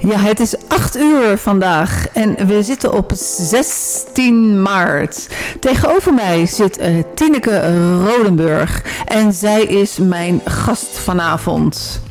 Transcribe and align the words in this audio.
Ja, 0.00 0.18
het 0.18 0.40
is 0.40 0.68
8 0.68 0.96
uur 0.96 1.38
vandaag 1.38 2.08
en 2.12 2.46
we 2.46 2.62
zitten 2.62 2.92
op 2.92 3.12
16 3.14 4.62
maart. 4.62 5.28
Tegenover 5.60 6.14
mij 6.14 6.46
zit 6.46 6.80
uh, 6.80 7.02
Tineke 7.14 7.82
Rodenburg 8.04 8.84
en 9.04 9.32
zij 9.32 9.62
is 9.62 9.98
mijn 9.98 10.40
gast 10.44 10.98
vanavond. 10.98 12.02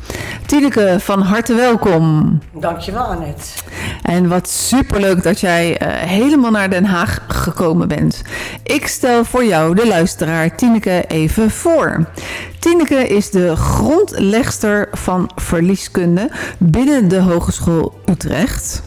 Tineke, 0.46 0.96
van 1.00 1.22
harte 1.22 1.54
welkom. 1.54 2.38
Dankjewel, 2.52 3.02
Annette. 3.02 3.42
En 4.08 4.28
wat 4.28 4.48
superleuk 4.48 5.22
dat 5.22 5.40
jij 5.40 5.82
uh, 5.82 5.88
helemaal 5.88 6.50
naar 6.50 6.70
Den 6.70 6.84
Haag 6.84 7.20
gekomen 7.28 7.88
bent. 7.88 8.22
Ik 8.62 8.86
stel 8.86 9.24
voor 9.24 9.44
jou, 9.44 9.74
de 9.74 9.86
luisteraar, 9.86 10.56
Tineke 10.56 11.04
even 11.08 11.50
voor. 11.50 12.08
Tineke 12.58 13.08
is 13.08 13.30
de 13.30 13.56
grondlegster 13.56 14.88
van 14.92 15.30
verlieskunde 15.36 16.30
binnen 16.58 17.08
de 17.08 17.20
Hogeschool 17.20 18.00
Utrecht. 18.10 18.82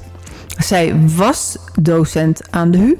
Zij 0.58 0.96
was 1.16 1.58
docent 1.82 2.42
aan 2.50 2.72
de 2.72 2.78
HU. 2.78 2.98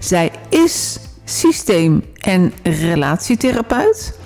Zij 0.00 0.30
is 0.48 0.98
systeem- 1.24 2.04
en 2.20 2.52
relatietherapeut. 2.62 4.18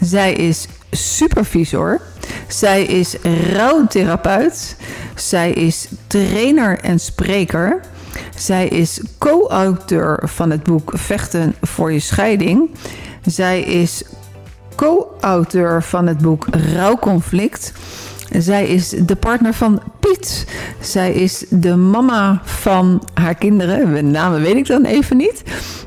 Zij 0.00 0.32
is 0.32 0.66
supervisor. 0.90 2.00
Zij 2.48 2.84
is 2.84 3.16
rouwtherapeut. 3.52 4.76
Zij 5.14 5.50
is 5.50 5.88
trainer 6.06 6.78
en 6.78 6.98
spreker. 6.98 7.80
Zij 8.36 8.68
is 8.68 9.00
co-auteur 9.18 10.20
van 10.24 10.50
het 10.50 10.62
boek 10.62 10.92
Vechten 10.94 11.54
voor 11.62 11.92
je 11.92 12.00
scheiding. 12.00 12.70
Zij 13.24 13.60
is 13.60 14.02
co-auteur 14.74 15.82
van 15.82 16.06
het 16.06 16.18
boek 16.18 16.46
Rouwconflict. 16.74 17.72
Zij 18.38 18.66
is 18.66 18.88
de 18.88 19.16
partner 19.16 19.54
van 19.54 19.82
Piet. 20.08 20.46
Zij 20.80 21.12
is 21.12 21.44
de 21.48 21.76
mama 21.76 22.40
van 22.44 23.02
haar 23.14 23.34
kinderen. 23.34 23.94
De 23.94 24.02
namen 24.02 24.40
weet 24.40 24.56
ik 24.56 24.66
dan 24.66 24.84
even 24.84 25.16
niet. 25.16 25.42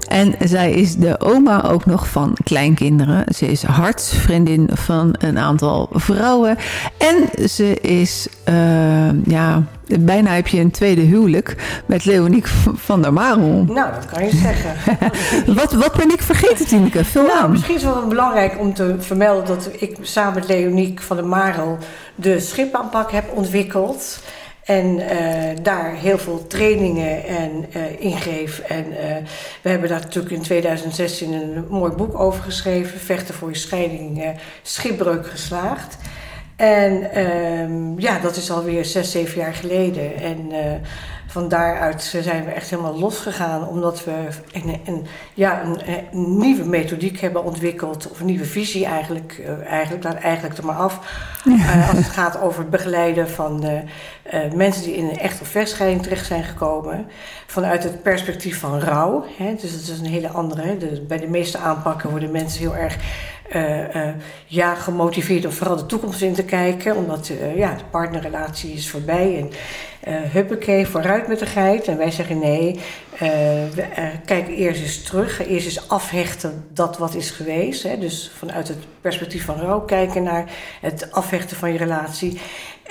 En 0.07 0.35
zij 0.39 0.71
is 0.71 0.95
de 0.95 1.19
oma 1.19 1.63
ook 1.63 1.85
nog 1.85 2.07
van 2.07 2.37
kleinkinderen. 2.43 3.23
Ze 3.35 3.45
is 3.45 3.63
hartsvriendin 3.63 4.69
van 4.73 5.15
een 5.19 5.37
aantal 5.37 5.89
vrouwen. 5.91 6.57
En 6.97 7.47
ze 7.49 7.79
is, 7.81 8.27
uh, 8.49 9.23
ja, 9.25 9.63
bijna 9.99 10.31
heb 10.31 10.47
je 10.47 10.59
een 10.59 10.71
tweede 10.71 11.01
huwelijk 11.01 11.55
met 11.85 12.05
Leoniek 12.05 12.47
van 12.75 13.01
der 13.01 13.13
Marel. 13.13 13.65
Nou, 13.67 13.91
dat 13.93 14.05
kan 14.05 14.25
je 14.25 14.35
zeggen. 14.35 14.75
wat, 15.59 15.73
wat 15.73 15.93
ben 15.93 16.11
ik 16.11 16.21
vergeten, 16.21 16.67
Tineke? 16.67 17.05
Veel 17.05 17.25
nou, 17.25 17.39
aan. 17.39 17.51
Misschien 17.51 17.75
is 17.75 17.83
het 17.83 17.93
wel 17.93 18.07
belangrijk 18.07 18.59
om 18.59 18.73
te 18.73 18.95
vermelden 18.99 19.45
dat 19.45 19.69
ik 19.79 19.97
samen 20.01 20.33
met 20.33 20.47
Leoniek 20.47 21.01
van 21.01 21.15
der 21.15 21.27
Marel 21.27 21.77
de 22.15 22.39
schipaanpak 22.39 23.11
heb 23.11 23.31
ontwikkeld. 23.35 24.10
En 24.63 24.99
uh, 24.99 25.63
daar 25.63 25.95
heel 25.95 26.17
veel 26.17 26.47
trainingen 26.47 27.25
en 27.25 27.65
uh, 27.75 27.81
ingeef. 27.99 28.59
En 28.59 28.85
uh, 28.87 28.97
we 29.61 29.69
hebben 29.69 29.89
daar 29.89 29.99
natuurlijk 29.99 30.33
in 30.33 30.41
2016 30.41 31.33
een 31.33 31.65
mooi 31.69 31.91
boek 31.91 32.19
over 32.19 32.43
geschreven. 32.43 32.99
Vechten 32.99 33.33
voor 33.33 33.49
je 33.49 33.55
scheiding, 33.55 34.35
schipbreuk 34.61 35.27
geslaagd. 35.27 35.97
En 36.55 37.19
um, 37.25 37.99
ja, 37.99 38.19
dat 38.19 38.35
is 38.35 38.51
alweer 38.51 38.85
zes, 38.85 39.11
zeven 39.11 39.39
jaar 39.39 39.53
geleden. 39.53 40.15
En 40.15 40.51
van 41.31 41.49
daaruit 41.49 42.01
zijn 42.01 42.45
we 42.45 42.51
echt 42.51 42.69
helemaal 42.69 42.99
losgegaan. 42.99 43.67
Omdat 43.67 44.03
we 44.03 44.11
een, 44.51 44.81
een 44.85 45.05
ja, 45.33 45.63
een, 45.63 45.81
een, 45.85 46.37
nieuwe 46.37 46.63
methodiek 46.63 47.19
hebben 47.19 47.43
ontwikkeld. 47.43 48.11
Of 48.11 48.19
een 48.19 48.25
nieuwe 48.25 48.45
visie 48.45 48.85
eigenlijk. 48.85 49.41
eigenlijk 49.67 50.03
laat 50.03 50.15
eigenlijk 50.15 50.57
er 50.57 50.65
maar 50.65 50.75
af. 50.75 50.99
Ja. 51.43 51.87
als 51.87 51.97
het 51.97 52.05
gaat 52.05 52.41
over 52.41 52.59
het 52.59 52.69
begeleiden 52.69 53.29
van 53.29 53.65
uh, 53.65 54.53
mensen 54.53 54.83
die 54.83 54.95
in 54.95 55.05
een 55.05 55.19
echte 55.19 55.45
vechtscheiding 55.45 56.03
terecht 56.03 56.25
zijn 56.25 56.43
gekomen. 56.43 57.07
Vanuit 57.45 57.83
het 57.83 58.03
perspectief 58.03 58.59
van 58.59 58.79
rouw. 58.79 59.25
Hè, 59.37 59.55
dus 59.55 59.71
dat 59.71 59.95
is 59.95 59.99
een 59.99 60.05
hele 60.05 60.29
andere. 60.29 60.61
Hè. 60.61 60.77
De, 60.77 61.01
bij 61.07 61.19
de 61.19 61.29
meeste 61.29 61.57
aanpakken 61.57 62.09
worden 62.09 62.31
mensen 62.31 62.59
heel 62.59 62.75
erg 62.75 62.97
uh, 63.55 63.95
uh, 63.95 64.09
ja, 64.45 64.75
gemotiveerd 64.75 65.45
om 65.45 65.51
vooral 65.51 65.75
de 65.75 65.85
toekomst 65.85 66.21
in 66.21 66.33
te 66.33 66.43
kijken. 66.43 66.95
Omdat 66.95 67.31
ja, 67.55 67.73
de 67.73 67.83
partnerrelatie 67.91 68.73
is 68.73 68.89
voorbij. 68.89 69.37
En 69.37 69.51
huppakee, 70.29 70.87
vooruit 70.87 71.27
met 71.27 71.39
de 71.39 71.45
geit. 71.45 71.87
En 71.87 71.97
wij 71.97 72.11
zeggen 72.11 72.39
nee, 72.39 72.79
we, 73.75 73.85
kijk 74.25 74.47
eerst 74.47 74.81
eens 74.81 75.03
terug. 75.03 75.47
Eerst 75.47 75.65
eens 75.65 75.89
afhechten 75.89 76.65
dat 76.73 76.97
wat 76.97 77.15
is 77.15 77.29
geweest. 77.29 77.83
Hè. 77.83 77.97
Dus 77.97 78.31
vanuit 78.37 78.67
het 78.67 78.77
perspectief 79.01 79.45
van 79.45 79.59
rouw 79.59 79.81
kijken 79.81 80.23
naar 80.23 80.51
het 80.81 81.11
afhechten 81.11 81.57
van 81.57 81.71
je 81.71 81.77
relatie. 81.77 82.39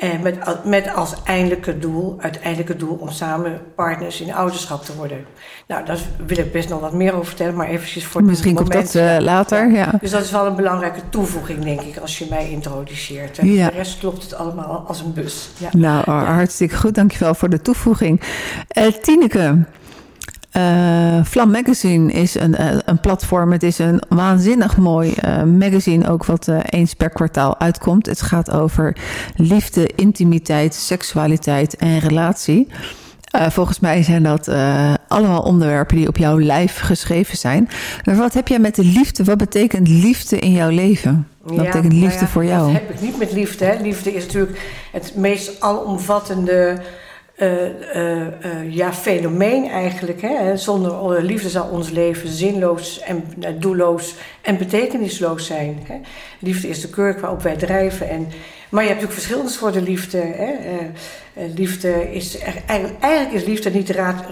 En 0.01 0.23
met, 0.23 0.65
met 0.65 0.95
als 0.95 1.15
eindelijke 1.25 1.79
doel, 1.79 2.17
uiteindelijke 2.21 2.77
doel 2.77 2.95
om 3.01 3.11
samen 3.11 3.61
partners 3.75 4.21
in 4.21 4.35
ouderschap 4.35 4.85
te 4.85 4.97
worden. 4.97 5.25
Nou, 5.67 5.85
daar 5.85 5.99
wil 6.27 6.39
ik 6.39 6.53
best 6.53 6.69
nog 6.69 6.81
wat 6.81 6.93
meer 6.93 7.13
over 7.13 7.27
vertellen, 7.27 7.55
maar 7.55 7.69
eventjes 7.69 8.05
voor 8.05 8.25
Misschien 8.25 8.55
komt 8.55 8.73
dat 8.73 8.95
uh, 8.95 9.17
later, 9.19 9.71
ja. 9.71 9.93
Dus 10.01 10.11
dat 10.11 10.25
is 10.25 10.31
wel 10.31 10.47
een 10.47 10.57
belangrijke 10.57 11.01
toevoeging, 11.09 11.65
denk 11.65 11.81
ik, 11.81 11.97
als 11.97 12.19
je 12.19 12.27
mij 12.31 12.51
introduceert. 12.51 13.39
En 13.39 13.53
ja. 13.53 13.69
de 13.69 13.77
rest 13.77 13.99
klopt 13.99 14.23
het 14.23 14.35
allemaal 14.35 14.85
als 14.87 15.01
een 15.01 15.13
bus. 15.13 15.49
Ja. 15.59 15.69
Nou, 15.73 16.11
hartstikke 16.11 16.77
goed. 16.77 16.95
Dankjewel 16.95 17.35
voor 17.35 17.49
de 17.49 17.63
toevoeging. 17.63 18.21
Uh, 18.79 18.87
Tineke, 18.87 19.59
uh, 20.57 21.25
Vlam 21.25 21.51
Magazine 21.51 22.13
is 22.13 22.35
een, 22.35 22.55
uh, 22.61 22.71
een 22.85 23.01
platform. 23.01 23.53
Het 23.53 23.63
is 23.63 23.79
een 23.79 24.03
waanzinnig 24.09 24.77
mooi 24.77 25.15
uh, 25.25 25.43
magazine, 25.43 26.09
ook 26.09 26.25
wat 26.25 26.49
eens 26.71 26.95
per 26.95 27.11
kwartaal 27.11 27.59
uitkomt. 27.59 28.07
Het 28.07 28.23
gaat 28.23 28.51
over 28.51 28.97
liefde, 29.37 29.87
intimiteit, 29.97 30.75
seksualiteit 30.75 31.77
en 31.77 31.99
relatie. 31.99 32.69
volgens 33.31 33.81
mij 33.81 34.03
zijn 34.03 34.23
dat 34.23 34.49
allemaal 35.09 35.43
onderwerpen 35.43 35.97
die 35.97 36.09
op 36.09 36.17
jouw 36.17 36.41
lijf 36.41 36.81
geschreven 36.81 37.37
zijn. 37.37 37.69
Maar 38.05 38.17
wat 38.17 38.35
heb 38.35 38.49
jij 38.49 38.59
met 38.59 38.75
de 38.75 38.85
liefde? 38.85 39.25
Wat 39.25 39.39
betekent 39.39 39.89
liefde 39.89 40.39
in 40.39 40.53
jouw 40.53 40.71
leven? 40.71 41.29
Wat 41.43 41.55
ja, 41.55 41.63
betekent 41.63 41.93
liefde 41.93 42.09
nou 42.09 42.21
ja, 42.21 42.27
voor 42.27 42.45
jou? 42.45 42.73
Dat 42.73 42.81
heb 42.81 42.91
ik 42.91 43.01
niet 43.01 43.19
met 43.19 43.33
liefde. 43.33 43.65
Hè. 43.65 43.83
Liefde 43.83 44.15
is 44.15 44.25
natuurlijk 44.25 44.89
het 44.93 45.13
meest 45.17 45.61
alomvattende 45.61 46.83
ja, 48.69 48.93
fenomeen 48.93 49.69
eigenlijk. 49.69 50.21
Hè? 50.21 50.57
Zonder 50.57 51.23
liefde 51.23 51.49
zou 51.49 51.73
ons 51.73 51.91
leven 51.91 52.29
zinloos 52.29 53.01
en 53.01 53.25
doelloos 53.59 54.15
en 54.41 54.59
betekenisloos 54.59 55.47
zijn. 55.47 55.79
Hè? 55.87 56.01
Liefde 56.39 56.69
is 56.69 56.81
de 56.81 56.91
kurk 56.91 57.21
waarop 57.21 57.43
wij 57.43 57.57
drijven. 57.57 58.09
En, 58.09 58.29
maar 58.69 58.83
je 58.83 58.89
hebt 58.89 59.01
natuurlijk 59.01 59.13
verschillende 59.13 59.51
soorten 59.51 59.83
liefde. 59.83 60.19
Hè? 60.19 60.53
liefde 61.55 62.13
is, 62.13 62.39
eigenlijk, 62.67 63.33
is 63.33 63.45
liefde 63.45 63.71
niet 63.71 63.91
ra, 63.91 64.25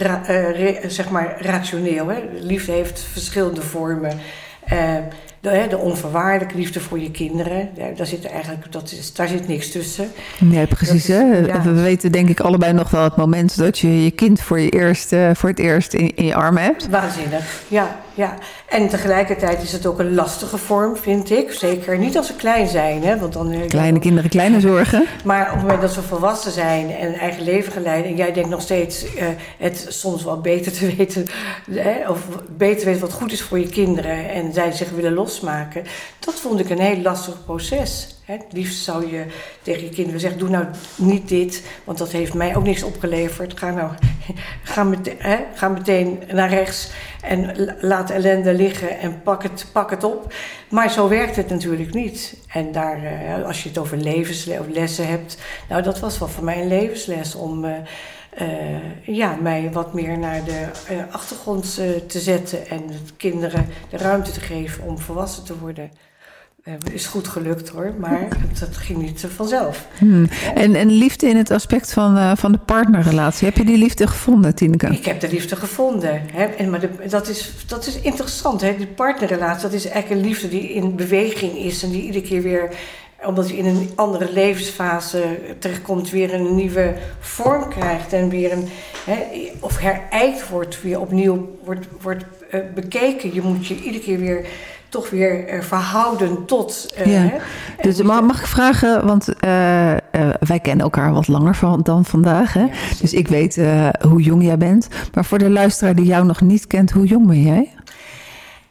zeg 0.87 1.11
maar 1.11 1.37
rationeel. 1.41 2.09
Hè? 2.09 2.19
Liefde 2.41 2.73
heeft 2.73 3.01
verschillende 3.01 3.63
vormen 3.63 4.19
de, 5.41 5.67
de 5.69 5.79
onvoorwaardelijke 5.79 6.57
liefde 6.57 6.81
voor 6.81 6.99
je 6.99 7.11
kinderen. 7.11 7.71
Daar 7.97 8.07
zit 8.07 8.27
eigenlijk, 8.27 8.73
dat 8.73 8.93
is, 8.93 9.15
daar 9.15 9.29
zit 9.29 9.49
niks 9.49 9.71
tussen. 9.71 10.11
Nee, 10.39 10.67
precies. 10.67 10.95
Is, 10.95 11.09
hè? 11.09 11.23
Ja. 11.23 11.63
We 11.63 11.73
weten 11.73 12.13
denk 12.13 12.29
ik 12.29 12.41
allebei 12.41 12.73
nog 12.73 12.91
wel 12.91 13.03
het 13.03 13.17
moment 13.17 13.57
dat 13.57 13.79
je 13.79 14.05
je 14.05 14.11
kind 14.11 14.41
voor, 14.41 14.61
je 14.61 14.71
eerst, 14.71 15.15
voor 15.33 15.49
het 15.49 15.59
eerst 15.59 15.93
in, 15.93 16.17
in 16.17 16.25
je 16.25 16.35
armen 16.35 16.63
hebt. 16.63 16.89
Waanzinnig, 16.89 17.63
ja, 17.69 17.99
ja. 18.19 18.35
En 18.67 18.89
tegelijkertijd 18.89 19.63
is 19.63 19.73
het 19.73 19.87
ook 19.87 19.99
een 19.99 20.15
lastige 20.15 20.59
vorm, 20.59 20.97
vind 20.97 21.31
ik. 21.31 21.53
Zeker 21.53 21.99
niet 21.99 22.17
als 22.17 22.27
ze 22.27 22.35
klein 22.35 22.69
zijn. 22.69 23.03
Hè? 23.03 23.19
Want 23.19 23.33
dan, 23.33 23.67
kleine 23.67 23.93
dan, 23.93 24.01
kinderen, 24.01 24.31
kleine 24.31 24.61
zorgen. 24.61 25.07
Maar 25.25 25.47
op 25.47 25.53
het 25.53 25.61
moment 25.61 25.81
dat 25.81 25.93
ze 25.93 26.03
volwassen 26.03 26.53
zijn 26.53 26.91
en 26.91 27.09
een 27.09 27.19
eigen 27.19 27.43
leven 27.43 27.73
gaan 27.73 27.83
leiden... 27.83 28.11
en 28.11 28.17
jij 28.17 28.33
denkt 28.33 28.49
nog 28.49 28.61
steeds 28.61 29.05
uh, 29.05 29.11
het 29.59 29.87
soms 29.89 30.25
wel 30.25 30.41
beter 30.41 30.73
te 30.73 30.87
weten... 30.97 31.27
Hè? 31.71 32.09
of 32.09 32.19
beter 32.57 32.85
weten 32.85 33.01
wat 33.01 33.13
goed 33.13 33.33
is 33.33 33.43
voor 33.43 33.59
je 33.59 33.69
kinderen... 33.69 34.31
en 34.31 34.53
zij 34.53 34.73
zich 34.73 34.91
willen 34.91 35.13
losmaken... 35.13 35.85
dat 36.19 36.35
vond 36.35 36.61
ik 36.61 36.71
een 36.71 36.81
heel 36.81 37.01
lastig 37.01 37.45
proces. 37.45 38.18
Het 38.29 38.45
liefst 38.51 38.85
zou 38.85 39.11
je 39.11 39.25
tegen 39.63 39.83
je 39.83 39.89
kinderen 39.89 40.21
zeggen: 40.21 40.39
doe 40.39 40.49
nou 40.49 40.67
niet 40.97 41.29
dit, 41.29 41.63
want 41.85 41.99
dat 41.99 42.13
heeft 42.13 42.35
mij 42.35 42.57
ook 42.57 42.63
niks 42.65 42.83
opgeleverd. 42.83 43.59
Ga 43.59 43.71
nou, 43.71 43.91
ga, 44.63 44.85
met, 44.85 45.15
hè? 45.19 45.37
ga 45.55 45.69
meteen 45.69 46.23
naar 46.33 46.49
rechts 46.49 46.91
en 47.23 47.69
laat 47.81 48.11
ellende 48.11 48.55
liggen 48.55 48.99
en 48.99 49.23
pak 49.23 49.43
het, 49.43 49.67
pak 49.73 49.91
het 49.91 50.05
op. 50.05 50.33
Maar 50.71 50.91
zo 50.91 51.09
werkt 51.09 51.37
het 51.37 51.49
natuurlijk 51.49 51.95
niet. 51.95 52.37
En 52.49 52.73
daar, 52.73 53.01
als 53.45 53.63
je 53.63 53.69
het 53.69 53.79
over 53.79 53.97
levenslessen 53.97 55.09
hebt, 55.09 55.39
nou 55.69 55.83
dat 55.83 56.01
was 56.01 56.19
wel 56.19 56.29
voor 56.29 56.45
mij 56.45 56.61
een 56.61 56.69
levensles 56.69 57.35
om. 57.35 57.65
Uh, 57.65 57.73
uh, 58.41 59.17
ja, 59.17 59.37
mij 59.41 59.71
wat 59.73 59.95
meer 59.95 60.19
naar 60.19 60.45
de 60.45 60.67
achtergrond 61.11 61.75
te 62.07 62.21
zetten 62.21 62.69
en 62.69 62.83
kinderen 63.17 63.67
de 63.91 63.97
ruimte 63.97 64.31
te 64.31 64.41
geven 64.41 64.85
om 64.85 64.99
volwassen 64.99 65.45
te 65.45 65.59
worden. 65.59 65.91
Is 66.93 67.07
goed 67.07 67.29
gelukt 67.29 67.69
hoor, 67.69 67.93
maar 67.99 68.29
dat 68.61 68.77
ging 68.77 68.99
niet 68.99 69.27
vanzelf. 69.35 69.87
Hmm. 69.99 70.29
En, 70.55 70.75
en 70.75 70.91
liefde 70.91 71.29
in 71.29 71.37
het 71.37 71.51
aspect 71.51 71.93
van, 71.93 72.37
van 72.37 72.53
de 72.53 72.59
partnerrelatie. 72.59 73.47
Heb 73.47 73.57
je 73.57 73.65
die 73.65 73.79
liefde 73.79 74.07
gevonden, 74.07 74.55
Tineke? 74.55 74.87
Ik 74.87 75.05
heb 75.05 75.21
de 75.21 75.29
liefde 75.29 75.57
gevonden. 75.57 76.23
Hè? 76.33 76.45
En, 76.45 76.71
maar 76.71 76.81
de, 76.81 76.91
dat, 77.09 77.29
is, 77.29 77.53
dat 77.67 77.87
is 77.87 78.01
interessant. 78.01 78.61
Hè? 78.61 78.77
Die 78.77 78.87
partnerrelatie, 78.87 79.63
dat 79.63 79.73
is 79.73 79.87
eigenlijk 79.87 80.21
een 80.21 80.29
liefde 80.29 80.49
die 80.49 80.73
in 80.73 80.97
beweging 80.97 81.57
is 81.57 81.83
en 81.83 81.91
die 81.91 82.03
iedere 82.03 82.25
keer 82.25 82.43
weer 82.43 82.71
omdat 83.27 83.49
hij 83.49 83.57
in 83.57 83.67
een 83.67 83.91
andere 83.95 84.33
levensfase 84.33 85.39
terechtkomt, 85.59 86.11
weer 86.11 86.35
een 86.35 86.55
nieuwe 86.55 86.95
vorm 87.21 87.69
krijgt 87.69 88.13
en 88.13 88.29
weer 88.29 88.53
een, 88.53 88.69
hè, 89.05 89.17
of 89.61 89.79
herijkt 89.79 90.49
wordt, 90.49 90.83
weer 90.83 91.01
opnieuw 91.01 91.59
wordt, 91.65 91.87
wordt 92.01 92.25
uh, 92.51 92.61
bekeken. 92.75 93.35
Je 93.35 93.43
moet 93.43 93.67
je 93.67 93.83
iedere 93.83 94.05
keer 94.05 94.19
weer 94.19 94.47
toch 94.89 95.11
weer 95.11 95.55
uh, 95.55 95.63
verhouden 95.63 96.45
tot. 96.45 96.95
Uh, 97.07 97.07
ja. 97.07 97.33
Dus 97.81 98.03
mag, 98.03 98.23
mag 98.23 98.41
ik 98.41 98.47
vragen, 98.47 99.07
want 99.07 99.29
wij 100.41 100.61
kennen 100.63 100.85
elkaar 100.85 101.13
wat 101.13 101.29
langer 101.29 101.55
van, 101.55 101.81
dan 101.83 102.05
vandaag. 102.05 102.53
Hè? 102.53 102.61
Ja, 102.61 102.69
dus 103.01 103.13
ik 103.13 103.29
weet 103.29 103.61
hoe 104.09 104.23
jong 104.23 104.43
jij 104.43 104.59
bent. 104.59 104.89
Maar 105.15 105.25
voor 105.25 105.39
de 105.39 105.51
luisteraar 105.51 105.95
die 105.95 106.05
jou 106.05 106.25
nog 106.25 106.41
niet 106.41 106.67
kent, 106.67 106.91
hoe 106.91 107.07
jong 107.07 107.27
ben 107.27 107.43
jij? 107.43 107.69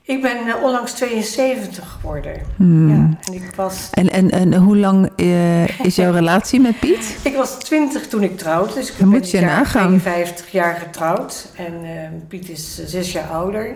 Ik 0.07 0.21
ben 0.21 0.61
onlangs 0.63 0.91
72 0.93 1.97
geworden. 1.99 2.33
Hmm. 2.55 2.89
Ja, 2.89 3.17
en, 3.23 3.33
ik 3.33 3.55
was... 3.55 3.89
en, 3.91 4.09
en, 4.09 4.31
en 4.31 4.53
hoe 4.55 4.77
lang 4.77 5.09
uh, 5.15 5.79
is 5.79 5.95
jouw 5.95 6.11
relatie 6.21 6.59
met 6.59 6.79
Piet? 6.79 7.17
ik 7.23 7.35
was 7.35 7.59
20 7.59 8.07
toen 8.07 8.23
ik 8.23 8.37
trouwde. 8.37 8.73
Dus 8.73 8.91
ik 8.91 8.99
Dan 8.99 9.09
ben 9.09 9.19
moet 9.19 9.31
je 9.31 9.39
jaar 9.39 9.65
52 9.65 10.51
jaar 10.51 10.75
getrouwd. 10.75 11.51
En 11.55 11.73
uh, 11.83 11.89
Piet 12.27 12.49
is 12.49 12.85
zes 12.85 13.11
jaar 13.11 13.27
ouder. 13.27 13.75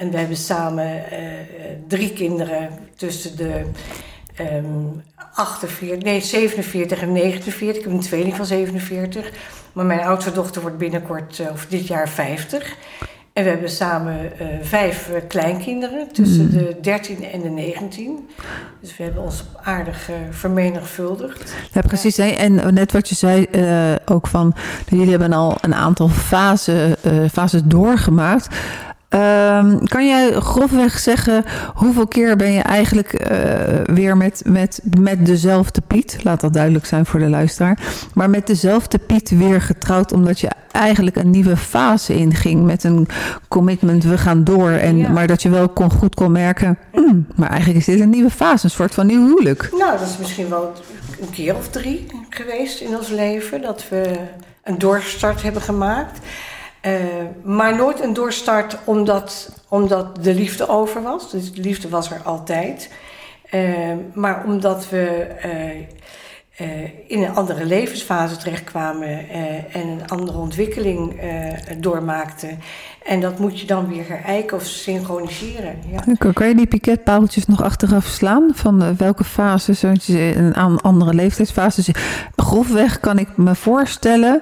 En 0.00 0.10
we 0.10 0.18
hebben 0.18 0.36
samen 0.36 1.02
drie 1.88 2.12
kinderen 2.12 2.68
tussen 2.96 3.36
de 3.36 3.62
um, 4.40 5.02
48, 5.34 6.02
nee, 6.02 6.20
47 6.20 7.02
en 7.02 7.12
49. 7.12 7.76
Ik 7.76 7.84
heb 7.84 7.92
een 7.92 8.00
tweeling 8.00 8.36
van 8.36 8.46
47. 8.46 9.30
Maar 9.72 9.84
mijn 9.84 10.00
oudste 10.00 10.32
dochter 10.32 10.62
wordt 10.62 10.78
binnenkort, 10.78 11.42
of 11.52 11.66
dit 11.66 11.86
jaar, 11.86 12.08
50. 12.08 12.76
En 13.32 13.44
we 13.44 13.50
hebben 13.50 13.70
samen 13.70 14.32
uh, 14.40 14.46
vijf 14.62 15.10
kleinkinderen 15.28 16.12
tussen 16.12 16.44
mm. 16.44 16.50
de 16.50 16.76
13 16.80 17.24
en 17.24 17.40
de 17.40 17.48
19. 17.48 18.28
Dus 18.80 18.96
we 18.96 19.02
hebben 19.02 19.22
ons 19.22 19.44
aardig 19.62 20.10
uh, 20.10 20.16
vermenigvuldigd. 20.30 21.54
Ja, 21.72 21.80
precies. 21.80 22.16
Ja. 22.16 22.30
En 22.30 22.74
net 22.74 22.92
wat 22.92 23.08
je 23.08 23.14
zei 23.14 23.46
ook 24.04 24.26
van... 24.26 24.54
jullie 24.88 25.10
hebben 25.10 25.32
al 25.32 25.56
een 25.60 25.74
aantal 25.74 26.08
fasen, 26.08 26.96
fases 27.30 27.62
doorgemaakt... 27.64 28.48
Um, 29.14 29.88
kan 29.88 30.06
jij 30.06 30.32
grofweg 30.32 30.98
zeggen 30.98 31.44
hoeveel 31.74 32.06
keer 32.06 32.36
ben 32.36 32.52
je 32.52 32.60
eigenlijk 32.60 33.30
uh, 33.30 33.94
weer 33.94 34.16
met, 34.16 34.42
met, 34.44 34.80
met 34.98 35.26
dezelfde 35.26 35.80
Piet, 35.86 36.18
laat 36.22 36.40
dat 36.40 36.52
duidelijk 36.52 36.86
zijn 36.86 37.06
voor 37.06 37.20
de 37.20 37.28
luisteraar, 37.28 37.78
maar 38.14 38.30
met 38.30 38.46
dezelfde 38.46 38.98
Piet 38.98 39.30
weer 39.30 39.62
getrouwd 39.62 40.12
omdat 40.12 40.40
je 40.40 40.50
eigenlijk 40.72 41.16
een 41.16 41.30
nieuwe 41.30 41.56
fase 41.56 42.14
inging 42.14 42.64
met 42.64 42.84
een 42.84 43.08
commitment, 43.48 44.04
we 44.04 44.18
gaan 44.18 44.44
door, 44.44 44.70
en, 44.70 44.96
ja. 44.96 45.08
maar 45.08 45.26
dat 45.26 45.42
je 45.42 45.50
wel 45.50 45.68
kon, 45.68 45.90
goed 45.90 46.14
kon 46.14 46.32
merken, 46.32 46.78
mm, 46.92 47.26
maar 47.36 47.48
eigenlijk 47.48 47.78
is 47.78 47.86
dit 47.86 48.00
een 48.00 48.10
nieuwe 48.10 48.30
fase, 48.30 48.64
een 48.64 48.70
soort 48.70 48.94
van 48.94 49.06
nieuw 49.06 49.26
huwelijk. 49.26 49.68
Nou, 49.78 49.98
dat 49.98 50.08
is 50.08 50.18
misschien 50.18 50.48
wel 50.48 50.72
een 51.20 51.30
keer 51.30 51.56
of 51.56 51.68
drie 51.68 52.06
geweest 52.28 52.80
in 52.80 52.96
ons 52.96 53.08
leven, 53.08 53.62
dat 53.62 53.84
we 53.88 54.12
een 54.64 54.78
doorstart 54.78 55.42
hebben 55.42 55.62
gemaakt. 55.62 56.18
Uh, 56.86 56.94
maar 57.42 57.76
nooit 57.76 58.00
een 58.02 58.12
doorstart 58.12 58.76
omdat, 58.84 59.52
omdat 59.68 60.24
de 60.24 60.34
liefde 60.34 60.68
over 60.68 61.02
was. 61.02 61.30
Dus 61.30 61.52
de 61.52 61.60
liefde 61.60 61.88
was 61.88 62.10
er 62.10 62.20
altijd. 62.24 62.90
Uh, 63.50 63.92
maar 64.12 64.44
omdat 64.44 64.88
we 64.88 65.26
uh, 66.60 66.82
in 67.06 67.22
een 67.22 67.34
andere 67.34 67.64
levensfase 67.64 68.36
terechtkwamen 68.36 69.28
en 69.28 69.80
een 69.80 70.08
andere 70.08 70.38
ontwikkeling 70.38 71.20
doormaakten. 71.78 72.58
En 73.10 73.20
dat 73.20 73.38
moet 73.38 73.60
je 73.60 73.66
dan 73.66 73.88
weer 73.88 74.04
herijken 74.08 74.56
of 74.56 74.64
synchroniseren. 74.64 75.78
Ja. 75.90 76.32
Kan 76.32 76.48
je 76.48 76.54
die 76.54 76.66
piketpaaltjes 76.66 77.46
nog 77.46 77.62
achteraf 77.62 78.04
slaan? 78.06 78.50
Van 78.54 78.82
eh, 78.82 78.88
welke 78.96 79.24
fase, 79.24 79.98
een 80.36 80.80
andere 80.80 81.14
leeftijdsfase? 81.14 81.94
Grofweg 82.36 83.00
kan 83.00 83.18
ik 83.18 83.28
me 83.36 83.54
voorstellen 83.54 84.40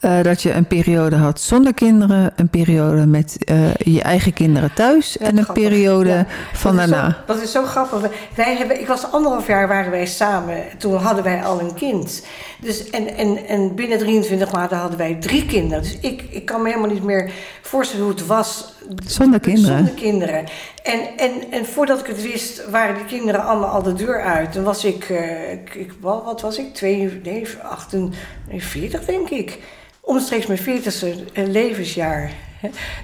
uh, 0.00 0.22
dat 0.22 0.42
je 0.42 0.52
een 0.52 0.66
periode 0.66 1.16
had 1.16 1.40
zonder 1.40 1.74
kinderen, 1.74 2.32
een 2.36 2.48
periode 2.48 3.06
met 3.06 3.36
uh, 3.50 3.74
je 3.74 4.02
eigen 4.02 4.32
kinderen 4.32 4.74
thuis 4.74 5.18
en 5.18 5.36
een 5.36 5.44
grappig. 5.44 5.64
periode 5.64 6.08
ja. 6.08 6.26
van 6.52 6.76
dat 6.76 6.88
daarna. 6.88 7.08
Is 7.08 7.14
zo, 7.14 7.20
dat 7.26 7.42
is 7.42 7.52
zo 7.52 7.64
grappig. 7.64 8.10
Wij 8.34 8.56
hebben, 8.56 8.80
ik 8.80 8.86
was 8.86 9.12
anderhalf 9.12 9.46
jaar 9.46 9.68
waren 9.68 9.90
wij 9.90 10.06
samen. 10.06 10.62
Toen 10.78 10.96
hadden 10.96 11.24
wij 11.24 11.44
al 11.44 11.60
een 11.60 11.74
kind. 11.74 12.22
Dus, 12.60 12.90
en, 12.90 13.16
en, 13.16 13.46
en 13.46 13.74
binnen 13.74 13.98
23 13.98 14.52
maanden 14.52 14.78
hadden 14.78 14.98
wij 14.98 15.14
drie 15.14 15.46
kinderen. 15.46 15.82
Dus 15.82 15.98
ik, 16.00 16.22
ik 16.30 16.44
kan 16.44 16.62
me 16.62 16.68
helemaal 16.68 16.92
niet 16.92 17.04
meer 17.04 17.30
voorstellen 17.62 18.04
hoe 18.04 18.14
het 18.14 18.26
was. 18.26 18.74
Zonder 19.06 19.40
kinderen. 19.40 19.76
Zonder 19.76 19.94
kinderen. 19.94 20.44
En, 20.82 21.00
en, 21.16 21.32
en 21.50 21.66
voordat 21.66 22.00
ik 22.00 22.06
het 22.06 22.22
wist, 22.22 22.70
waren 22.70 22.94
die 22.94 23.04
kinderen 23.04 23.44
allemaal 23.44 23.70
al 23.70 23.82
de 23.82 23.92
deur 23.92 24.22
uit. 24.22 24.52
Dan 24.52 24.64
was 24.64 24.84
ik, 24.84 25.08
uh, 25.08 25.52
ik 25.52 25.92
wat 26.00 26.40
was 26.40 26.58
ik? 26.58 26.74
Twee, 26.74 27.20
nee, 27.22 27.46
48 27.62 29.04
denk 29.04 29.30
ik. 29.30 29.58
Omstreeks 30.00 30.46
mijn 30.46 30.60
40ste 30.60 31.32
levensjaar. 31.34 32.32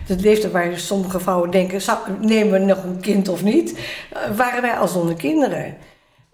Dat 0.06 0.20
leeftijd 0.20 0.52
waar 0.52 0.78
sommige 0.78 1.20
vrouwen 1.20 1.50
denken, 1.50 1.80
nemen 2.20 2.52
we 2.52 2.58
nog 2.58 2.84
een 2.84 3.00
kind 3.00 3.28
of 3.28 3.42
niet? 3.42 3.78
Waren 4.36 4.62
wij 4.62 4.76
al 4.76 4.88
zonder 4.88 5.14
kinderen. 5.14 5.76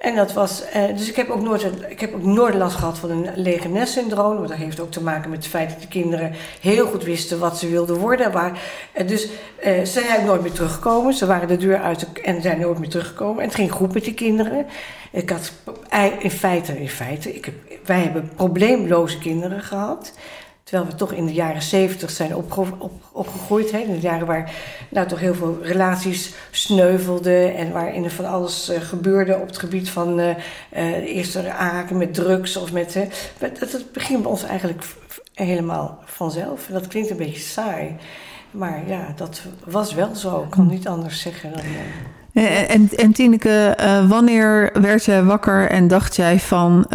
En 0.02 0.14
dat 0.14 0.32
was, 0.32 0.64
eh, 0.64 0.96
dus 0.96 1.08
ik 1.08 1.16
heb, 1.16 1.31
ook 1.31 1.40
nooit, 1.43 1.66
ik 1.88 2.00
heb 2.00 2.14
ook 2.14 2.22
nooit 2.22 2.54
last 2.54 2.76
gehad 2.76 2.99
van 2.99 3.10
een 3.10 3.28
lege 3.34 3.87
syndroom 3.87 4.37
Want 4.37 4.49
dat 4.49 4.56
heeft 4.56 4.81
ook 4.81 4.90
te 4.90 5.02
maken 5.02 5.31
met 5.31 5.38
het 5.38 5.49
feit 5.49 5.70
dat 5.70 5.81
de 5.81 5.88
kinderen 5.88 6.32
heel 6.60 6.87
goed 6.87 7.04
wisten 7.04 7.38
wat 7.38 7.58
ze 7.58 7.69
wilden 7.69 7.96
worden. 7.96 8.32
Maar, 8.32 8.60
eh, 8.93 9.08
dus 9.08 9.28
eh, 9.60 9.78
ze 9.78 10.02
zijn 10.06 10.25
nooit 10.25 10.43
meer 10.43 10.52
teruggekomen. 10.52 11.14
Ze 11.14 11.26
waren 11.26 11.49
de 11.49 11.56
deur 11.56 11.78
uit 11.78 12.12
en 12.12 12.43
zijn 12.43 12.60
nooit 12.60 12.78
meer 12.78 12.88
teruggekomen. 12.88 13.43
En 13.43 13.49
het 13.49 13.54
ging 13.54 13.72
goed 13.72 13.94
met 13.94 14.04
die 14.04 14.14
kinderen. 14.14 14.66
Ik 15.10 15.31
had 15.31 15.52
in 16.19 16.31
feite, 16.31 16.81
in 16.81 16.88
feite 16.88 17.34
ik 17.34 17.52
wij 17.84 18.00
hebben 18.00 18.31
probleemloze 18.37 19.19
kinderen 19.19 19.60
gehad. 19.60 20.12
Terwijl 20.73 20.93
we 20.93 20.99
toch 20.99 21.13
in 21.13 21.27
de 21.27 21.33
jaren 21.33 21.63
zeventig 21.63 22.11
zijn 22.11 22.37
opge 22.37 22.61
op, 22.79 22.93
opgegroeid. 23.13 23.71
Hè? 23.71 23.79
In 23.79 23.93
de 23.93 24.01
jaren 24.01 24.27
waar 24.27 24.53
nou, 24.89 25.07
toch 25.09 25.21
heel 25.21 25.35
veel 25.35 25.59
relaties 25.63 26.35
sneuvelden. 26.51 27.55
En 27.55 27.73
waarin 27.73 28.05
er 28.05 28.11
van 28.11 28.25
alles 28.25 28.71
uh, 28.71 28.81
gebeurde 28.81 29.39
op 29.39 29.47
het 29.47 29.59
gebied 29.59 29.91
van 29.91 30.21
uh, 30.21 30.29
uh, 30.29 30.37
eerste 31.17 31.53
aanraken 31.53 31.99
met 31.99 32.15
drugs. 32.15 32.57
Of 32.57 32.73
met, 32.73 32.99
dat, 33.39 33.59
dat 33.59 33.93
begint 33.93 34.23
bij 34.23 34.31
ons 34.31 34.45
eigenlijk 34.45 34.85
helemaal 35.35 35.99
vanzelf. 36.05 36.69
En 36.69 36.75
dat 36.75 36.87
klinkt 36.87 37.11
een 37.11 37.17
beetje 37.17 37.41
saai. 37.41 37.97
Maar 38.51 38.83
ja, 38.87 39.13
dat 39.17 39.43
was 39.65 39.95
wel 39.95 40.15
zo. 40.15 40.43
Ik 40.43 40.51
kan 40.51 40.67
niet 40.67 40.89
anders 40.89 41.21
zeggen 41.21 41.53
dan... 41.53 41.63
En, 42.45 42.89
en 42.97 43.13
Tineke, 43.13 43.77
wanneer 44.09 44.71
werd 44.81 45.05
jij 45.05 45.23
wakker 45.23 45.71
en 45.71 45.89
dacht 45.89 46.17
jij 46.17 46.39
van 46.41 46.87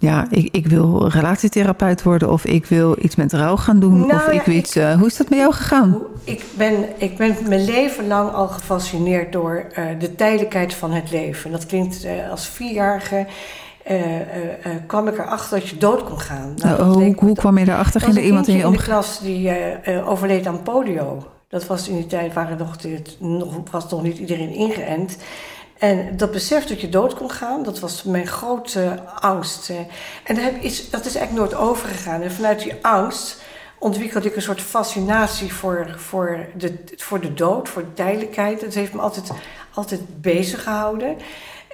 ja, 0.00 0.26
ik, 0.30 0.48
ik 0.54 0.66
wil 0.66 1.08
relatietherapeut 1.08 2.02
worden 2.02 2.30
of 2.30 2.44
ik 2.44 2.66
wil 2.66 2.96
iets 3.00 3.16
met 3.16 3.32
rouw 3.32 3.56
gaan 3.56 3.80
doen. 3.80 4.06
Nou, 4.06 4.12
of 4.12 4.28
ik 4.28 4.46
iets, 4.46 4.76
uh, 4.76 4.94
hoe 4.94 5.06
is 5.06 5.16
dat 5.16 5.28
met 5.28 5.38
jou 5.38 5.52
gegaan? 5.52 5.98
Ik 6.24 6.44
ben, 6.56 6.84
ik 6.96 7.16
ben 7.16 7.36
mijn 7.48 7.64
leven 7.64 8.06
lang 8.06 8.32
al 8.32 8.48
gefascineerd 8.48 9.32
door 9.32 9.66
uh, 9.78 9.84
de 9.98 10.14
tijdelijkheid 10.14 10.74
van 10.74 10.92
het 10.92 11.10
leven. 11.10 11.50
Dat 11.50 11.66
klinkt 11.66 12.04
uh, 12.04 12.30
als 12.30 12.46
vierjarige. 12.48 13.26
kwam 14.86 15.08
ik 15.08 15.18
erachter 15.18 15.58
dat 15.58 15.68
je 15.68 15.76
dood 15.76 16.04
kon 16.04 16.20
gaan. 16.20 16.52
Nou, 16.56 16.78
nou 16.78 16.92
hoe, 16.92 17.14
hoe 17.18 17.36
kwam 17.36 17.58
je 17.58 17.68
erachter? 17.68 18.00
Ging 18.00 18.16
er 18.16 18.22
iemand 18.22 18.48
in 18.48 18.56
je 18.56 18.66
om? 18.66 18.72
in 18.72 18.78
de 18.78 18.84
klas 18.84 19.20
die 19.20 19.52
overleed 20.04 20.46
aan 20.46 20.62
polio. 20.62 21.26
Dat 21.48 21.66
was 21.66 21.88
in 21.88 21.94
die 21.96 22.06
tijd 22.06 22.34
waren 22.34 22.58
nog, 22.58 22.76
nog, 23.18 23.60
was 23.70 23.90
nog 23.90 24.02
niet 24.02 24.18
iedereen 24.18 24.54
ingeënt. 24.54 25.16
En 25.78 26.16
dat 26.16 26.30
besef 26.30 26.64
dat 26.64 26.80
je 26.80 26.88
dood 26.88 27.14
kon 27.14 27.30
gaan, 27.30 27.62
dat 27.62 27.78
was 27.78 28.02
mijn 28.02 28.26
grote 28.26 29.02
angst. 29.20 29.70
En 30.24 30.34
dat 30.34 30.52
is, 30.60 30.90
dat 30.90 31.04
is 31.04 31.14
eigenlijk 31.14 31.50
nooit 31.50 31.62
overgegaan. 31.68 32.22
En 32.22 32.32
vanuit 32.32 32.58
die 32.58 32.74
angst 32.82 33.42
ontwikkelde 33.78 34.28
ik 34.28 34.36
een 34.36 34.42
soort 34.42 34.60
fascinatie 34.60 35.52
voor, 35.52 35.94
voor, 35.96 36.46
de, 36.56 36.74
voor 36.96 37.20
de 37.20 37.34
dood, 37.34 37.68
voor 37.68 37.82
de 37.82 37.92
tijdelijkheid. 37.92 38.60
Dat 38.60 38.74
heeft 38.74 38.92
me 38.92 39.00
altijd, 39.00 39.30
altijd 39.74 40.20
bezig 40.20 40.62
gehouden. 40.62 41.16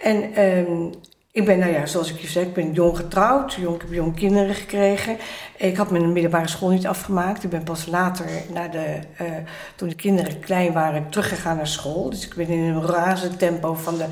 En 0.03 0.43
um, 0.43 0.91
ik 1.33 1.45
ben, 1.45 1.59
nou 1.59 1.73
ja, 1.73 1.87
zoals 1.87 2.11
ik 2.11 2.21
je 2.21 2.27
zei, 2.27 2.47
ik 2.47 2.55
ben 2.55 2.73
jong 2.73 2.97
getrouwd. 2.97 3.53
Jong, 3.53 3.75
ik 3.75 3.81
heb 3.81 3.93
jong 3.93 4.17
kinderen 4.17 4.55
gekregen. 4.55 5.17
Ik 5.57 5.77
had 5.77 5.91
mijn 5.91 6.12
middelbare 6.12 6.49
school 6.49 6.71
niet 6.71 6.87
afgemaakt. 6.87 7.45
Ik 7.45 7.51
ben 7.51 7.62
pas 7.62 7.87
later, 7.87 8.27
de, 8.71 8.99
uh, 9.21 9.31
toen 9.77 9.89
de 9.89 9.95
kinderen 9.95 10.41
klein 10.41 10.73
waren, 10.73 11.09
teruggegaan 11.11 11.57
naar 11.57 11.67
school. 11.67 12.11
Dus 12.11 12.27
ik 12.27 12.35
ben 12.35 12.49
in 12.49 12.59
een 12.59 12.87
razend 12.87 13.39
tempo 13.39 13.75
van 13.75 13.97
de 13.97 14.07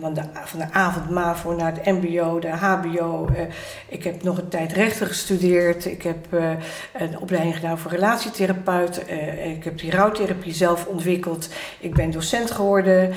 van 0.00 0.14
de, 0.14 0.22
van 0.44 0.58
de 0.58 1.54
naar 1.56 1.72
het 1.74 1.84
mbo, 1.84 2.38
de 2.38 2.48
hbo. 2.48 3.28
Uh, 3.30 3.40
ik 3.88 4.04
heb 4.04 4.22
nog 4.22 4.38
een 4.38 4.48
tijd 4.48 4.72
rechten 4.72 5.06
gestudeerd. 5.06 5.84
Ik 5.84 6.02
heb 6.02 6.26
uh, 6.30 6.50
een 6.92 7.18
opleiding 7.18 7.54
gedaan 7.54 7.78
voor 7.78 7.90
relatietherapeut. 7.90 9.02
Uh, 9.10 9.46
ik 9.46 9.64
heb 9.64 9.78
die 9.78 9.90
rouwtherapie 9.90 10.54
zelf 10.54 10.86
ontwikkeld. 10.86 11.48
Ik 11.80 11.94
ben 11.94 12.10
docent 12.10 12.50
geworden. 12.50 13.12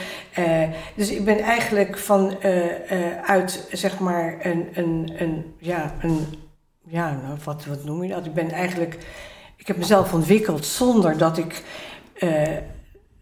dus 0.96 1.12
ik 1.12 1.26
ben 1.26 1.40
eigenlijk 1.40 1.98
van 1.98 2.38
uit, 3.26 3.68
zeg 3.72 4.00
maar, 4.00 4.38
een, 4.42 4.68
een, 4.74 5.14
een, 5.18 5.56
ja, 5.58 5.94
een, 6.02 6.26
ja 6.88 7.20
nou, 7.24 7.38
wat, 7.44 7.66
wat 7.66 7.84
noem 7.84 8.04
je 8.04 8.10
dat? 8.10 8.26
Ik 8.26 8.34
ben 8.34 8.52
eigenlijk, 8.52 8.98
ik 9.56 9.68
heb 9.68 9.78
mezelf 9.78 10.14
ontwikkeld 10.14 10.66
zonder 10.66 11.18
dat 11.18 11.38
ik 11.38 11.64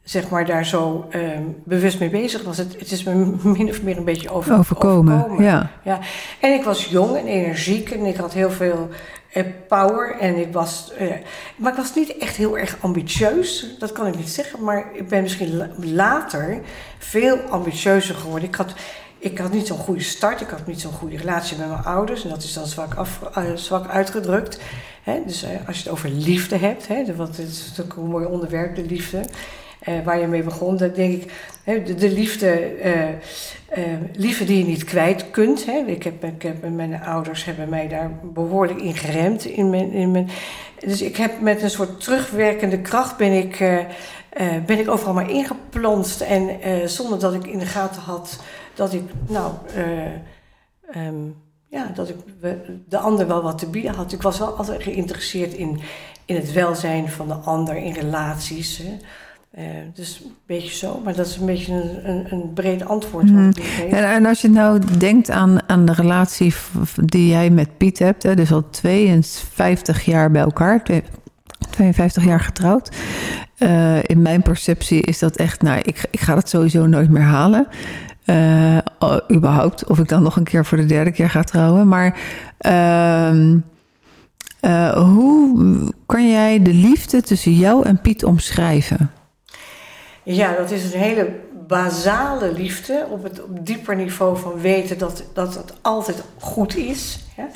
zeg 0.03 0.29
maar, 0.29 0.45
daar 0.45 0.65
zo 0.65 1.05
ehm, 1.09 1.43
bewust 1.63 1.99
mee 1.99 2.09
bezig 2.09 2.43
was. 2.43 2.57
Het, 2.57 2.79
het 2.79 2.91
is 2.91 3.03
me 3.03 3.13
min 3.57 3.69
of 3.69 3.81
meer 3.81 3.97
een 3.97 4.03
beetje 4.03 4.29
over, 4.29 4.57
overkomen. 4.57 5.13
overkomen. 5.13 5.43
Ja. 5.43 5.71
Ja. 5.83 5.99
En 6.39 6.53
ik 6.53 6.63
was 6.63 6.85
jong 6.85 7.17
en 7.17 7.27
energiek 7.27 7.91
en 7.91 8.05
ik 8.05 8.15
had 8.15 8.33
heel 8.33 8.51
veel 8.51 8.89
uh, 9.33 9.43
power. 9.67 10.17
En 10.19 10.37
ik 10.37 10.53
was, 10.53 10.91
uh, 11.01 11.11
maar 11.55 11.71
ik 11.71 11.77
was 11.77 11.95
niet 11.95 12.17
echt 12.17 12.35
heel 12.35 12.57
erg 12.57 12.77
ambitieus. 12.79 13.75
Dat 13.79 13.91
kan 13.91 14.07
ik 14.07 14.15
niet 14.15 14.29
zeggen. 14.29 14.63
Maar 14.63 14.85
ik 14.93 15.07
ben 15.07 15.21
misschien 15.21 15.71
later 15.77 16.61
veel 16.97 17.37
ambitieuzer 17.37 18.15
geworden. 18.15 18.49
Ik 18.49 18.55
had, 18.55 18.73
ik 19.17 19.37
had 19.37 19.51
niet 19.51 19.67
zo'n 19.67 19.77
goede 19.77 20.03
start. 20.03 20.41
Ik 20.41 20.49
had 20.49 20.67
niet 20.67 20.81
zo'n 20.81 20.91
goede 20.91 21.17
relatie 21.17 21.57
met 21.57 21.67
mijn 21.67 21.83
ouders. 21.83 22.23
En 22.23 22.29
dat 22.29 22.43
is 22.43 22.53
dan 22.53 22.67
zwak, 22.67 22.93
af, 22.93 23.19
uh, 23.37 23.43
zwak 23.55 23.87
uitgedrukt. 23.87 24.59
Hè? 25.03 25.21
Dus 25.25 25.45
als 25.67 25.77
je 25.77 25.83
het 25.83 25.91
over 25.91 26.09
liefde 26.09 26.57
hebt. 26.57 26.87
Hè? 26.87 27.15
Want 27.15 27.37
het 27.37 27.47
is 27.47 27.67
natuurlijk 27.67 27.97
een 27.97 28.05
mooi 28.05 28.25
onderwerp, 28.25 28.75
de 28.75 28.85
liefde. 28.85 29.25
Uh, 29.87 30.03
waar 30.03 30.19
je 30.19 30.27
mee 30.27 30.43
begon, 30.43 30.77
dan 30.77 30.91
denk 30.93 31.21
ik, 31.21 31.31
hè, 31.63 31.83
de, 31.83 31.95
de, 31.95 32.11
liefde, 32.11 32.83
uh, 32.83 33.07
uh, 33.77 33.93
liefde 34.13 34.45
die 34.45 34.57
je 34.57 34.65
niet 34.65 34.83
kwijt 34.83 35.31
kunt. 35.31 35.65
Hè. 35.65 35.83
Ik 35.85 36.03
heb, 36.03 36.23
ik 36.23 36.41
heb, 36.41 36.69
mijn 36.69 37.01
ouders 37.01 37.45
hebben 37.45 37.69
mij 37.69 37.87
daar 37.87 38.11
behoorlijk 38.23 38.81
in 38.81 38.95
geremd. 38.95 39.45
In 39.45 39.73
in 39.73 40.11
mijn, 40.11 40.29
dus 40.79 41.01
ik 41.01 41.17
heb 41.17 41.41
met 41.41 41.61
een 41.61 41.69
soort 41.69 42.01
terugwerkende 42.01 42.79
kracht 42.79 43.17
ben 43.17 43.31
ik, 43.31 43.57
ben 44.65 44.79
ik 44.79 44.89
overal 44.89 45.13
maar 45.13 45.29
ingeplonst. 45.29 46.21
En 46.21 46.49
zonder 46.89 47.19
dat 47.19 47.33
ik 47.33 47.47
in 47.47 47.59
de 47.59 47.65
gaten 47.65 48.01
had 48.01 48.39
dat 48.73 48.93
ik, 48.93 49.03
nou, 49.27 49.53
um, 50.95 51.35
ja, 51.67 51.91
dat 51.93 52.09
ik 52.09 52.15
de 52.89 52.97
ander 52.97 53.27
wel 53.27 53.41
wat 53.41 53.57
te 53.57 53.69
bieden 53.69 53.93
had. 53.93 54.11
Ik 54.11 54.21
was 54.21 54.39
wel 54.39 54.57
altijd 54.57 54.83
geïnteresseerd 54.83 55.53
in, 55.53 55.79
in 56.25 56.35
het 56.35 56.51
welzijn 56.51 57.09
van 57.09 57.27
de 57.27 57.33
ander, 57.33 57.75
in 57.75 57.93
relaties. 57.93 58.77
Hè. 58.77 58.97
Uh, 59.57 59.63
dus 59.93 60.21
een 60.23 60.31
beetje 60.45 60.75
zo, 60.75 61.01
maar 61.03 61.15
dat 61.15 61.25
is 61.25 61.37
een 61.37 61.45
beetje 61.45 61.73
een, 61.73 62.09
een, 62.09 62.31
een 62.31 62.53
breed 62.53 62.85
antwoord. 62.85 63.31
Mm. 63.31 63.51
En, 63.89 64.11
en, 64.11 64.25
als 64.25 64.41
je 64.41 64.49
nou 64.49 64.81
denkt 64.97 65.29
aan, 65.29 65.69
aan 65.69 65.85
de 65.85 65.93
relatie 65.93 66.53
die 66.95 67.27
jij 67.27 67.49
met 67.49 67.77
Piet 67.77 67.99
hebt, 67.99 68.23
hè, 68.23 68.35
dus 68.35 68.51
al 68.51 68.69
52 68.69 70.05
jaar 70.05 70.31
bij 70.31 70.41
elkaar, 70.41 70.83
52 71.69 72.23
jaar 72.23 72.39
getrouwd. 72.39 72.95
Uh, 73.57 74.03
in 74.03 74.21
mijn 74.21 74.41
perceptie 74.41 75.01
is 75.01 75.19
dat 75.19 75.35
echt, 75.35 75.61
nou, 75.61 75.79
ik, 75.79 76.05
ik 76.11 76.19
ga 76.19 76.35
het 76.35 76.49
sowieso 76.49 76.85
nooit 76.85 77.09
meer 77.09 77.21
halen. 77.21 77.67
Uh, 78.25 78.77
überhaupt, 79.31 79.85
of 79.85 79.99
ik 79.99 80.07
dan 80.07 80.23
nog 80.23 80.35
een 80.35 80.43
keer 80.43 80.65
voor 80.65 80.77
de 80.77 80.85
derde 80.85 81.11
keer 81.11 81.29
ga 81.29 81.43
trouwen. 81.43 81.87
Maar 81.87 82.19
uh, 82.61 83.31
hoe 84.93 85.93
kan 86.05 86.29
jij 86.29 86.61
de 86.61 86.73
liefde 86.73 87.21
tussen 87.21 87.53
jou 87.53 87.85
en 87.85 88.01
Piet 88.01 88.23
omschrijven? 88.23 89.11
Ja, 90.23 90.55
dat 90.55 90.71
is 90.71 90.93
een 90.93 90.99
hele 90.99 91.39
basale 91.67 92.51
liefde 92.51 93.07
op 93.09 93.23
het 93.23 93.43
op 93.43 93.65
dieper 93.65 93.95
niveau 93.95 94.37
van 94.37 94.61
weten 94.61 94.97
dat, 94.97 95.23
dat 95.33 95.55
het 95.55 95.73
altijd 95.81 96.23
goed 96.39 96.75
is. 96.75 97.19
Ja. 97.37 97.49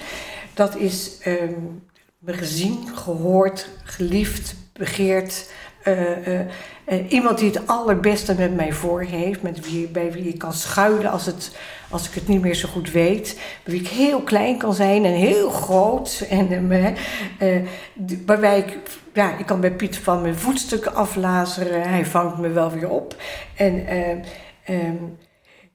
Dat 0.54 0.76
is 0.76 1.18
um, 1.26 1.84
gezien, 2.26 2.88
gehoord, 2.96 3.70
geliefd, 3.84 4.56
begeerd. 4.74 5.50
Uh, 5.84 6.28
uh, 6.28 6.40
uh, 6.88 7.12
iemand 7.12 7.38
die 7.38 7.50
het 7.50 7.68
allerbeste 7.68 8.36
met 8.36 8.56
mij 8.56 8.74
voor 8.74 9.02
heeft, 9.02 9.42
met 9.42 9.70
wie, 9.70 9.88
bij 9.88 10.12
wie 10.12 10.28
ik 10.28 10.38
kan 10.38 10.54
schuilen 10.54 11.12
als, 11.12 11.26
het, 11.26 11.52
als 11.90 12.08
ik 12.08 12.14
het 12.14 12.28
niet 12.28 12.42
meer 12.42 12.56
zo 12.56 12.68
goed 12.68 12.92
weet. 12.92 13.40
Wie 13.64 13.80
ik 13.80 13.88
heel 13.88 14.22
klein 14.22 14.58
kan 14.58 14.74
zijn 14.74 15.06
en 15.06 15.14
heel 15.14 15.50
groot. 15.50 16.26
En, 16.30 16.68
waarbij 18.26 18.58
ik 18.58 18.78
ja, 19.14 19.38
ik 19.38 19.46
kan 19.46 19.60
bij 19.60 19.72
Piet 19.72 19.98
van 19.98 20.22
mijn 20.22 20.36
voetstukken 20.36 20.96
aflazeren. 20.96 21.90
Hij 21.90 22.06
vangt 22.06 22.38
me 22.38 22.50
wel 22.50 22.72
weer 22.72 22.90
op. 22.90 23.16
En 23.56 23.74
uh, 23.76 24.86
um, 24.88 25.18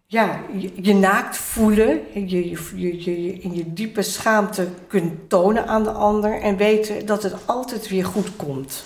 ja, 0.06 0.40
je, 0.74 0.94
naakt 0.94 1.36
voelen. 1.36 2.00
Je, 2.14 2.50
je, 2.50 3.04
je 3.04 3.32
in 3.32 3.54
je 3.54 3.72
diepe 3.72 4.02
schaamte 4.02 4.68
kunt 4.86 5.28
tonen 5.28 5.66
aan 5.66 5.82
de 5.82 5.90
ander. 5.90 6.40
En 6.40 6.56
weten 6.56 7.06
dat 7.06 7.22
het 7.22 7.34
altijd 7.46 7.88
weer 7.88 8.04
goed 8.04 8.36
komt. 8.36 8.84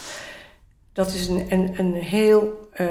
Dat 0.97 1.15
is 1.15 1.27
een, 1.29 1.47
een, 1.49 1.75
een 1.77 1.95
heel. 1.95 2.69
Uh, 2.81 2.87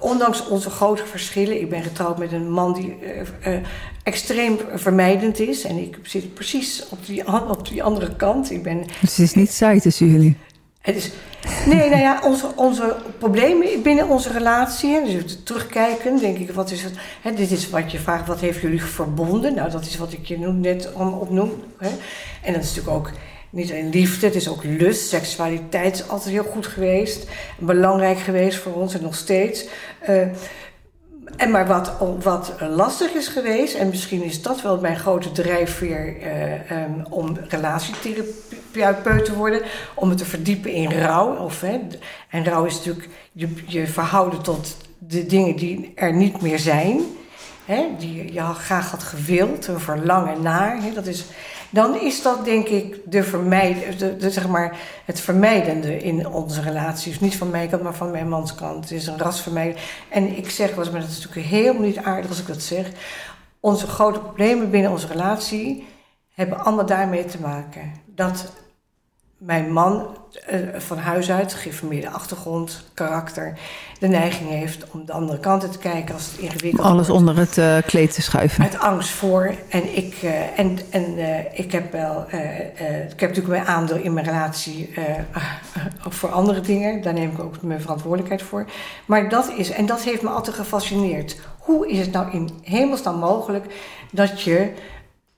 ondanks 0.00 0.48
onze 0.48 0.70
grote 0.70 1.06
verschillen. 1.06 1.60
Ik 1.60 1.70
ben 1.70 1.82
getrouwd 1.82 2.18
met 2.18 2.32
een 2.32 2.50
man 2.50 2.74
die 2.74 2.96
uh, 3.02 3.54
uh, 3.54 3.60
extreem 4.02 4.58
vermijdend 4.74 5.38
is. 5.38 5.64
En 5.64 5.76
ik 5.76 5.98
zit 6.02 6.34
precies 6.34 6.86
op 6.88 7.06
die, 7.06 7.48
op 7.48 7.68
die 7.68 7.82
andere 7.82 8.16
kant. 8.16 8.50
Ik 8.50 8.62
ben, 8.62 8.78
dus 9.00 9.16
het 9.16 9.18
is 9.18 9.34
niet 9.34 9.52
saai 9.52 9.80
tussen 9.80 10.10
jullie? 10.10 10.36
Het 10.80 10.96
is, 10.96 11.10
nee, 11.66 11.88
nou 11.88 12.00
ja, 12.00 12.20
onze, 12.24 12.46
onze 12.56 12.96
problemen 13.18 13.82
binnen 13.82 14.08
onze 14.08 14.32
relatie, 14.32 15.04
dus 15.04 15.38
terugkijken, 15.44 16.18
denk 16.18 16.38
ik, 16.38 16.50
wat 16.50 16.70
is 16.70 16.82
het, 16.82 16.94
hè, 17.22 17.34
dit 17.34 17.50
is 17.50 17.70
wat 17.70 17.92
je 17.92 17.98
vraagt, 17.98 18.26
wat 18.26 18.40
heeft 18.40 18.60
jullie 18.60 18.82
verbonden? 18.82 19.54
Nou, 19.54 19.70
dat 19.70 19.84
is 19.84 19.96
wat 19.96 20.12
ik 20.12 20.26
je 20.26 20.38
net 20.38 20.92
opnoem. 20.94 21.52
Hè. 21.78 21.88
En 22.42 22.52
dat 22.52 22.62
is 22.62 22.74
natuurlijk 22.74 22.96
ook 22.96 23.10
niet 23.50 23.70
alleen 23.70 23.90
liefde, 23.90 24.26
het 24.26 24.34
is 24.34 24.48
ook 24.48 24.64
lust, 24.64 25.08
seksualiteit 25.08 25.94
is 25.94 26.08
altijd 26.08 26.30
heel 26.30 26.44
goed 26.52 26.66
geweest, 26.66 27.26
belangrijk 27.58 28.18
geweest 28.18 28.58
voor 28.58 28.72
ons 28.72 28.94
en 28.94 29.02
nog 29.02 29.14
steeds. 29.14 29.64
Uh, 30.08 30.26
en 31.36 31.50
maar 31.50 31.66
wat, 31.66 31.92
wat 32.22 32.52
lastig 32.60 33.12
is 33.12 33.28
geweest, 33.28 33.74
en 33.74 33.88
misschien 33.88 34.22
is 34.22 34.42
dat 34.42 34.62
wel 34.62 34.80
mijn 34.80 34.98
grote 34.98 35.32
drijfveer 35.32 36.16
uh, 36.16 36.82
um, 36.82 37.04
om 37.10 37.36
relatietherapeut 37.48 39.24
te 39.24 39.34
worden, 39.34 39.62
om 39.94 40.08
het 40.08 40.18
te 40.18 40.24
verdiepen 40.24 40.72
in 40.72 40.92
rouw. 40.92 41.36
Of, 41.36 41.60
hè, 41.60 41.80
en 42.30 42.44
rouw 42.44 42.64
is 42.64 42.76
natuurlijk 42.76 43.08
je, 43.32 43.48
je 43.66 43.86
verhouden 43.86 44.42
tot 44.42 44.76
de 44.98 45.26
dingen 45.26 45.56
die 45.56 45.92
er 45.94 46.12
niet 46.12 46.40
meer 46.40 46.58
zijn, 46.58 47.00
hè, 47.64 47.86
die 47.98 48.32
je 48.32 48.40
graag 48.40 48.90
had 48.90 49.02
gewild, 49.02 49.66
een 49.66 49.80
verlangen 49.80 50.42
naar. 50.42 50.82
Hè, 50.82 50.92
dat 50.92 51.06
is 51.06 51.24
dan 51.70 52.00
is 52.00 52.22
dat 52.22 52.44
denk 52.44 52.68
ik 52.68 52.96
de 53.04 53.22
vermijd, 53.22 53.98
de, 53.98 54.30
zeg 54.30 54.48
maar 54.48 54.78
het 55.04 55.20
vermijdende 55.20 55.96
in 55.96 56.28
onze 56.28 56.60
relaties. 56.60 57.20
Niet 57.20 57.36
van 57.36 57.50
mijn 57.50 57.68
kant, 57.68 57.82
maar 57.82 57.94
van 57.94 58.10
mijn 58.10 58.28
mans 58.28 58.54
kant. 58.54 58.82
Het 58.82 58.92
is 58.92 59.06
een 59.06 59.18
rasvermijding. 59.18 59.78
En 60.08 60.36
ik 60.36 60.50
zeg 60.50 60.74
wel 60.74 60.84
dat 60.84 60.94
is 60.94 61.18
natuurlijk 61.22 61.46
helemaal 61.46 61.82
niet 61.82 61.98
aardig 61.98 62.28
als 62.28 62.40
ik 62.40 62.46
dat 62.46 62.62
zeg. 62.62 62.90
Onze 63.60 63.86
grote 63.86 64.20
problemen 64.20 64.70
binnen 64.70 64.90
onze 64.90 65.06
relatie 65.06 65.86
hebben 66.34 66.58
allemaal 66.64 66.86
daarmee 66.86 67.24
te 67.24 67.40
maken. 67.40 67.92
Dat 68.06 68.52
mijn 69.40 69.72
man 69.72 70.06
uh, 70.52 70.58
van 70.78 70.98
huis 70.98 71.30
uit, 71.30 71.54
geïnformeerde 71.54 72.10
achtergrond, 72.10 72.84
karakter, 72.94 73.58
de 73.98 74.08
neiging 74.08 74.50
heeft 74.50 74.90
om 74.90 75.04
de 75.06 75.12
andere 75.12 75.38
kanten 75.38 75.70
te 75.70 75.78
kijken 75.78 76.14
als 76.14 76.30
het 76.30 76.40
ingewikkeld 76.40 76.86
Alles 76.86 77.08
wordt. 77.08 77.20
onder 77.20 77.36
het 77.36 77.56
uh, 77.56 77.76
kleed 77.86 78.14
te 78.14 78.22
schuiven. 78.22 78.62
Met 78.62 78.78
angst 78.78 79.10
voor. 79.10 79.54
En 79.68 79.96
ik, 79.96 80.22
uh, 80.22 80.58
en, 80.58 80.78
en 80.90 81.18
ik 81.52 81.72
heb 81.72 81.92
wel, 81.92 82.24
ik 83.10 83.20
heb 83.20 83.28
natuurlijk 83.34 83.48
mijn 83.48 83.66
aandeel 83.66 83.96
in 83.96 84.12
mijn 84.12 84.26
relatie 84.26 84.94
voor 86.08 86.30
andere 86.30 86.60
dingen. 86.60 87.02
Daar 87.02 87.14
neem 87.14 87.30
ik 87.30 87.40
ook 87.40 87.62
mijn 87.62 87.80
verantwoordelijkheid 87.80 88.42
voor. 88.42 88.66
Maar 89.06 89.28
dat 89.28 89.52
is, 89.56 89.70
en 89.70 89.86
dat 89.86 90.02
heeft 90.02 90.22
me 90.22 90.28
altijd 90.28 90.56
gefascineerd. 90.56 91.40
Hoe 91.58 91.88
is 91.88 91.98
het 91.98 92.12
nou 92.12 92.30
in 92.32 92.50
hemelsnaam 92.62 93.18
mogelijk 93.18 93.64
dat 94.10 94.42
je 94.42 94.72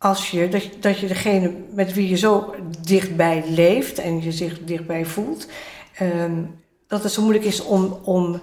als 0.02 0.30
je, 0.30 0.48
dat, 0.48 0.68
dat 0.80 0.98
je 0.98 1.06
degene 1.06 1.52
met 1.70 1.92
wie 1.92 2.08
je 2.08 2.16
zo 2.16 2.54
dichtbij 2.80 3.44
leeft 3.46 3.98
en 3.98 4.22
je 4.22 4.32
zich 4.32 4.64
dichtbij 4.64 5.04
voelt, 5.04 5.48
um, 6.00 6.60
dat 6.86 7.02
het 7.02 7.12
zo 7.12 7.22
moeilijk 7.22 7.44
is 7.44 7.62
om, 7.62 7.98
om 8.04 8.40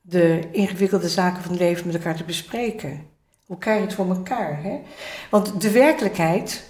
de 0.00 0.48
ingewikkelde 0.52 1.08
zaken 1.08 1.42
van 1.42 1.50
het 1.50 1.60
leven 1.60 1.86
met 1.86 1.94
elkaar 1.94 2.16
te 2.16 2.24
bespreken. 2.24 3.06
Hoe 3.46 3.58
krijg 3.58 3.78
je 3.78 3.84
het 3.84 3.94
voor 3.94 4.08
elkaar? 4.08 4.62
Hè? 4.62 4.80
Want 5.30 5.60
de 5.60 5.70
werkelijkheid, 5.70 6.64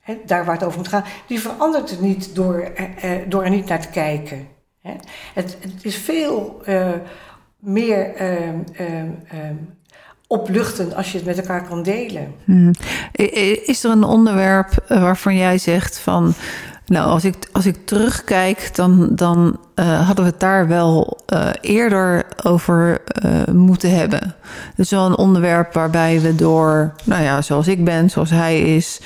hè, 0.00 0.18
daar 0.26 0.44
waar 0.44 0.54
het 0.54 0.64
over 0.64 0.78
moet 0.78 0.88
gaan, 0.88 1.04
die 1.26 1.40
verandert 1.40 2.00
niet 2.00 2.34
door, 2.34 2.60
eh, 2.60 3.14
eh 3.14 3.28
door 3.28 3.44
er 3.44 3.50
niet 3.50 3.68
naar 3.68 3.80
te 3.80 3.88
kijken. 3.90 4.48
Hè? 4.80 4.94
Het, 5.34 5.56
het 5.60 5.84
is 5.84 5.96
veel 5.96 6.60
uh, 6.68 6.92
meer 7.58 8.20
uh, 8.20 9.50
opluchtend 10.26 10.94
als 10.94 11.12
je 11.12 11.18
het 11.18 11.26
met 11.26 11.38
elkaar 11.38 11.66
kan 11.66 11.82
delen. 11.82 12.34
Hmm. 12.44 12.70
Is 13.64 13.84
er 13.84 13.90
een 13.90 14.04
onderwerp 14.04 14.84
eh, 14.88 15.02
waarvan 15.02 15.36
jij 15.36 15.58
zegt 15.58 15.98
van. 15.98 16.34
Nou, 16.86 17.08
als 17.08 17.24
ik, 17.24 17.34
als 17.52 17.66
ik 17.66 17.86
terugkijk, 17.86 18.70
dan, 18.74 19.08
dan 19.10 19.58
uh, 19.74 20.06
hadden 20.06 20.24
we 20.24 20.30
het 20.30 20.40
daar 20.40 20.68
wel 20.68 21.18
uh, 21.32 21.48
eerder 21.60 22.24
over 22.42 22.98
uh, 23.24 23.54
moeten 23.54 23.98
hebben. 23.98 24.34
Dus 24.76 24.90
wel 24.90 25.06
een 25.06 25.16
onderwerp 25.16 25.72
waarbij 25.72 26.20
we 26.20 26.34
door, 26.34 26.94
nou 27.04 27.22
ja, 27.22 27.42
zoals 27.42 27.68
ik 27.68 27.84
ben, 27.84 28.10
zoals 28.10 28.30
hij 28.30 28.60
is, 28.60 29.00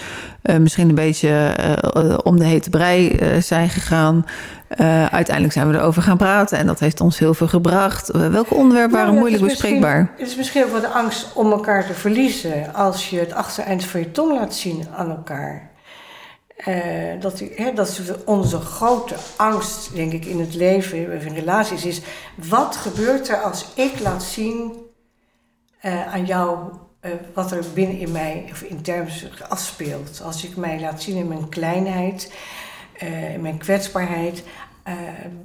misschien 0.58 0.88
een 0.88 0.94
beetje 0.94 1.54
om 2.22 2.38
de 2.38 2.44
hete 2.44 2.70
brei 2.70 3.18
zijn 3.40 3.68
gegaan. 3.68 4.26
Uiteindelijk 5.10 5.52
zijn 5.52 5.70
we 5.70 5.78
erover 5.78 6.02
gaan 6.02 6.16
praten 6.16 6.58
en 6.58 6.66
dat 6.66 6.80
heeft 6.80 7.00
ons 7.00 7.18
heel 7.18 7.34
veel 7.34 7.48
gebracht. 7.48 8.10
Welke 8.10 8.54
onderwerpen 8.54 8.92
waren 8.92 9.08
nou, 9.08 9.18
moeilijk 9.18 9.42
bespreekbaar? 9.42 10.10
Het 10.16 10.28
is 10.28 10.36
misschien 10.36 10.64
ook 10.64 10.72
wel 10.72 10.80
de 10.80 10.88
angst 10.88 11.32
om 11.34 11.50
elkaar 11.50 11.86
te 11.86 11.94
verliezen 11.94 12.74
als 12.74 13.10
je 13.10 13.18
het 13.18 13.32
achtereind 13.32 13.84
van 13.84 14.00
je 14.00 14.10
tong 14.10 14.38
laat 14.38 14.54
zien 14.54 14.86
aan 14.96 15.10
elkaar. 15.10 15.69
Uh, 16.68 17.20
dat, 17.20 17.42
hè, 17.54 17.72
dat 17.72 17.88
is 17.88 18.00
onze 18.24 18.60
grote 18.60 19.14
angst, 19.36 19.94
denk 19.94 20.12
ik, 20.12 20.24
in 20.24 20.40
het 20.40 20.54
leven, 20.54 21.16
of 21.16 21.24
in 21.24 21.34
relaties, 21.34 21.84
is 21.84 22.00
wat 22.34 22.76
gebeurt 22.76 23.28
er 23.28 23.36
als 23.36 23.66
ik 23.74 24.00
laat 24.00 24.22
zien 24.22 24.72
uh, 25.82 26.12
aan 26.12 26.24
jou 26.24 26.58
uh, 27.02 27.10
wat 27.34 27.52
er 27.52 27.64
binnen 27.74 27.98
in 27.98 28.12
mij, 28.12 28.48
of 28.50 28.62
in 28.62 28.82
termen 28.82 29.12
afspeelt. 29.48 30.22
Als 30.24 30.44
ik 30.44 30.56
mij 30.56 30.80
laat 30.80 31.02
zien 31.02 31.16
in 31.16 31.28
mijn 31.28 31.48
kleinheid, 31.48 32.32
in 33.34 33.40
mijn 33.40 33.58
kwetsbaarheid. 33.58 34.42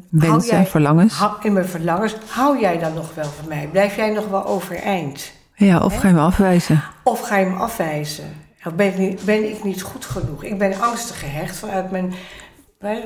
Wensen, 0.09 0.55
jij, 0.55 0.65
verlangens. 0.65 1.21
in 1.41 1.53
mijn 1.53 1.65
verlangens. 1.65 2.15
Hou 2.27 2.59
jij 2.59 2.79
dan 2.79 2.93
nog 2.93 3.13
wel 3.13 3.29
van 3.29 3.47
mij? 3.47 3.67
Blijf 3.71 3.95
jij 3.95 4.09
nog 4.09 4.27
wel 4.27 4.45
overeind? 4.45 5.31
Ja, 5.55 5.79
of 5.79 5.97
ga 5.97 6.07
je 6.07 6.13
me 6.13 6.19
afwijzen? 6.19 6.83
Of 7.03 7.19
ga 7.19 7.37
je 7.37 7.45
me 7.45 7.55
afwijzen? 7.55 8.44
Ben 8.73 8.87
ik, 8.87 8.97
niet, 8.97 9.25
ben 9.25 9.49
ik 9.49 9.63
niet 9.63 9.81
goed 9.81 10.05
genoeg? 10.05 10.43
Ik 10.43 10.57
ben 10.57 10.79
angstig 10.79 11.19
gehecht 11.19 11.57
vanuit 11.57 11.91
mijn 11.91 12.13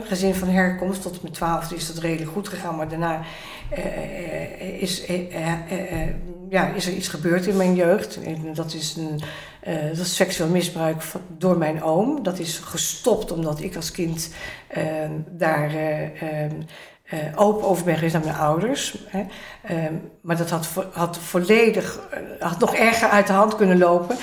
gezin 0.04 0.36
van 0.36 0.48
herkomst. 0.48 1.02
Tot 1.02 1.22
mijn 1.22 1.34
twaalfde 1.34 1.76
is 1.76 1.88
dat 1.88 1.98
redelijk 2.04 2.32
goed 2.32 2.48
gegaan, 2.48 2.76
maar 2.76 2.90
daarna 2.90 3.22
uh, 3.78 4.82
is, 4.82 5.10
uh, 5.10 5.34
ja, 6.50 6.68
is 6.68 6.88
er 6.88 6.94
iets 6.94 7.08
gebeurd 7.08 7.46
in 7.46 7.58
mijn 7.58 7.76
jeugd. 7.76 8.20
Dat 8.54 8.74
is, 8.74 8.96
een, 8.96 9.22
dat 9.96 10.06
is 10.06 10.16
seksueel 10.16 10.50
misbruik 10.50 11.02
van, 11.02 11.22
door 11.38 11.58
mijn 11.58 11.84
oom. 11.84 12.24
Dat 12.24 12.40
is 12.40 12.58
gestopt 12.58 13.32
omdat 13.32 13.62
ik 13.62 13.76
als 13.76 13.92
kind 13.92 14.34
ehm, 14.68 15.12
daar 15.30 15.72
ehm, 15.76 16.62
open 17.36 17.68
over 17.68 17.84
ben 17.84 17.96
geweest 17.96 18.16
aan 18.16 18.24
mijn 18.24 18.36
ouders. 18.36 18.98
Ehm, 19.62 19.94
maar 20.22 20.38
dat 20.38 20.50
had, 20.50 20.68
had 20.92 21.18
volledig, 21.18 22.00
had 22.40 22.60
nog 22.60 22.76
erger 22.76 23.10
uit 23.10 23.28
de 23.28 23.34
hand 23.34 23.56
kunnen 23.56 23.78
lopen. 23.78 24.18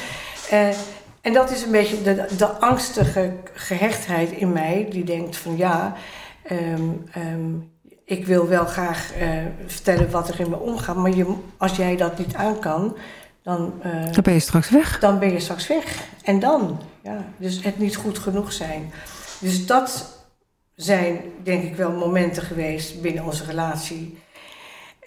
En 1.27 1.33
dat 1.33 1.51
is 1.51 1.63
een 1.63 1.71
beetje 1.71 2.03
de, 2.03 2.27
de 2.37 2.47
angstige 2.47 3.33
gehechtheid 3.55 4.31
in 4.31 4.53
mij, 4.53 4.87
die 4.91 5.05
denkt 5.05 5.37
van 5.37 5.57
ja, 5.57 5.95
ehm, 6.43 6.83
ehm, 7.13 7.53
ik 8.05 8.27
wil 8.27 8.49
wel 8.49 8.65
graag 8.65 9.13
uh, 9.21 9.39
vertellen 9.67 10.11
wat 10.11 10.29
er 10.29 10.41
in 10.41 10.51
me 10.51 10.59
omgaat, 10.59 10.97
maar 10.97 11.15
je, 11.15 11.35
als 11.57 11.77
jij 11.77 11.97
dat 11.97 12.19
niet 12.19 12.35
aan 12.35 12.59
kan, 12.59 12.97
dan, 13.43 13.73
uh, 13.87 14.13
dan 14.13 14.23
ben 14.23 14.33
je 14.33 14.41
straks 14.41 14.71
weg. 14.71 14.99
Dan 14.99 15.19
ben 15.19 15.33
je 15.33 15.41
straks 15.41 15.67
weg. 15.67 16.03
En 16.23 16.39
dan, 16.39 16.81
ja, 17.03 17.25
dus 17.37 17.63
het 17.63 17.79
niet 17.79 17.97
goed 17.97 18.19
genoeg 18.19 18.53
zijn. 18.53 18.93
Dus 19.39 19.67
dat 19.67 20.19
zijn 20.75 21.21
denk 21.43 21.63
ik 21.63 21.77
wel 21.77 21.93
momenten 21.93 22.43
geweest 22.43 23.01
binnen 23.03 23.25
onze 23.25 23.45
relatie 23.45 24.19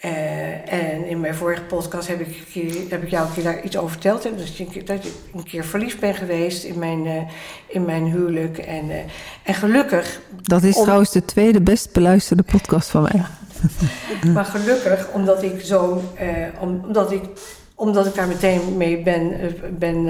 uh, 0.06 0.74
en 0.74 1.06
in 1.06 1.20
mijn 1.20 1.36
vorige 1.36 1.62
podcast 1.62 2.08
heb 2.08 2.20
ik, 2.20 2.64
heb 2.90 3.04
ik 3.04 3.10
jou 3.10 3.28
een 3.28 3.34
keer 3.34 3.44
daar 3.44 3.64
iets 3.64 3.78
over 3.78 3.92
verteld. 3.92 4.24
Hè? 4.24 4.36
Dus 4.36 4.58
dat 4.86 5.06
ik 5.06 5.12
een 5.34 5.44
keer 5.44 5.66
verliefd 5.66 6.00
ben 6.00 6.16
geweest 6.16 6.64
in 6.64 6.80
mijn, 6.80 7.06
uh, 7.06 7.22
in 7.68 7.86
mijn 7.86 8.06
huwelijk. 8.06 8.58
En, 8.58 8.86
uh, 8.86 8.96
en 9.44 9.54
gelukkig. 9.54 10.22
Dat 10.42 10.64
is 10.64 10.76
trouwens 10.76 11.12
de 11.12 11.26
tweede 11.26 11.62
best 11.62 11.94
beluisterde 11.94 12.44
podcast 12.44 12.90
van 12.90 13.02
mij. 13.02 13.24
maar 14.34 14.46
gelukkig, 14.46 15.12
omdat 15.12 15.44
ik 15.44 15.62
zo. 15.62 16.02
omdat, 16.60 17.12
ik, 17.12 17.24
omdat 17.76 18.06
ik 18.06 18.16
daar 18.16 18.28
meteen 18.28 18.78
mee 18.78 19.04
ben. 19.04 19.56
ben 19.80 20.08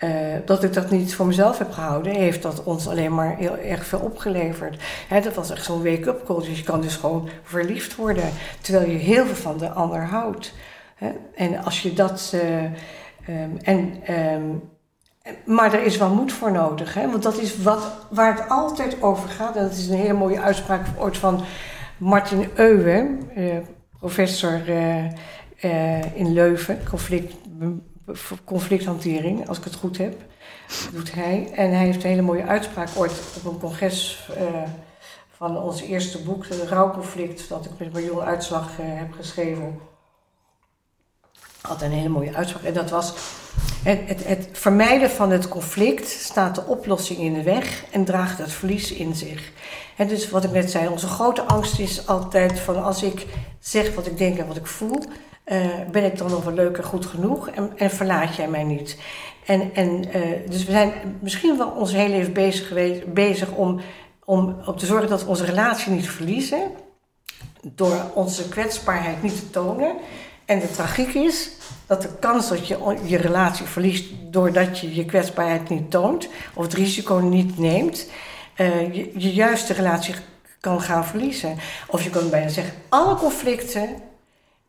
uh, 0.00 0.10
dat 0.44 0.62
ik 0.64 0.72
dat 0.72 0.90
niet 0.90 1.14
voor 1.14 1.26
mezelf 1.26 1.58
heb 1.58 1.70
gehouden, 1.72 2.12
heeft 2.12 2.42
dat 2.42 2.62
ons 2.62 2.88
alleen 2.88 3.14
maar 3.14 3.36
heel 3.36 3.56
erg 3.56 3.86
veel 3.86 3.98
opgeleverd. 3.98 4.82
Dat 5.22 5.34
was 5.34 5.50
echt 5.50 5.64
zo'n 5.64 5.84
wake-up 5.84 6.24
call. 6.24 6.44
Dus 6.44 6.58
je 6.58 6.64
kan 6.64 6.80
dus 6.80 6.96
gewoon 6.96 7.28
verliefd 7.42 7.96
worden, 7.96 8.30
terwijl 8.60 8.90
je 8.90 8.96
heel 8.96 9.26
veel 9.26 9.34
van 9.34 9.58
de 9.58 9.70
ander 9.70 10.02
houdt. 10.02 10.52
En 11.34 11.64
als 11.64 11.82
je 11.82 11.92
dat. 11.92 12.32
Uh, 12.34 12.62
um, 13.42 13.58
en, 13.62 14.02
um, 14.14 14.62
maar 15.44 15.74
er 15.74 15.82
is 15.82 15.96
wel 15.96 16.14
moed 16.14 16.32
voor 16.32 16.52
nodig, 16.52 16.94
want 16.94 17.22
dat 17.22 17.38
is 17.38 17.62
wat, 17.62 17.92
waar 18.10 18.34
het 18.34 18.48
altijd 18.48 19.02
over 19.02 19.28
gaat. 19.28 19.56
En 19.56 19.62
dat 19.62 19.72
is 19.72 19.88
een 19.88 19.96
hele 19.96 20.12
mooie 20.12 20.40
uitspraak 20.40 20.86
ooit 20.98 21.16
van 21.16 21.44
Martin 21.96 22.48
Euwe, 22.54 23.18
uh, 23.36 23.56
professor 23.98 24.60
in 26.14 26.32
Leuven, 26.32 26.78
conflict 26.88 27.34
conflicthantering, 28.44 29.48
als 29.48 29.58
ik 29.58 29.64
het 29.64 29.74
goed 29.74 29.98
heb. 29.98 30.14
Doet 30.92 31.14
hij. 31.14 31.50
En 31.54 31.70
hij 31.74 31.84
heeft 31.84 32.04
een 32.04 32.10
hele 32.10 32.22
mooie 32.22 32.44
uitspraak 32.44 32.88
ooit 32.94 33.12
op 33.36 33.52
een 33.52 33.58
congres 33.58 34.28
uh, 34.38 34.62
van 35.36 35.58
ons 35.58 35.80
eerste 35.80 36.22
boek, 36.22 36.48
de 36.48 36.66
rouwconflict, 36.66 37.48
dat 37.48 37.64
ik 37.64 37.70
met 37.78 37.92
Marion 37.92 38.20
Uitslag 38.20 38.70
uh, 38.80 38.86
heb 38.86 39.12
geschreven. 39.12 39.78
Had 41.60 41.82
een 41.82 41.90
hele 41.90 42.08
mooie 42.08 42.34
uitspraak. 42.34 42.62
En 42.62 42.74
dat 42.74 42.90
was: 42.90 43.14
het, 43.82 44.00
het, 44.08 44.26
het, 44.26 44.48
vermijden 44.52 45.10
van 45.10 45.30
het 45.30 45.48
conflict 45.48 46.08
staat 46.08 46.54
de 46.54 46.64
oplossing 46.64 47.18
in 47.18 47.34
de 47.34 47.42
weg 47.42 47.84
en 47.90 48.04
draagt 48.04 48.38
het 48.38 48.52
verlies 48.52 48.92
in 48.92 49.14
zich. 49.14 49.52
En 49.96 50.08
dus 50.08 50.30
wat 50.30 50.44
ik 50.44 50.50
net 50.50 50.70
zei, 50.70 50.88
onze 50.88 51.06
grote 51.06 51.42
angst 51.42 51.78
is 51.78 52.06
altijd 52.06 52.58
van 52.58 52.82
als 52.82 53.02
ik 53.02 53.26
zeg 53.58 53.94
wat 53.94 54.06
ik 54.06 54.18
denk 54.18 54.38
en 54.38 54.46
wat 54.46 54.56
ik 54.56 54.66
voel, 54.66 55.02
uh, 55.46 55.66
ben 55.90 56.04
ik 56.04 56.18
dan 56.18 56.30
nog 56.30 56.44
wel 56.44 56.54
leuk 56.54 56.76
en 56.76 56.84
goed 56.84 57.06
genoeg 57.06 57.48
en, 57.48 57.72
en 57.76 57.90
verlaat 57.90 58.36
jij 58.36 58.48
mij 58.48 58.64
niet? 58.64 58.98
En, 59.46 59.74
en 59.74 60.04
uh, 60.16 60.50
dus 60.50 60.64
we 60.64 60.70
zijn 60.70 60.92
misschien 61.20 61.58
wel 61.58 61.68
ons 61.68 61.92
hele 61.92 62.16
leven 62.16 62.32
bezig, 62.32 62.68
geweest, 62.68 63.12
bezig 63.12 63.50
om, 63.50 63.80
om 64.24 64.56
op 64.64 64.78
te 64.78 64.86
zorgen 64.86 65.08
dat 65.08 65.22
we 65.22 65.28
onze 65.28 65.44
relatie 65.44 65.92
niet 65.92 66.10
verliezen. 66.10 66.70
Door 67.62 68.10
onze 68.14 68.48
kwetsbaarheid 68.48 69.22
niet 69.22 69.36
te 69.36 69.50
tonen. 69.50 69.96
En 70.44 70.60
de 70.60 70.70
tragiek 70.70 71.14
is 71.14 71.50
dat 71.86 72.02
de 72.02 72.08
kans 72.20 72.48
dat 72.48 72.68
je 72.68 72.98
je 73.04 73.16
relatie 73.16 73.66
verliest 73.66 74.12
doordat 74.30 74.78
je 74.78 74.94
je 74.94 75.04
kwetsbaarheid 75.04 75.68
niet 75.68 75.90
toont, 75.90 76.28
of 76.54 76.64
het 76.64 76.74
risico 76.74 77.14
niet 77.14 77.58
neemt, 77.58 78.10
uh, 78.56 78.94
je, 78.94 79.10
je 79.16 79.34
juiste 79.34 79.72
relatie 79.72 80.14
kan 80.60 80.80
gaan 80.80 81.06
verliezen. 81.06 81.58
Of 81.86 82.02
je 82.02 82.10
kan 82.10 82.30
bijna 82.30 82.48
zeggen, 82.48 82.74
alle 82.88 83.14
conflicten 83.14 83.88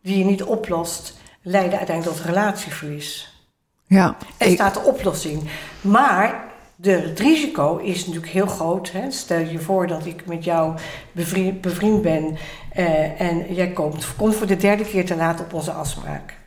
die 0.08 0.17
je 0.17 0.26
niet 0.26 0.43
oplost, 0.43 1.17
leiden 1.41 1.78
uiteindelijk 1.78 2.17
tot 2.17 2.26
relatieverlies. 2.26 3.36
Ja, 3.86 4.17
er 4.38 4.52
staat 4.52 4.74
de 4.74 4.80
oplossing. 4.80 5.50
Maar 5.82 6.43
de, 6.76 6.91
het 6.91 7.20
risico 7.20 7.78
is 7.78 8.06
natuurlijk 8.06 8.34
heel 8.34 8.48
groot. 8.48 8.91
Hè? 8.91 9.12
Stel 9.12 9.39
je 9.39 9.60
voor 9.60 9.88
dat 9.88 10.06
ik 10.06 10.26
met 10.26 10.43
jou 10.43 10.78
bevriend, 11.12 11.62
bevriend 11.62 12.02
ben 12.02 12.38
uh, 12.78 13.22
en 13.22 13.54
jij 13.54 13.72
komt, 13.72 14.15
komt 14.15 14.36
voor 14.36 14.48
de 14.48 14.58
derde 14.58 14.84
keer 14.86 15.06
te 15.06 15.15
laat 15.15 15.39
op 15.39 15.54
onze 15.54 15.72
afspraak 15.72 16.38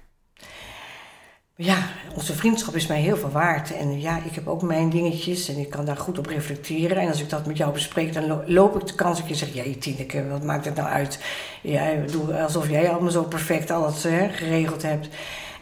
ja, 1.64 1.88
onze 2.14 2.34
vriendschap 2.34 2.74
is 2.74 2.86
mij 2.86 3.00
heel 3.00 3.16
veel 3.16 3.30
waard. 3.30 3.76
En 3.76 4.00
ja, 4.00 4.16
ik 4.24 4.34
heb 4.34 4.48
ook 4.48 4.62
mijn 4.62 4.90
dingetjes 4.90 5.48
en 5.48 5.58
ik 5.58 5.70
kan 5.70 5.84
daar 5.84 5.96
goed 5.96 6.18
op 6.18 6.26
reflecteren. 6.26 6.96
En 6.96 7.08
als 7.08 7.20
ik 7.20 7.28
dat 7.28 7.46
met 7.46 7.56
jou 7.56 7.72
bespreek, 7.72 8.12
dan 8.12 8.42
loop 8.46 8.80
ik 8.80 8.86
de 8.86 8.94
kans 8.94 9.18
dat 9.18 9.28
je 9.28 9.34
zegt... 9.34 9.80
Tineke, 9.80 10.28
wat 10.28 10.44
maakt 10.44 10.64
het 10.64 10.74
nou 10.74 10.88
uit? 10.88 11.24
Ja, 11.62 11.94
doe 11.94 12.42
alsof 12.42 12.68
jij 12.68 12.90
allemaal 12.90 13.10
zo 13.10 13.22
perfect 13.22 13.70
alles 13.70 14.00
geregeld 14.30 14.82
hebt. 14.82 15.08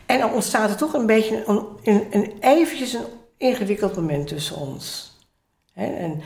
En 0.06 0.18
dan 0.18 0.32
ontstaat 0.32 0.70
er 0.70 0.76
toch 0.76 0.92
een 0.92 1.06
beetje 1.06 1.42
een, 1.82 2.06
een, 2.10 2.32
eventjes 2.40 2.92
een 2.92 3.06
ingewikkeld 3.36 3.96
moment 3.96 4.26
tussen 4.26 4.56
ons. 4.56 5.16
Hè? 5.72 5.86
En... 5.96 6.22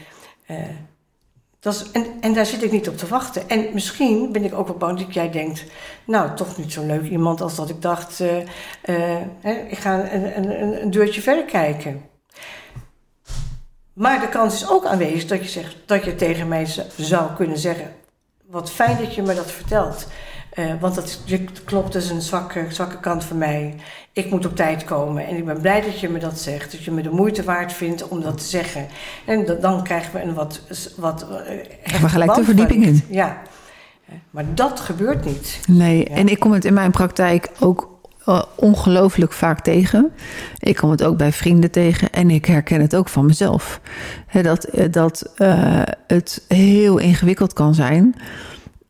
Uh, 0.51 0.59
dat 1.63 1.91
en, 1.93 2.07
en 2.21 2.33
daar 2.33 2.47
zit 2.47 2.63
ik 2.63 2.73
niet 2.73 2.89
op 2.89 2.97
te 2.97 3.07
wachten. 3.07 3.49
En 3.49 3.69
misschien 3.73 4.33
ben 4.33 4.45
ik 4.45 4.55
ook 4.55 4.67
wel 4.67 4.77
bang 4.77 4.99
dat 4.99 5.15
jij 5.15 5.31
denkt... 5.31 5.65
nou, 6.05 6.37
toch 6.37 6.57
niet 6.57 6.73
zo 6.73 6.87
leuk 6.87 7.11
iemand 7.11 7.41
als 7.41 7.55
dat 7.55 7.69
ik 7.69 7.83
dacht... 7.83 8.21
Uh, 8.21 8.37
uh, 8.85 9.71
ik 9.71 9.79
ga 9.79 10.13
een, 10.13 10.37
een, 10.37 10.83
een 10.83 10.91
deurtje 10.91 11.21
verder 11.21 11.45
kijken. 11.45 12.03
Maar 13.93 14.21
de 14.21 14.29
kans 14.29 14.55
is 14.55 14.71
ook 14.71 14.85
aanwezig 14.85 15.27
dat 15.27 15.43
je, 15.43 15.49
zegt, 15.49 15.77
dat 15.87 16.05
je 16.05 16.15
tegen 16.15 16.49
mij 16.49 16.67
zou 16.97 17.33
kunnen 17.37 17.59
zeggen... 17.59 17.93
wat 18.47 18.71
fijn 18.71 18.97
dat 18.97 19.15
je 19.15 19.23
me 19.23 19.35
dat 19.35 19.51
vertelt... 19.51 20.07
Uh, 20.59 20.73
want 20.81 20.95
dat, 20.95 21.21
klopt, 21.65 21.93
dat 21.93 22.03
is 22.03 22.11
een 22.11 22.23
zwakke, 22.23 22.67
zwakke 22.69 23.01
kant 23.01 23.25
van 23.25 23.39
mij. 23.39 23.75
Ik 24.13 24.31
moet 24.31 24.47
op 24.47 24.57
tijd 24.57 24.85
komen. 24.85 25.27
En 25.27 25.37
ik 25.37 25.45
ben 25.45 25.61
blij 25.61 25.81
dat 25.81 26.01
je 26.01 26.09
me 26.09 26.19
dat 26.19 26.39
zegt. 26.39 26.73
Dat 26.73 26.85
je 26.85 26.91
me 26.91 27.03
de 27.03 27.11
moeite 27.11 27.43
waard 27.43 27.73
vindt 27.73 28.09
om 28.09 28.21
dat 28.23 28.39
te 28.39 28.45
zeggen. 28.45 28.87
En 29.27 29.59
dan 29.61 29.83
krijgen 29.83 30.13
we 30.13 30.23
een 30.23 30.35
wat... 30.35 30.61
wat 30.97 31.27
uh, 31.31 32.01
maar 32.01 32.11
gelijk 32.11 32.35
de 32.35 32.45
verdieping 32.45 32.85
in. 32.85 33.03
Ja. 33.09 33.43
Maar 34.31 34.45
dat 34.55 34.81
gebeurt 34.81 35.25
niet. 35.25 35.61
Nee, 35.69 36.05
en 36.05 36.29
ik 36.29 36.41
kom 36.41 36.53
het 36.53 36.65
in 36.65 36.75
mijn 36.75 36.91
praktijk 36.91 37.51
ook 37.61 38.01
uh, 38.27 38.43
ongelooflijk 38.57 39.33
vaak 39.33 39.61
tegen. 39.61 40.13
Ik 40.59 40.77
kom 40.77 40.91
het 40.91 41.05
ook 41.05 41.17
bij 41.17 41.33
vrienden 41.33 41.71
tegen 41.71 42.11
en 42.11 42.31
ik 42.31 42.45
herken 42.45 42.81
het 42.81 42.97
ook 42.97 43.09
van 43.09 43.27
mezelf. 43.27 43.81
dat 44.43 44.69
dat 44.91 45.33
het 46.07 46.45
heel 46.49 46.99
ingewikkeld 46.99 47.53
kan 47.53 47.75
zijn 47.75 48.15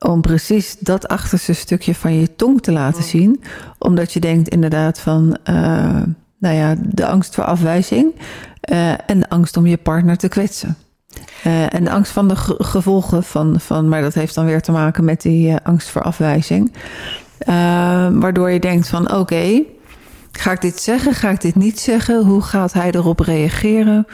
om 0.03 0.21
precies 0.21 0.77
dat 0.79 1.09
achterste 1.09 1.53
stukje 1.53 1.95
van 1.95 2.15
je 2.15 2.35
tong 2.37 2.63
te 2.63 2.73
laten 2.73 3.03
zien. 3.03 3.43
Omdat 3.79 4.13
je 4.13 4.21
denkt 4.21 4.49
inderdaad 4.49 5.01
van, 5.01 5.37
uh, 5.51 6.03
nou 6.39 6.55
ja, 6.57 6.75
de 6.79 7.07
angst 7.07 7.35
voor 7.35 7.45
afwijzing 7.45 8.15
uh, 8.71 8.91
en 8.91 9.21
de 9.21 9.29
angst 9.29 9.57
om 9.57 9.67
je 9.67 9.77
partner 9.77 10.17
te 10.17 10.29
kwetsen. 10.29 10.77
Uh, 11.47 11.75
en 11.75 11.85
de 11.85 11.91
angst 11.91 12.13
van 12.13 12.29
de 12.29 12.37
gevolgen 12.59 13.23
van, 13.23 13.61
van, 13.61 13.89
maar 13.89 14.03
dat 14.03 14.15
heeft 14.15 14.35
dan 14.35 14.45
weer 14.45 14.63
te 14.63 14.73
maken 14.73 15.05
met 15.05 15.23
die 15.23 15.57
angst 15.57 15.89
voor 15.89 16.03
afwijzing. 16.03 16.73
waardoor 18.21 18.51
je 18.51 18.61
denkt 18.61 18.89
van, 18.89 19.05
oké, 19.05 19.17
okay, 19.17 19.67
ga 20.33 20.53
ik 20.53 20.61
dit 20.61 20.81
zeggen, 20.81 21.15
ga 21.15 21.31
ik 21.31 21.41
dit 21.41 21.55
niet 21.55 21.81
zeggen? 21.81 22.25
Hoe 22.25 22.43
gaat 22.43 22.73
hij 22.73 22.91
erop 22.91 23.21
reageren? 23.21 24.07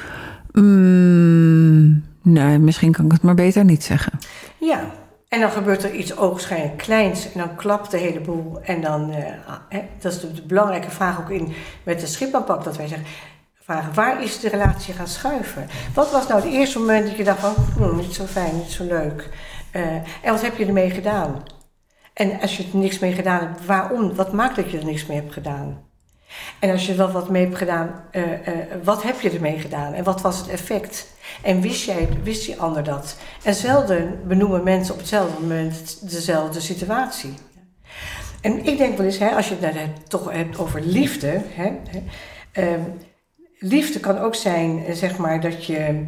Mm, 0.52 2.04
nee, 2.22 2.58
misschien 2.58 2.92
kan 2.92 3.04
ik 3.04 3.12
het 3.12 3.22
maar 3.22 3.34
beter 3.34 3.64
niet 3.64 3.84
zeggen. 3.84 4.12
Ja, 4.58 4.80
en 5.28 5.40
dan 5.40 5.50
gebeurt 5.50 5.84
er 5.84 5.94
iets 5.94 6.16
ogenschijnlijk 6.16 6.76
kleins 6.76 7.32
en 7.32 7.38
dan 7.38 7.56
klapt 7.56 7.90
de 7.90 7.96
hele 7.96 8.20
boel. 8.20 8.60
En 8.62 8.80
dan, 8.80 9.12
eh, 9.12 9.54
hè, 9.68 9.88
dat 9.98 10.12
is 10.12 10.20
de, 10.20 10.42
belangrijke 10.42 10.90
vraag 10.90 11.20
ook 11.20 11.30
in 11.30 11.54
met 11.82 12.00
de 12.00 12.06
schipaanpak, 12.06 12.64
dat 12.64 12.76
wij 12.76 12.86
zeggen, 12.86 13.06
waar 13.94 14.22
is 14.22 14.40
de 14.40 14.48
relatie 14.48 14.94
gaan 14.94 15.08
schuiven? 15.08 15.68
Wat 15.94 16.10
was 16.10 16.28
nou 16.28 16.40
het 16.40 16.52
eerste 16.52 16.78
moment 16.78 17.06
dat 17.06 17.16
je 17.16 17.24
dacht 17.24 17.40
van, 17.40 17.54
hm, 17.76 17.96
niet 17.96 18.14
zo 18.14 18.24
fijn, 18.24 18.56
niet 18.56 18.70
zo 18.70 18.84
leuk. 18.84 19.28
Eh, 19.70 19.82
en 20.22 20.32
wat 20.32 20.42
heb 20.42 20.56
je 20.56 20.66
ermee 20.66 20.90
gedaan? 20.90 21.42
En 22.12 22.40
als 22.40 22.56
je 22.56 22.62
er 22.62 22.78
niks 22.78 22.98
mee 22.98 23.12
gedaan 23.12 23.40
hebt, 23.40 23.66
waarom? 23.66 24.14
Wat 24.14 24.32
maakt 24.32 24.56
dat 24.56 24.70
je 24.70 24.78
er 24.78 24.84
niks 24.84 25.06
mee 25.06 25.20
hebt 25.20 25.32
gedaan? 25.32 25.86
En 26.58 26.70
als 26.70 26.86
je 26.86 26.94
wel 26.94 27.10
wat 27.10 27.28
mee 27.30 27.44
hebt 27.44 27.56
gedaan, 27.56 28.04
uh, 28.12 28.22
wat 28.82 29.02
heb 29.02 29.20
je 29.20 29.30
ermee 29.30 29.58
gedaan? 29.58 29.92
En 29.92 30.04
wat 30.04 30.20
was 30.20 30.38
het 30.38 30.48
effect? 30.48 31.06
En 31.42 31.60
wist, 31.60 31.84
jij, 31.84 32.08
wist 32.22 32.46
die 32.46 32.60
ander 32.60 32.84
dat? 32.84 33.16
En 33.42 33.54
zelden 33.54 34.20
benoemen 34.26 34.62
mensen 34.62 34.94
op 34.94 35.00
hetzelfde 35.00 35.40
moment 35.40 36.10
dezelfde 36.10 36.60
situatie. 36.60 37.34
En 38.40 38.66
ik 38.66 38.78
denk 38.78 38.96
wel 38.96 39.06
eens, 39.06 39.18
hè, 39.18 39.30
als 39.30 39.48
je 39.48 39.56
het 39.60 40.10
toch 40.10 40.32
hebt 40.32 40.58
over 40.58 40.80
liefde. 40.80 41.40
Hè, 41.46 41.72
uh, 42.62 42.80
liefde 43.58 44.00
kan 44.00 44.18
ook 44.18 44.34
zijn, 44.34 44.96
zeg 44.96 45.16
maar, 45.16 45.40
dat 45.40 45.64
je 45.64 46.06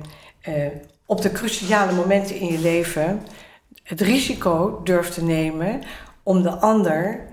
op 1.06 1.22
de 1.22 1.32
cruciale 1.32 1.92
momenten 1.92 2.36
in 2.36 2.52
je 2.52 2.58
leven 2.58 3.22
het 3.82 4.00
risico 4.00 4.80
durft 4.84 5.14
te 5.14 5.24
nemen 5.24 5.80
om 6.22 6.42
de 6.42 6.50
ander 6.50 7.28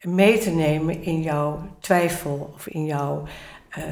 mee 0.00 0.38
te 0.38 0.50
nemen 0.50 1.02
in 1.02 1.22
jouw 1.22 1.76
twijfel 1.80 2.52
of 2.54 2.66
in 2.68 2.84
jouw, 2.84 3.22
uh, 3.78 3.84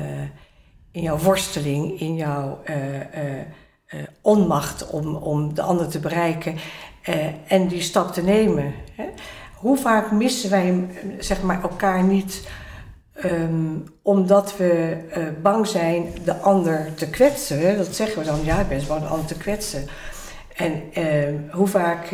in 0.98 1.04
jouw 1.04 1.18
worsteling, 1.18 2.00
in 2.00 2.16
jouw 2.16 2.60
uh, 2.70 2.76
uh, 2.76 4.00
onmacht 4.20 4.90
om, 4.90 5.16
om 5.16 5.54
de 5.54 5.62
ander 5.62 5.88
te 5.88 5.98
bereiken 5.98 6.56
en 7.46 7.68
die 7.68 7.80
stap 7.80 8.12
te 8.12 8.22
nemen. 8.22 8.74
Hè? 8.94 9.04
Hoe 9.54 9.76
vaak 9.76 10.10
missen 10.10 10.50
wij 10.50 10.86
zeg 11.18 11.42
maar, 11.42 11.62
elkaar 11.62 12.02
niet 12.02 12.48
um, 13.24 13.84
omdat 14.02 14.56
we 14.56 14.98
bang 15.42 15.66
zijn 15.66 16.06
de 16.24 16.36
ander 16.36 16.94
te 16.94 17.08
kwetsen? 17.10 17.60
Hè? 17.60 17.76
Dat 17.76 17.94
zeggen 17.94 18.18
we 18.18 18.24
dan, 18.24 18.44
ja, 18.44 18.60
ik 18.60 18.68
ben 18.68 18.86
bang 18.88 19.00
de 19.00 19.06
ander 19.06 19.26
te 19.26 19.36
kwetsen. 19.36 19.88
En 20.56 20.82
hoe 21.50 21.66
vaak 21.66 22.10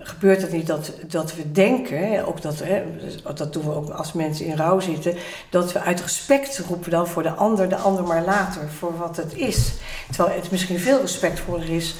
gebeurt 0.00 0.42
het 0.42 0.52
niet 0.52 0.66
dat, 0.66 0.92
dat 1.06 1.34
we 1.34 1.52
denken, 1.52 2.26
ook 2.26 2.42
dat, 2.42 2.58
hè, 2.58 2.82
dat 3.34 3.52
doen 3.52 3.64
we 3.64 3.74
ook 3.74 3.90
als 3.90 4.12
mensen 4.12 4.46
in 4.46 4.56
rouw 4.56 4.80
zitten, 4.80 5.14
dat 5.50 5.72
we 5.72 5.80
uit 5.80 6.00
respect 6.00 6.58
roepen 6.58 6.90
dan 6.90 7.06
voor 7.06 7.22
de 7.22 7.32
ander, 7.32 7.68
de 7.68 7.76
ander 7.76 8.04
maar 8.04 8.24
later, 8.24 8.68
voor 8.78 8.98
wat 8.98 9.16
het 9.16 9.36
is. 9.36 9.72
Terwijl 10.10 10.36
het 10.36 10.50
misschien 10.50 10.78
veel 10.78 11.00
respectvoller 11.00 11.70
is 11.70 11.94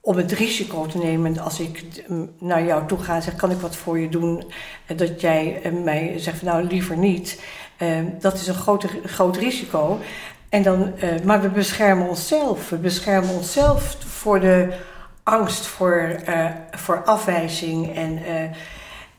om 0.00 0.16
het 0.16 0.32
risico 0.32 0.86
te 0.86 0.98
nemen 0.98 1.38
als 1.38 1.60
ik 1.60 2.04
naar 2.38 2.64
jou 2.64 2.86
toe 2.86 2.98
ga 2.98 3.14
en 3.14 3.22
zeg, 3.22 3.36
kan 3.36 3.50
ik 3.50 3.60
wat 3.60 3.76
voor 3.76 3.98
je 3.98 4.08
doen? 4.08 4.52
Dat 4.96 5.20
jij 5.20 5.60
eh, 5.62 5.72
mij 5.72 6.14
zegt, 6.16 6.42
nou 6.42 6.64
liever 6.64 6.96
niet. 6.96 7.40
Uh, 7.82 7.88
dat 8.20 8.34
is 8.34 8.46
een 8.46 8.54
groot, 8.54 8.86
groot 9.04 9.36
risico. 9.36 9.98
En 10.48 10.62
dan, 10.62 10.92
maar 11.24 11.42
we 11.42 11.48
beschermen 11.48 12.08
onszelf. 12.08 12.68
We 12.68 12.76
beschermen 12.76 13.34
onszelf 13.34 13.96
voor 14.06 14.40
de 14.40 14.72
angst 15.30 15.66
voor, 15.66 16.20
uh, 16.28 16.50
voor 16.70 17.04
afwijzing. 17.04 17.94
En, 17.96 18.18
uh, 18.18 18.42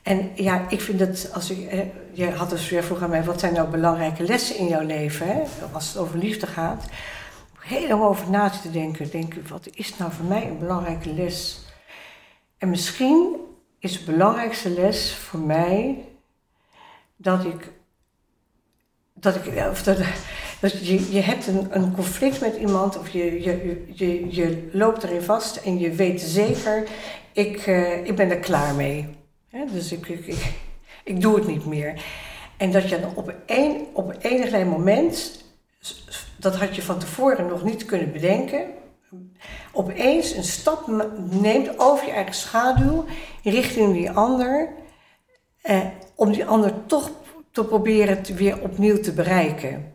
en 0.02 0.30
ja, 0.34 0.64
ik 0.68 0.80
vind 0.80 0.98
dat 0.98 1.30
als 1.32 1.50
ik. 1.50 1.72
Uh, 1.72 1.80
je 2.12 2.30
had 2.30 2.50
dus 2.50 2.70
weer 2.70 2.84
vroeg 2.84 3.02
aan 3.02 3.10
mij: 3.10 3.24
wat 3.24 3.40
zijn 3.40 3.54
nou 3.54 3.68
belangrijke 3.68 4.22
lessen 4.22 4.56
in 4.56 4.66
jouw 4.66 4.86
leven? 4.86 5.26
Hè? 5.26 5.42
Als 5.72 5.88
het 5.88 5.96
over 5.96 6.18
liefde 6.18 6.46
gaat. 6.46 6.84
Helemaal 7.58 8.08
over 8.08 8.30
na 8.30 8.50
te 8.50 8.70
denken. 8.70 9.10
Denken: 9.10 9.48
wat 9.48 9.68
is 9.72 9.96
nou 9.96 10.12
voor 10.12 10.24
mij 10.24 10.46
een 10.46 10.58
belangrijke 10.58 11.12
les? 11.14 11.60
En 12.58 12.70
misschien 12.70 13.36
is 13.78 13.98
de 13.98 14.10
belangrijkste 14.10 14.70
les 14.70 15.14
voor 15.14 15.40
mij 15.40 16.04
dat 17.16 17.44
ik. 17.44 17.72
Dat 19.14 19.34
ik. 19.34 19.68
Of 19.70 19.82
dat, 19.82 19.98
dus 20.62 20.80
je, 20.80 21.12
je 21.12 21.20
hebt 21.20 21.46
een, 21.46 21.66
een 21.70 21.94
conflict 21.94 22.40
met 22.40 22.56
iemand 22.56 22.98
of 22.98 23.08
je, 23.08 23.42
je, 23.42 23.84
je, 23.92 24.34
je 24.34 24.68
loopt 24.72 25.02
erin 25.02 25.22
vast 25.22 25.56
en 25.56 25.78
je 25.78 25.90
weet 25.90 26.20
zeker, 26.20 26.88
ik, 27.32 27.66
uh, 27.66 28.06
ik 28.06 28.16
ben 28.16 28.30
er 28.30 28.38
klaar 28.38 28.74
mee. 28.74 29.08
dus 29.72 29.92
ik, 29.92 30.08
ik, 30.08 30.54
ik, 31.04 31.20
doe 31.20 31.34
het 31.34 31.46
niet 31.46 31.66
meer. 31.66 32.04
En 32.56 32.72
dat 32.72 32.88
je 32.88 33.00
dan 33.00 33.14
op 33.14 33.34
een, 33.46 33.86
op 33.92 34.14
enig 34.20 34.64
moment, 34.64 35.44
dat 36.38 36.56
had 36.56 36.76
je 36.76 36.82
van 36.82 36.98
tevoren 36.98 37.46
nog 37.46 37.64
niet 37.64 37.84
kunnen 37.84 38.12
bedenken, 38.12 38.66
opeens 39.72 40.34
een 40.34 40.44
stap 40.44 40.86
neemt 41.30 41.78
over 41.78 42.06
je 42.06 42.12
eigen 42.12 42.34
schaduw 42.34 43.04
richting 43.42 43.92
die 43.92 44.10
ander, 44.10 44.68
eh, 45.62 45.86
om 46.14 46.32
die 46.32 46.46
ander 46.46 46.86
toch 46.86 47.10
te 47.50 47.64
proberen 47.64 48.36
weer 48.36 48.60
opnieuw 48.60 49.00
te 49.00 49.12
bereiken. 49.12 49.91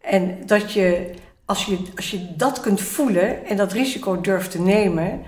En 0.00 0.46
dat 0.46 0.72
je 0.72 1.14
als, 1.44 1.64
je, 1.64 1.78
als 1.96 2.10
je 2.10 2.36
dat 2.36 2.60
kunt 2.60 2.80
voelen 2.80 3.46
en 3.46 3.56
dat 3.56 3.72
risico 3.72 4.20
durft 4.20 4.50
te 4.50 4.60
nemen, 4.60 5.20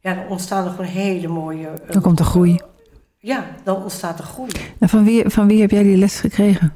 ja, 0.00 0.14
dan 0.14 0.28
ontstaan 0.28 0.64
er 0.64 0.70
gewoon 0.70 0.86
hele 0.86 1.28
mooie. 1.28 1.68
Uh, 1.68 1.90
dan 1.90 2.02
komt 2.02 2.18
de 2.18 2.24
groei. 2.24 2.60
Ja, 3.18 3.46
dan 3.64 3.82
ontstaat 3.82 4.16
de 4.16 4.22
groei. 4.22 4.50
En 4.78 4.88
van 4.88 5.04
wie, 5.04 5.28
van 5.28 5.46
wie 5.46 5.60
heb 5.60 5.70
jij 5.70 5.82
die 5.82 5.96
les 5.96 6.20
gekregen? 6.20 6.74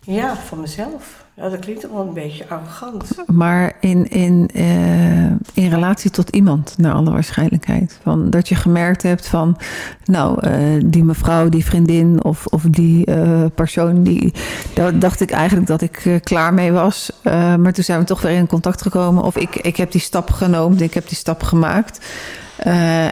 Ja, 0.00 0.36
van 0.36 0.60
mezelf. 0.60 1.21
Ja, 1.34 1.48
dat 1.48 1.58
klinkt 1.58 1.90
wel 1.90 2.00
een 2.00 2.14
beetje 2.14 2.48
arrogant. 2.48 3.10
Maar 3.26 3.72
in, 3.80 4.08
in, 4.08 4.50
uh, 4.54 5.24
in 5.54 5.70
relatie 5.70 6.10
tot 6.10 6.28
iemand, 6.28 6.74
naar 6.78 6.92
alle 6.92 7.10
waarschijnlijkheid. 7.10 7.98
Van, 8.02 8.30
dat 8.30 8.48
je 8.48 8.54
gemerkt 8.54 9.02
hebt 9.02 9.26
van, 9.26 9.56
nou, 10.04 10.46
uh, 10.46 10.82
die 10.84 11.04
mevrouw, 11.04 11.48
die 11.48 11.64
vriendin 11.64 12.24
of, 12.24 12.46
of 12.46 12.62
die 12.62 13.10
uh, 13.10 13.44
persoon, 13.54 14.02
die, 14.02 14.32
daar 14.74 14.98
dacht 14.98 15.20
ik 15.20 15.30
eigenlijk 15.30 15.66
dat 15.66 15.80
ik 15.80 16.20
klaar 16.22 16.54
mee 16.54 16.72
was. 16.72 17.10
maar 17.22 17.72
toen 17.72 17.84
zijn 17.84 17.98
we 17.98 18.04
toch 18.04 18.22
weer 18.22 18.36
in 18.36 18.46
contact 18.46 18.82
gekomen. 18.82 19.22
Of 19.22 19.36
ik, 19.36 19.56
ik 19.56 19.76
heb 19.76 19.92
die 19.92 20.00
stap 20.00 20.30
genomen, 20.30 20.80
ik 20.80 20.94
heb 20.94 21.08
die 21.08 21.16
stap 21.16 21.42
gemaakt. 21.42 22.06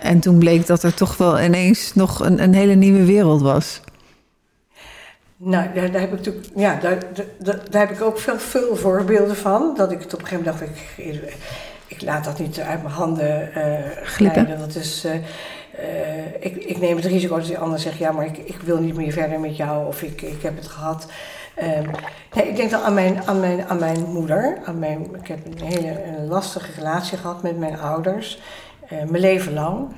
en 0.02 0.20
toen 0.20 0.38
bleek 0.38 0.66
dat 0.66 0.82
er 0.82 0.94
toch 0.94 1.16
wel 1.16 1.40
ineens 1.40 1.94
nog 1.94 2.24
een, 2.24 2.42
een 2.42 2.54
hele 2.54 2.74
nieuwe 2.74 3.04
wereld 3.04 3.42
was. 3.42 3.80
Nou, 5.42 5.72
daar, 5.74 5.90
daar, 5.90 6.00
heb 6.00 6.10
ik 6.10 6.16
natuurlijk, 6.16 6.46
ja, 6.54 6.74
daar, 6.74 6.98
daar, 7.38 7.70
daar, 7.70 7.86
heb 7.86 7.90
ik 7.90 8.02
ook 8.02 8.18
veel, 8.18 8.38
veel 8.38 8.76
voorbeelden 8.76 9.36
van. 9.36 9.74
Dat 9.76 9.92
ik 9.92 10.00
het 10.00 10.14
op 10.14 10.20
een 10.20 10.26
gegeven 10.26 10.44
moment 10.44 10.68
dacht, 10.68 10.98
ik, 10.98 11.34
ik 11.86 12.02
laat 12.02 12.24
dat 12.24 12.38
niet 12.38 12.60
uit 12.60 12.82
mijn 12.82 12.94
handen 12.94 13.50
uh, 13.56 13.78
glippen. 14.02 14.58
Dat 14.58 14.74
is, 14.74 15.04
uh, 15.04 15.14
uh, 15.14 15.20
ik, 16.40 16.56
ik 16.56 16.78
neem 16.78 16.96
het 16.96 17.04
risico 17.04 17.36
dat 17.36 17.46
die 17.46 17.58
ander 17.58 17.78
zegt, 17.78 17.98
ja, 17.98 18.12
maar 18.12 18.24
ik, 18.24 18.38
ik 18.38 18.60
wil 18.60 18.78
niet 18.78 18.96
meer 18.96 19.12
verder 19.12 19.40
met 19.40 19.56
jou 19.56 19.86
of 19.86 20.02
ik, 20.02 20.22
ik 20.22 20.42
heb 20.42 20.56
het 20.56 20.66
gehad. 20.66 21.06
Um, 21.62 21.90
nee, 22.34 22.48
ik 22.48 22.56
denk 22.56 22.70
dan 22.70 22.82
aan 22.82 22.94
mijn, 22.94 23.22
aan 23.26 23.40
mijn, 23.40 23.64
aan 23.64 23.78
mijn 23.78 24.04
moeder. 24.04 24.58
Aan 24.64 24.78
mijn, 24.78 25.14
ik 25.14 25.28
heb 25.28 25.46
een 25.46 25.66
hele 25.66 26.04
een 26.04 26.26
lastige 26.26 26.72
relatie 26.76 27.18
gehad 27.18 27.42
met 27.42 27.58
mijn 27.58 27.78
ouders, 27.78 28.40
mijn 28.88 29.20
leven 29.20 29.52
lang. 29.52 29.94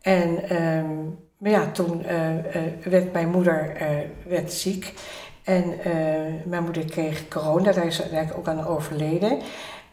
En 0.00 0.56
um, 0.62 1.18
maar 1.44 1.52
ja, 1.52 1.70
toen 1.70 2.02
uh, 2.06 2.34
uh, 2.34 2.42
werd 2.84 3.12
mijn 3.12 3.30
moeder 3.30 3.76
uh, 3.80 3.88
werd 4.26 4.52
ziek. 4.52 4.92
En 5.42 5.74
mijn 6.44 6.62
moeder 6.62 6.84
kreeg 6.84 7.28
corona, 7.28 7.72
daar 7.72 7.86
is 7.86 8.00
eigenlijk 8.00 8.38
ook 8.38 8.48
aan 8.48 8.66
overleden. 8.66 9.40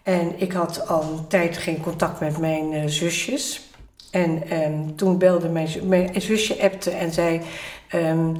En 0.04 0.34
ik 0.40 0.52
had 0.52 0.88
al 0.88 1.02
een 1.04 1.28
tijd 1.28 1.58
geen 1.58 1.82
contact 1.82 2.20
met 2.20 2.38
mijn 2.38 2.90
zusjes. 2.90 3.70
En 4.12 4.62
um, 4.64 4.96
toen 4.96 5.18
belde 5.18 5.50
mijn, 5.50 5.70
mijn 5.84 6.22
zusje 6.22 6.62
appte 6.62 6.92
en 6.92 7.12
zei... 7.12 7.42
Um, 7.96 8.36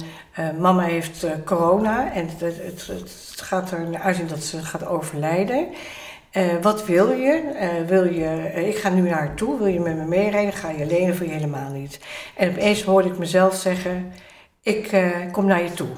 mama 0.58 0.82
heeft 0.82 1.26
corona 1.44 2.12
en 2.12 2.28
het, 2.28 2.40
het, 2.40 2.86
het, 2.86 3.40
gaat 3.40 3.70
er 3.70 3.88
naar 3.88 4.00
uitzien 4.00 4.26
dat 4.26 4.42
ze 4.42 4.62
gaat 4.62 4.86
overlijden. 4.86 5.68
Uh, 6.36 6.62
wat 6.62 6.86
wil 6.86 7.10
je? 7.10 7.42
Uh, 7.60 7.88
wil 7.88 8.04
je 8.04 8.52
uh, 8.54 8.68
ik 8.68 8.76
ga 8.76 8.88
nu 8.88 9.00
naar 9.00 9.18
haar 9.18 9.34
toe. 9.34 9.58
Wil 9.58 9.66
je 9.66 9.80
met 9.80 9.96
me 9.96 10.04
meerijden? 10.04 10.52
Ga 10.52 10.70
je 10.70 10.84
alleen 10.84 11.10
of 11.10 11.18
wil 11.18 11.28
je 11.28 11.34
helemaal 11.34 11.70
niet? 11.70 12.00
En 12.36 12.50
opeens 12.50 12.82
hoorde 12.82 13.08
ik 13.08 13.18
mezelf 13.18 13.54
zeggen: 13.54 14.12
Ik 14.62 14.96
kom 15.32 15.46
naar 15.46 15.62
je 15.62 15.72
toe. 15.72 15.88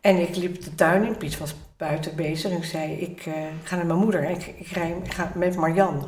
En 0.00 0.16
ik 0.16 0.36
liep 0.36 0.62
de 0.62 0.74
tuin 0.74 1.06
in. 1.06 1.16
Piet 1.16 1.38
was 1.38 1.54
buiten 1.76 2.16
bezig. 2.16 2.50
En 2.50 2.56
ik 2.56 2.64
zei: 2.64 2.92
Ik 2.92 3.22
ga 3.62 3.76
naar 3.76 3.86
mijn 3.86 3.98
moeder. 3.98 4.30
Ik, 4.30 4.46
ik, 4.46 4.66
rij, 4.66 4.96
ik 5.02 5.12
ga 5.12 5.32
met 5.34 5.56
Marianne. 5.56 6.06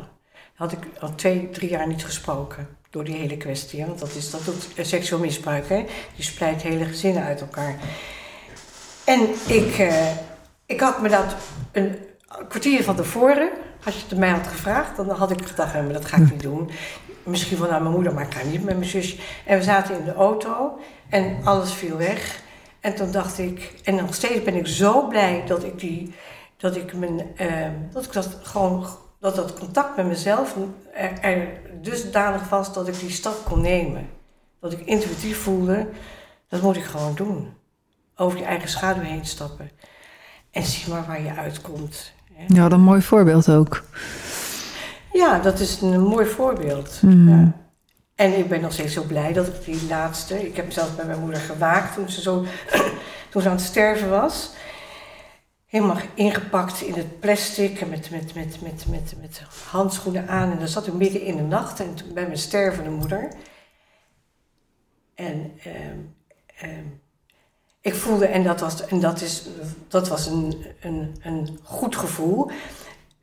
Had 0.54 0.72
ik 0.72 0.78
al 1.00 1.14
twee, 1.14 1.50
drie 1.50 1.70
jaar 1.70 1.86
niet 1.86 2.04
gesproken. 2.04 2.68
Door 2.90 3.04
die 3.04 3.16
hele 3.16 3.36
kwestie. 3.36 3.86
Want 3.86 3.98
dat, 3.98 4.14
is, 4.14 4.30
dat 4.30 4.44
doet 4.44 4.68
seksueel 4.80 5.20
misbruik. 5.20 5.68
Hè? 5.68 5.84
Die 6.14 6.24
splijt 6.24 6.62
hele 6.62 6.84
gezinnen 6.84 7.22
uit 7.22 7.40
elkaar. 7.40 7.78
En 9.04 9.20
ik, 9.46 9.92
ik 10.66 10.80
had 10.80 11.02
me 11.02 11.08
dat. 11.08 11.34
Een, 11.72 11.96
een 12.38 12.47
kwartier 12.49 12.85
van 12.85 12.97
tevoren, 12.97 13.51
als 13.85 13.94
je 13.94 14.03
het 14.09 14.18
mij 14.18 14.29
had 14.29 14.47
gevraagd, 14.47 14.97
dan 14.97 15.11
had 15.11 15.31
ik 15.31 15.47
gedacht, 15.47 15.92
dat 15.92 16.05
ga 16.05 16.16
ik 16.16 16.31
niet 16.31 16.42
doen. 16.42 16.70
Misschien 17.23 17.57
van 17.57 17.68
naar 17.68 17.83
mijn 17.83 17.94
moeder, 17.94 18.14
maar 18.14 18.25
ik 18.25 18.35
ga 18.35 18.47
niet 18.47 18.64
met 18.64 18.77
mijn 18.79 18.90
zusje. 18.90 19.16
En 19.44 19.59
we 19.59 19.64
zaten 19.64 19.99
in 19.99 20.05
de 20.05 20.14
auto 20.14 20.79
en 21.09 21.38
alles 21.44 21.73
viel 21.73 21.97
weg. 21.97 22.42
en 22.81 22.94
toen 22.94 23.11
dacht 23.11 23.38
ik, 23.38 23.75
en 23.85 23.94
nog 23.94 24.14
steeds 24.14 24.42
ben 24.42 24.55
ik 24.55 24.66
zo 24.66 25.07
blij 25.09 25.42
dat 25.47 25.64
ik 25.64 25.79
die, 25.79 26.14
dat 26.57 26.77
ik 26.77 26.94
mijn, 26.94 27.35
uh, 27.40 27.66
dat 27.92 28.05
ik 28.05 28.12
dat 28.12 28.38
gewoon, 28.42 28.87
dat 29.20 29.35
dat 29.35 29.59
contact 29.59 29.97
met 29.97 30.07
mezelf 30.07 30.57
er, 30.92 31.20
er 31.20 31.61
dusdanig 31.83 32.49
was 32.49 32.73
dat 32.73 32.88
ik 32.88 32.99
die 32.99 33.11
stap 33.11 33.44
kon 33.44 33.61
nemen. 33.61 34.09
Dat 34.61 34.73
ik 34.73 34.81
intuïtief 34.81 35.42
voelde, 35.42 35.88
dat 36.49 36.62
moet 36.62 36.77
ik 36.77 36.85
gewoon 36.85 37.14
doen. 37.14 37.55
Over 38.16 38.38
je 38.38 38.44
eigen 38.44 38.68
schaduw 38.68 39.03
heen 39.03 39.27
stappen. 39.27 39.70
En 40.51 40.62
zie 40.62 40.92
maar 40.92 41.07
waar 41.07 41.23
je 41.23 41.35
uitkomt. 41.35 42.12
Ja, 42.46 42.62
dat 42.62 42.72
een 42.72 42.85
mooi 42.85 43.02
voorbeeld 43.02 43.48
ook. 43.48 43.83
Ja, 45.12 45.38
dat 45.38 45.61
is 45.61 45.80
een 45.80 46.02
mooi 46.02 46.26
voorbeeld. 46.26 47.02
Mm. 47.02 47.28
Ja. 47.28 47.52
En 48.14 48.38
ik 48.38 48.48
ben 48.48 48.61
nog 48.61 48.72
steeds 48.72 48.92
zo 48.92 49.02
blij 49.02 49.33
dat 49.33 49.46
ik 49.46 49.64
die 49.64 49.87
laatste. 49.88 50.46
Ik 50.46 50.57
heb 50.57 50.72
zelfs 50.72 50.94
bij 50.94 51.07
mijn 51.07 51.20
moeder 51.20 51.40
gewaakt 51.40 51.94
toen 51.94 52.11
ze, 52.11 52.20
zo, 52.20 52.44
toen 53.30 53.42
ze 53.42 53.48
aan 53.48 53.57
het 53.57 53.64
sterven 53.64 54.11
was. 54.11 54.50
Helemaal 55.66 55.96
ingepakt 56.14 56.80
in 56.80 56.94
het 56.94 57.20
plastic 57.20 57.80
en 57.80 57.88
met, 57.88 58.11
met, 58.11 58.35
met, 58.35 58.61
met, 58.62 58.87
met, 58.88 59.14
met 59.20 59.42
handschoenen 59.70 60.28
aan. 60.28 60.50
En 60.50 60.59
dan 60.59 60.68
zat 60.68 60.87
ik 60.87 60.92
midden 60.92 61.22
in 61.22 61.37
de 61.37 61.42
nacht 61.42 61.80
en 61.80 61.94
toen, 61.94 62.12
bij 62.14 62.26
mijn 62.26 62.38
stervende 62.38 62.90
moeder. 62.90 63.28
En 65.14 65.61
um, 65.66 66.14
um, 66.62 67.00
ik 67.85 67.94
voelde, 67.94 68.27
en 68.27 68.42
dat 68.42 68.61
was, 68.61 68.87
en 68.87 69.01
dat 69.01 69.20
is, 69.20 69.49
dat 69.88 70.09
was 70.09 70.27
een, 70.27 70.64
een, 70.81 71.16
een 71.23 71.59
goed 71.62 71.97
gevoel. 71.97 72.51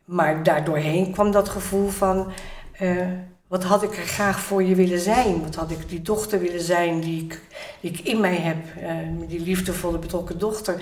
Maar 0.06 0.44
daardoorheen 0.44 1.12
kwam 1.12 1.32
dat 1.32 1.50
gevoel 1.50 1.90
van. 1.90 2.32
Uh, 2.82 3.08
wat 3.48 3.64
had 3.64 3.84
ik 3.84 3.98
er 3.98 4.06
graag 4.06 4.40
voor 4.40 4.64
je 4.64 4.76
willen 4.76 5.00
zijn? 5.00 5.42
Wat 5.42 5.56
had 5.56 5.72
ik 5.72 5.90
die 5.90 6.02
dochter 6.02 6.40
willen 6.40 6.62
zijn 6.62 7.00
die 7.00 7.24
ik, 7.24 7.42
ik 7.80 8.00
in 8.00 8.20
mij 8.20 8.36
heb? 8.36 8.58
Uh, 8.82 9.28
die 9.28 9.40
liefdevolle 9.40 9.98
betrokken 9.98 10.38
dochter. 10.38 10.82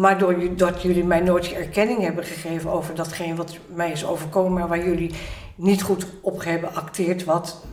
Maar 0.00 0.18
doordat 0.18 0.82
jullie 0.82 1.04
mij 1.04 1.20
nooit 1.20 1.52
erkenning 1.52 2.00
hebben 2.00 2.24
gegeven 2.24 2.70
over 2.70 2.94
datgene 2.94 3.34
wat 3.34 3.58
mij 3.74 3.90
is 3.90 4.06
overkomen, 4.06 4.52
maar 4.52 4.68
waar 4.68 4.84
jullie 4.84 5.14
niet 5.54 5.82
goed 5.82 6.06
op 6.20 6.44
hebben 6.44 6.74
acteerd, 6.74 7.24
wat 7.24 7.64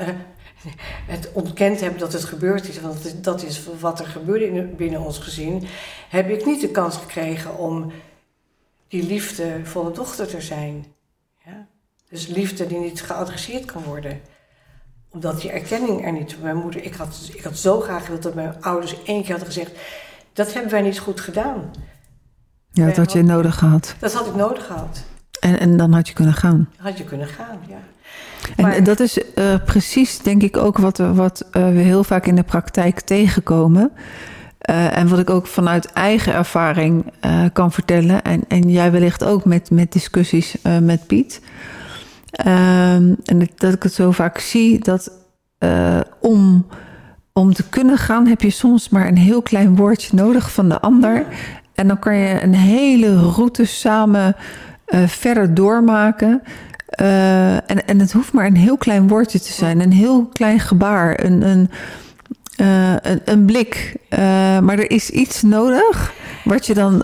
uh, 0.00 0.08
het 1.06 1.30
ontkend 1.32 1.80
hebben 1.80 2.00
dat 2.00 2.12
het 2.12 2.24
gebeurd 2.24 2.68
is, 2.68 2.80
want 2.80 3.24
dat 3.24 3.42
is 3.42 3.62
wat 3.80 4.00
er 4.00 4.06
gebeurde 4.06 4.62
binnen 4.62 5.00
ons 5.00 5.18
gezin, 5.18 5.66
heb 6.08 6.30
ik 6.30 6.44
niet 6.44 6.60
de 6.60 6.70
kans 6.70 6.96
gekregen 6.96 7.58
om 7.58 7.92
die 8.88 9.06
liefdevolle 9.06 9.92
dochter 9.92 10.26
te 10.26 10.40
zijn. 10.40 10.86
Ja? 11.44 11.66
Dus 12.08 12.26
liefde 12.26 12.66
die 12.66 12.78
niet 12.78 13.02
geadresseerd 13.02 13.64
kan 13.64 13.82
worden. 13.82 14.20
Omdat 15.08 15.40
die 15.40 15.50
erkenning 15.50 16.04
er 16.04 16.12
niet. 16.12 16.42
Mijn 16.42 16.56
moeder, 16.56 16.84
ik 16.84 16.94
had, 16.94 17.30
ik 17.34 17.42
had 17.42 17.58
zo 17.58 17.80
graag 17.80 18.04
gewild 18.04 18.22
dat 18.22 18.34
mijn 18.34 18.62
ouders 18.62 19.02
één 19.02 19.20
keer 19.20 19.30
hadden 19.30 19.46
gezegd: 19.46 19.72
Dat 20.32 20.52
hebben 20.52 20.70
wij 20.70 20.82
niet 20.82 20.98
goed 20.98 21.20
gedaan. 21.20 21.70
Ja, 22.70 22.86
dat 22.86 22.96
had 22.96 23.12
je 23.12 23.22
nodig 23.22 23.58
gehad. 23.58 23.94
Dat 23.98 24.12
had 24.12 24.26
ik 24.26 24.34
nodig 24.34 24.66
gehad. 24.66 25.04
En, 25.42 25.60
en 25.60 25.76
dan 25.76 25.92
had 25.92 26.08
je 26.08 26.14
kunnen 26.14 26.34
gaan. 26.34 26.68
Had 26.76 26.98
je 26.98 27.04
kunnen 27.04 27.26
gaan, 27.26 27.58
ja. 27.68 27.76
En 28.56 28.84
dat 28.84 29.00
is 29.00 29.18
uh, 29.18 29.54
precies, 29.64 30.18
denk 30.18 30.42
ik, 30.42 30.56
ook 30.56 30.78
wat, 30.78 30.98
wat 30.98 31.44
uh, 31.52 31.68
we 31.68 31.78
heel 31.78 32.04
vaak 32.04 32.26
in 32.26 32.34
de 32.34 32.42
praktijk 32.42 33.00
tegenkomen. 33.00 33.90
Uh, 34.70 34.96
en 34.96 35.08
wat 35.08 35.18
ik 35.18 35.30
ook 35.30 35.46
vanuit 35.46 35.92
eigen 35.92 36.34
ervaring 36.34 37.12
kan 37.52 37.72
vertellen. 37.72 38.22
En, 38.22 38.44
en 38.48 38.70
jij 38.70 38.92
wellicht 38.92 39.24
ook 39.24 39.44
met, 39.44 39.70
met 39.70 39.92
discussies 39.92 40.56
met 40.82 41.06
Piet. 41.06 41.40
Um, 42.46 43.16
en 43.24 43.48
dat 43.54 43.74
ik 43.74 43.82
het 43.82 43.92
zo 43.92 44.10
vaak 44.10 44.38
zie 44.38 44.78
dat 44.78 45.12
om, 46.20 46.66
om 47.32 47.52
te 47.52 47.68
kunnen 47.68 47.98
gaan 47.98 48.26
heb 48.26 48.42
je 48.42 48.50
soms 48.50 48.88
maar 48.88 49.08
een 49.08 49.18
heel 49.18 49.42
klein 49.42 49.76
woordje 49.76 50.16
nodig 50.16 50.52
van 50.52 50.68
de 50.68 50.80
ander. 50.80 51.26
En 51.74 51.88
dan 51.88 51.98
kan 51.98 52.16
je 52.16 52.42
een 52.42 52.54
hele 52.54 53.16
route 53.16 53.64
samen 53.64 54.36
uh, 54.94 55.06
verder 55.06 55.54
doormaken. 55.54 56.42
Uh, 57.00 57.54
en, 57.54 57.86
en 57.86 57.98
het 57.98 58.12
hoeft 58.12 58.32
maar 58.32 58.46
een 58.46 58.56
heel 58.56 58.76
klein 58.76 59.08
woordje 59.08 59.40
te 59.40 59.52
zijn, 59.52 59.80
een 59.80 59.92
heel 59.92 60.26
klein 60.32 60.60
gebaar, 60.60 61.24
een, 61.24 61.42
een, 61.42 61.70
een, 63.02 63.20
een, 63.24 63.44
blik. 63.44 63.96
maar 64.60 64.78
er 64.78 64.90
is 64.90 65.10
iets 65.10 65.42
nodig 65.42 66.12
wat 66.44 66.66
je 66.66 66.74
dan, 66.74 67.02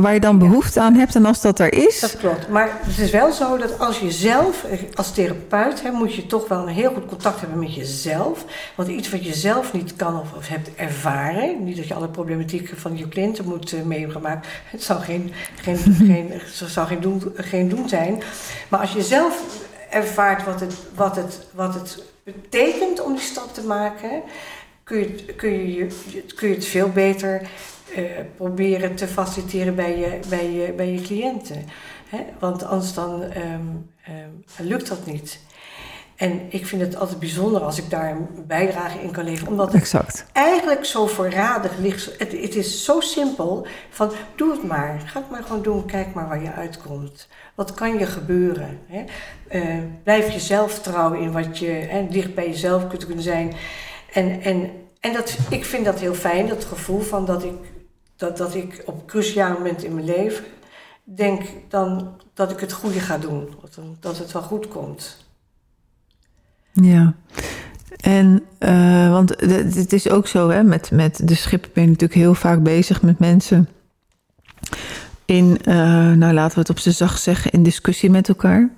waar 0.00 0.14
je 0.14 0.20
dan 0.20 0.38
behoefte 0.38 0.80
aan 0.80 0.94
hebt. 0.94 1.14
En 1.14 1.26
als 1.26 1.40
dat 1.40 1.58
er 1.58 1.72
is. 1.72 2.00
Dat 2.00 2.16
klopt. 2.16 2.48
Maar 2.48 2.70
het 2.82 2.98
is 2.98 3.10
wel 3.10 3.32
zo 3.32 3.56
dat 3.56 3.78
als 3.78 3.98
je 3.98 4.10
zelf, 4.10 4.64
als 4.94 5.12
therapeut, 5.12 5.82
hè, 5.82 5.90
moet 5.90 6.14
je 6.14 6.26
toch 6.26 6.48
wel 6.48 6.58
een 6.58 6.74
heel 6.74 6.92
goed 6.92 7.06
contact 7.06 7.40
hebben 7.40 7.58
met 7.58 7.74
jezelf. 7.74 8.44
Want 8.74 8.88
iets 8.88 9.10
wat 9.10 9.24
je 9.24 9.34
zelf 9.34 9.72
niet 9.72 9.96
kan 9.96 10.20
of, 10.20 10.32
of 10.36 10.48
hebt 10.48 10.74
ervaren. 10.74 11.64
Niet 11.64 11.76
dat 11.76 11.86
je 11.86 11.94
alle 11.94 12.08
problematiek 12.08 12.72
van 12.76 12.96
je 12.96 13.08
cliënten 13.08 13.44
moet 13.44 13.72
uh, 13.72 13.82
meegemaakt. 13.82 14.46
Het 14.64 14.82
zou 14.82 15.00
geen, 15.00 15.32
geen, 15.62 15.78
geen, 16.08 16.40
zou 16.66 16.86
geen, 16.86 17.00
doen, 17.00 17.22
geen 17.34 17.68
doen 17.68 17.88
zijn. 17.88 18.22
Maar 18.68 18.80
als 18.80 18.92
je 18.92 19.02
zelf 19.02 19.42
ervaart 19.90 20.44
wat 20.44 20.60
het, 20.60 20.74
wat 20.94 21.16
het, 21.16 21.46
wat 21.54 21.74
het 21.74 22.02
betekent 22.24 23.02
om 23.02 23.12
die 23.12 23.22
stap 23.22 23.54
te 23.54 23.62
maken. 23.62 24.22
Kun 24.84 24.98
je, 24.98 25.24
kun, 25.36 25.72
je, 25.72 25.86
kun 26.34 26.48
je 26.48 26.54
het 26.54 26.66
veel 26.66 26.88
beter 26.88 27.40
uh, 27.96 28.04
proberen 28.36 28.94
te 28.94 29.06
faciliteren 29.06 29.74
bij 29.74 29.98
je, 29.98 30.18
bij 30.28 30.50
je, 30.50 30.72
bij 30.72 30.92
je 30.92 31.00
cliënten. 31.00 31.64
Hè? 32.08 32.18
Want 32.38 32.64
anders 32.64 32.94
dan 32.94 33.22
um, 33.22 33.90
um, 34.08 34.44
lukt 34.58 34.88
dat 34.88 35.06
niet. 35.06 35.40
En 36.16 36.40
ik 36.48 36.66
vind 36.66 36.82
het 36.82 36.96
altijd 36.96 37.18
bijzonder 37.18 37.62
als 37.62 37.78
ik 37.78 37.90
daar 37.90 38.10
een 38.10 38.28
bijdrage 38.46 39.00
in 39.00 39.10
kan 39.10 39.24
leveren. 39.24 39.52
Omdat 39.52 39.72
het 39.72 39.80
exact. 39.80 40.26
eigenlijk 40.32 40.84
zo 40.84 41.06
voorradig 41.06 41.78
ligt. 41.78 42.18
Het, 42.18 42.32
het, 42.32 42.54
is 42.54 42.84
zo 42.84 43.00
simpel 43.00 43.66
van 43.90 44.10
doe 44.36 44.50
het 44.50 44.62
maar. 44.62 45.02
Ga 45.06 45.20
het 45.20 45.30
maar 45.30 45.42
gewoon 45.42 45.62
doen. 45.62 45.86
Kijk 45.86 46.14
maar 46.14 46.28
waar 46.28 46.42
je 46.42 46.52
uitkomt. 46.52 47.28
Wat 47.54 47.74
kan 47.74 47.98
je 47.98 48.06
gebeuren? 48.06 48.80
Hè? 48.86 49.04
Uh, 49.52 49.84
blijf 50.02 50.32
jezelf 50.32 50.80
trouwen 50.80 51.20
in 51.20 51.32
wat 51.32 51.58
je 51.58 51.70
hè, 51.70 52.06
dicht 52.08 52.34
bij 52.34 52.46
jezelf 52.46 52.88
kunt 52.88 53.06
kunnen 53.06 53.24
zijn. 53.24 53.52
En, 54.12 54.40
en, 54.42 54.70
en 55.00 55.12
dat, 55.12 55.38
ik 55.50 55.64
vind 55.64 55.84
dat 55.84 56.00
heel 56.00 56.14
fijn, 56.14 56.46
dat 56.46 56.64
gevoel 56.64 57.00
van 57.00 57.24
dat 57.24 57.44
ik 57.44 57.54
dat, 58.16 58.36
dat 58.36 58.54
ik 58.54 58.82
op 58.86 58.94
een 58.94 59.06
cruciaal 59.06 59.52
moment 59.52 59.84
in 59.84 59.94
mijn 59.94 60.06
leven 60.06 60.44
denk 61.04 61.42
dan 61.68 62.16
dat 62.34 62.50
ik 62.50 62.60
het 62.60 62.72
goede 62.72 63.00
ga 63.00 63.18
doen. 63.18 63.54
Dat 64.00 64.18
het 64.18 64.32
wel 64.32 64.42
goed 64.42 64.68
komt. 64.68 65.24
Ja. 66.72 67.14
En, 68.00 68.42
uh, 68.58 69.10
want 69.10 69.30
het 69.40 69.92
is 69.92 70.08
ook 70.08 70.26
zo, 70.26 70.48
hè, 70.48 70.62
met, 70.62 70.90
met 70.90 71.28
de 71.28 71.34
schip 71.34 71.68
ben 71.72 71.82
je 71.82 71.88
natuurlijk 71.88 72.20
heel 72.20 72.34
vaak 72.34 72.62
bezig 72.62 73.02
met 73.02 73.18
mensen. 73.18 73.68
In, 75.24 75.58
uh, 75.64 75.74
nou 76.12 76.32
laten 76.32 76.54
we 76.54 76.60
het 76.60 76.70
op 76.70 76.78
z'n 76.78 76.90
zacht 76.90 77.22
zeggen, 77.22 77.50
in 77.50 77.62
discussie 77.62 78.10
met 78.10 78.28
elkaar. 78.28 78.70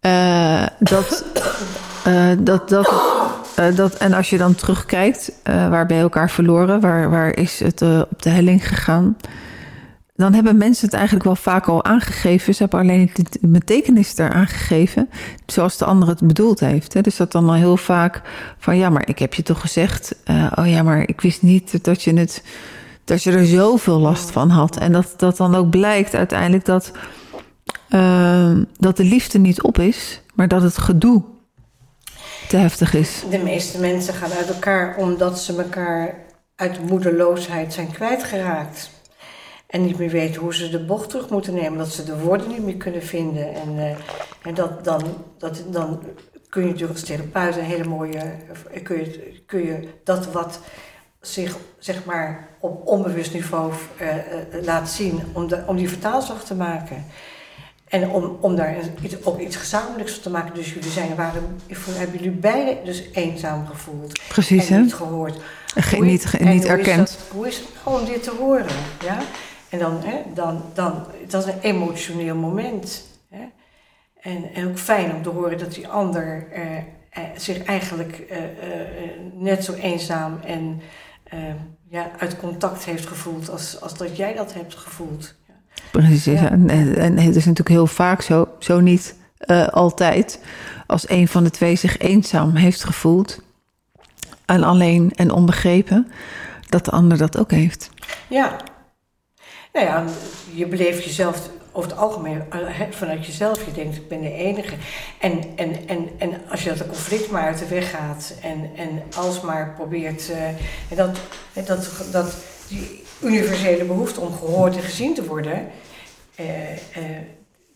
Uh, 0.00 0.66
dat, 0.78 1.24
dat, 2.38 2.68
dat, 2.68 3.17
uh, 3.58 3.76
dat, 3.76 3.94
en 3.94 4.12
als 4.12 4.30
je 4.30 4.38
dan 4.38 4.54
terugkijkt, 4.54 5.32
uh, 5.48 5.68
waar 5.68 5.92
je 5.92 6.00
elkaar 6.00 6.30
verloren? 6.30 6.80
Waar, 6.80 7.10
waar 7.10 7.36
is 7.36 7.60
het 7.60 7.80
uh, 7.80 8.02
op 8.10 8.22
de 8.22 8.30
helling 8.30 8.68
gegaan? 8.68 9.16
Dan 10.14 10.34
hebben 10.34 10.56
mensen 10.56 10.84
het 10.84 10.94
eigenlijk 10.94 11.24
wel 11.24 11.36
vaak 11.36 11.66
al 11.66 11.84
aangegeven. 11.84 12.54
Ze 12.54 12.62
hebben 12.62 12.80
alleen 12.80 13.10
de 13.14 13.48
betekenis 13.48 14.18
er 14.18 14.32
aangegeven, 14.32 15.08
zoals 15.46 15.76
de 15.76 15.84
ander 15.84 16.08
het 16.08 16.26
bedoeld 16.26 16.60
heeft. 16.60 17.04
Dus 17.04 17.16
dat 17.16 17.32
dan 17.32 17.48
al 17.48 17.54
heel 17.54 17.76
vaak 17.76 18.22
van, 18.58 18.76
ja, 18.76 18.90
maar 18.90 19.08
ik 19.08 19.18
heb 19.18 19.34
je 19.34 19.42
toch 19.42 19.60
gezegd... 19.60 20.14
oh 20.54 20.66
ja, 20.66 20.82
maar 20.82 21.08
ik 21.08 21.20
wist 21.20 21.42
niet 21.42 21.84
dat 21.84 22.02
je, 22.02 22.18
het, 22.18 22.42
dat 23.04 23.22
je 23.22 23.32
er 23.32 23.46
zoveel 23.46 23.98
last 23.98 24.30
van 24.30 24.50
had. 24.50 24.76
En 24.76 24.92
dat, 24.92 25.14
dat 25.16 25.36
dan 25.36 25.54
ook 25.54 25.70
blijkt 25.70 26.14
uiteindelijk 26.14 26.64
dat, 26.64 26.92
dat 28.78 28.96
de 28.96 29.04
liefde 29.04 29.38
niet 29.38 29.62
op 29.62 29.78
is... 29.78 30.20
maar 30.34 30.48
dat 30.48 30.62
het 30.62 30.78
gedoe 30.78 31.22
te 32.48 32.56
heftig 32.56 32.94
is. 32.94 33.22
De 33.30 33.38
meeste 33.38 33.80
mensen 33.80 34.14
gaan 34.14 34.32
uit 34.32 34.48
elkaar 34.48 34.96
omdat 34.96 35.40
ze 35.40 35.56
elkaar 35.56 36.14
uit 36.56 36.88
moedeloosheid 36.88 37.72
zijn 37.72 37.92
kwijtgeraakt. 37.92 38.90
En 39.66 39.84
niet 39.84 39.98
meer 39.98 40.10
weten 40.10 40.40
hoe 40.40 40.54
ze 40.54 40.70
de 40.70 40.84
bocht 40.84 41.10
terug 41.10 41.30
moeten 41.30 41.54
nemen. 41.54 41.78
Dat 41.78 41.92
ze 41.92 42.04
de 42.04 42.18
woorden 42.18 42.48
niet 42.48 42.64
meer 42.64 42.76
kunnen 42.76 43.02
vinden. 43.02 43.54
En, 43.54 43.74
uh, 43.76 43.90
en 44.42 44.54
dat, 44.54 44.84
dan, 44.84 45.02
dat, 45.38 45.62
dan 45.70 46.02
kun 46.48 46.62
je 46.62 46.68
natuurlijk 46.68 46.98
als 46.98 47.08
therapeut 47.08 47.56
een 47.56 47.62
hele 47.62 47.84
mooie... 47.84 48.36
Kun 48.82 48.96
je, 48.96 49.42
kun 49.46 49.64
je 49.64 49.88
dat 50.04 50.32
wat 50.32 50.60
zich 51.20 51.56
zeg 51.78 52.04
maar 52.04 52.48
op 52.60 52.86
onbewust 52.86 53.32
niveau 53.32 53.72
uh, 54.00 54.64
laat 54.64 54.88
zien... 54.88 55.22
Om, 55.32 55.48
de, 55.48 55.62
om 55.66 55.76
die 55.76 55.88
vertaalslag 55.88 56.44
te 56.44 56.54
maken. 56.54 57.04
En 57.88 58.10
om, 58.10 58.36
om 58.40 58.56
daar 58.56 58.76
iets, 59.02 59.24
ook 59.24 59.40
iets 59.40 59.56
gezamenlijks 59.56 60.12
van 60.12 60.22
te 60.22 60.30
maken. 60.30 60.54
Dus 60.54 60.72
jullie 60.72 60.90
zijn, 60.90 61.14
waren, 61.14 61.60
hebben 61.88 62.18
jullie 62.18 62.38
beide 62.38 62.80
dus 62.84 63.02
eenzaam 63.12 63.66
gevoeld. 63.66 64.20
Precies, 64.28 64.68
en 64.68 64.74
hè? 64.74 64.80
niet 64.82 64.94
gehoord. 64.94 65.36
Ge 65.66 65.96
niet, 65.96 66.26
ge 66.26 66.44
niet 66.44 66.62
hoe 66.62 66.70
erkend. 66.70 67.08
Is 67.08 67.16
dat, 67.16 67.26
hoe 67.30 67.46
is 67.46 67.56
het 67.56 67.66
om 67.82 68.04
dit 68.04 68.22
te 68.22 68.32
horen? 68.38 68.66
Ja? 69.04 69.18
En 69.68 69.78
dan, 69.78 70.00
hè, 70.04 70.22
dan, 70.34 70.62
dan, 70.74 71.06
dat 71.28 71.46
is 71.46 71.52
een 71.52 71.60
emotioneel 71.60 72.36
moment. 72.36 73.04
Hè? 73.30 73.44
En, 74.20 74.54
en 74.54 74.68
ook 74.68 74.78
fijn 74.78 75.14
om 75.14 75.22
te 75.22 75.28
horen 75.28 75.58
dat 75.58 75.74
die 75.74 75.88
ander 75.88 76.46
eh, 76.52 76.76
eh, 76.76 76.84
zich 77.36 77.64
eigenlijk 77.64 78.18
eh, 78.18 78.38
net 79.32 79.64
zo 79.64 79.72
eenzaam 79.72 80.40
en 80.44 80.80
ja, 81.88 82.10
uit 82.18 82.36
contact 82.36 82.84
heeft 82.84 83.06
gevoeld 83.06 83.50
als, 83.50 83.80
als 83.80 83.96
dat 83.96 84.16
jij 84.16 84.34
dat 84.34 84.54
hebt 84.54 84.74
gevoeld. 84.74 85.34
Ja. 85.78 86.00
Precies, 86.00 86.26
en, 86.26 86.68
en, 86.96 87.18
het 87.18 87.36
is 87.36 87.44
natuurlijk 87.44 87.68
heel 87.68 87.86
vaak 87.86 88.22
zo, 88.22 88.48
zo 88.58 88.80
niet 88.80 89.14
altijd, 89.70 90.40
als 90.86 91.08
een 91.08 91.28
van 91.28 91.44
de 91.44 91.50
twee 91.50 91.76
zich 91.76 91.98
eenzaam 91.98 92.54
heeft 92.54 92.84
gevoeld 92.84 93.42
en 94.44 94.62
alleen 94.62 95.12
en 95.16 95.30
onbegrepen, 95.30 96.10
dat 96.68 96.84
de 96.84 96.90
ander 96.90 97.18
dat 97.18 97.38
ook 97.38 97.50
heeft. 97.50 97.90
Ja. 98.28 98.56
Nou 99.72 99.86
ja, 99.86 100.04
je 100.54 100.66
beleeft 100.66 101.04
jezelf 101.04 101.50
over 101.72 101.90
het 101.90 101.98
algemeen 101.98 102.42
eh, 102.50 102.80
vanuit 102.90 103.26
jezelf. 103.26 103.64
Je 103.64 103.72
denkt, 103.72 103.96
ik 103.96 104.08
ben 104.08 104.20
de 104.20 104.32
enige. 104.32 104.74
En, 105.20 105.42
en, 105.56 105.88
en, 105.88 106.08
en 106.18 106.40
als 106.50 106.62
je 106.62 106.68
dat 106.74 106.86
conflict 106.86 107.30
maar 107.30 107.42
uit 107.42 107.58
de 107.58 107.68
weg 107.68 107.90
gaat 107.90 108.34
en, 108.42 108.70
en 108.76 109.02
alsmaar 109.16 109.74
probeert... 109.74 110.30
Uh, 110.30 110.96
dat, 110.96 111.18
dat, 111.66 111.90
dat 112.12 112.36
die 112.68 113.04
universele 113.22 113.84
behoefte 113.84 114.20
om 114.20 114.32
gehoord 114.32 114.76
en 114.76 114.82
gezien 114.82 115.14
te 115.14 115.26
worden... 115.26 115.68
Uh, 116.40 116.46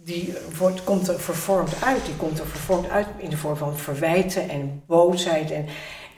die 0.05 0.35
wordt, 0.59 0.85
komt 0.85 1.09
er 1.09 1.20
vervormd 1.20 1.85
uit. 1.85 2.05
Die 2.05 2.16
komt 2.16 2.38
er 2.38 2.46
vervormd 2.46 2.90
uit 2.90 3.07
in 3.16 3.31
de 3.31 3.37
vorm 3.37 3.57
van 3.57 3.76
verwijten 3.76 4.48
en 4.48 4.83
boosheid. 4.87 5.50
En, 5.50 5.66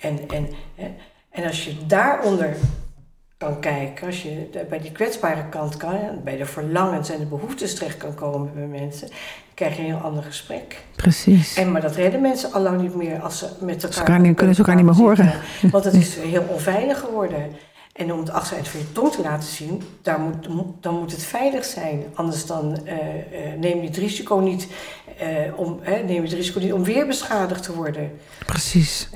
en, 0.00 0.18
en, 0.28 0.96
en 1.30 1.44
als 1.44 1.64
je 1.64 1.86
daaronder 1.86 2.56
kan 3.36 3.60
kijken, 3.60 4.06
als 4.06 4.22
je 4.22 4.48
bij 4.68 4.80
die 4.80 4.92
kwetsbare 4.92 5.48
kant 5.48 5.76
kan, 5.76 6.20
bij 6.24 6.36
de 6.36 6.46
verlangens 6.46 7.10
en 7.10 7.18
de 7.18 7.26
behoeftes 7.26 7.74
terecht 7.74 7.96
kan 7.96 8.14
komen 8.14 8.50
bij 8.54 8.66
mensen, 8.66 9.08
krijg 9.54 9.76
je 9.76 9.82
een 9.82 9.88
heel 9.88 9.96
ander 9.96 10.22
gesprek. 10.22 10.84
Precies. 10.96 11.56
En, 11.56 11.72
maar 11.72 11.80
dat 11.80 11.96
redden 11.96 12.20
mensen 12.20 12.52
al 12.52 12.60
lang 12.60 12.80
niet 12.80 12.94
meer 12.94 13.20
als 13.20 13.38
ze 13.38 13.48
met 13.60 13.82
elkaar... 13.84 14.24
Ze 14.24 14.34
kunnen 14.34 14.54
ze 14.54 14.60
elkaar 14.60 14.76
niet 14.76 14.84
meer 14.84 14.94
horen. 14.94 15.32
Want 15.70 15.84
het 15.84 15.94
is 16.04 16.16
heel 16.16 16.46
onveilig 16.48 17.00
geworden. 17.00 17.56
En 17.94 18.12
om 18.12 18.18
het 18.18 18.30
achteruit 18.30 18.68
van 18.68 18.80
je 18.80 18.92
tong 18.92 19.12
te 19.12 19.22
laten 19.22 19.48
zien, 19.48 19.82
daar 20.02 20.20
moet, 20.20 20.46
dan 20.80 20.98
moet 20.98 21.12
het 21.12 21.22
veilig 21.22 21.64
zijn. 21.64 22.04
Anders 22.14 22.46
dan 22.46 22.78
uh, 22.84 22.92
uh, 22.92 23.54
neem 23.58 23.80
je 23.80 23.86
het 23.86 23.96
risico 23.96 24.36
niet, 24.36 24.66
uh, 25.22 25.58
om, 25.58 25.80
neem 25.84 26.08
je 26.08 26.20
het 26.20 26.32
risico 26.32 26.58
niet 26.58 26.72
om 26.72 26.84
weer 26.84 27.06
beschadigd 27.06 27.62
te 27.62 27.74
worden. 27.74 28.18
Precies. 28.46 29.08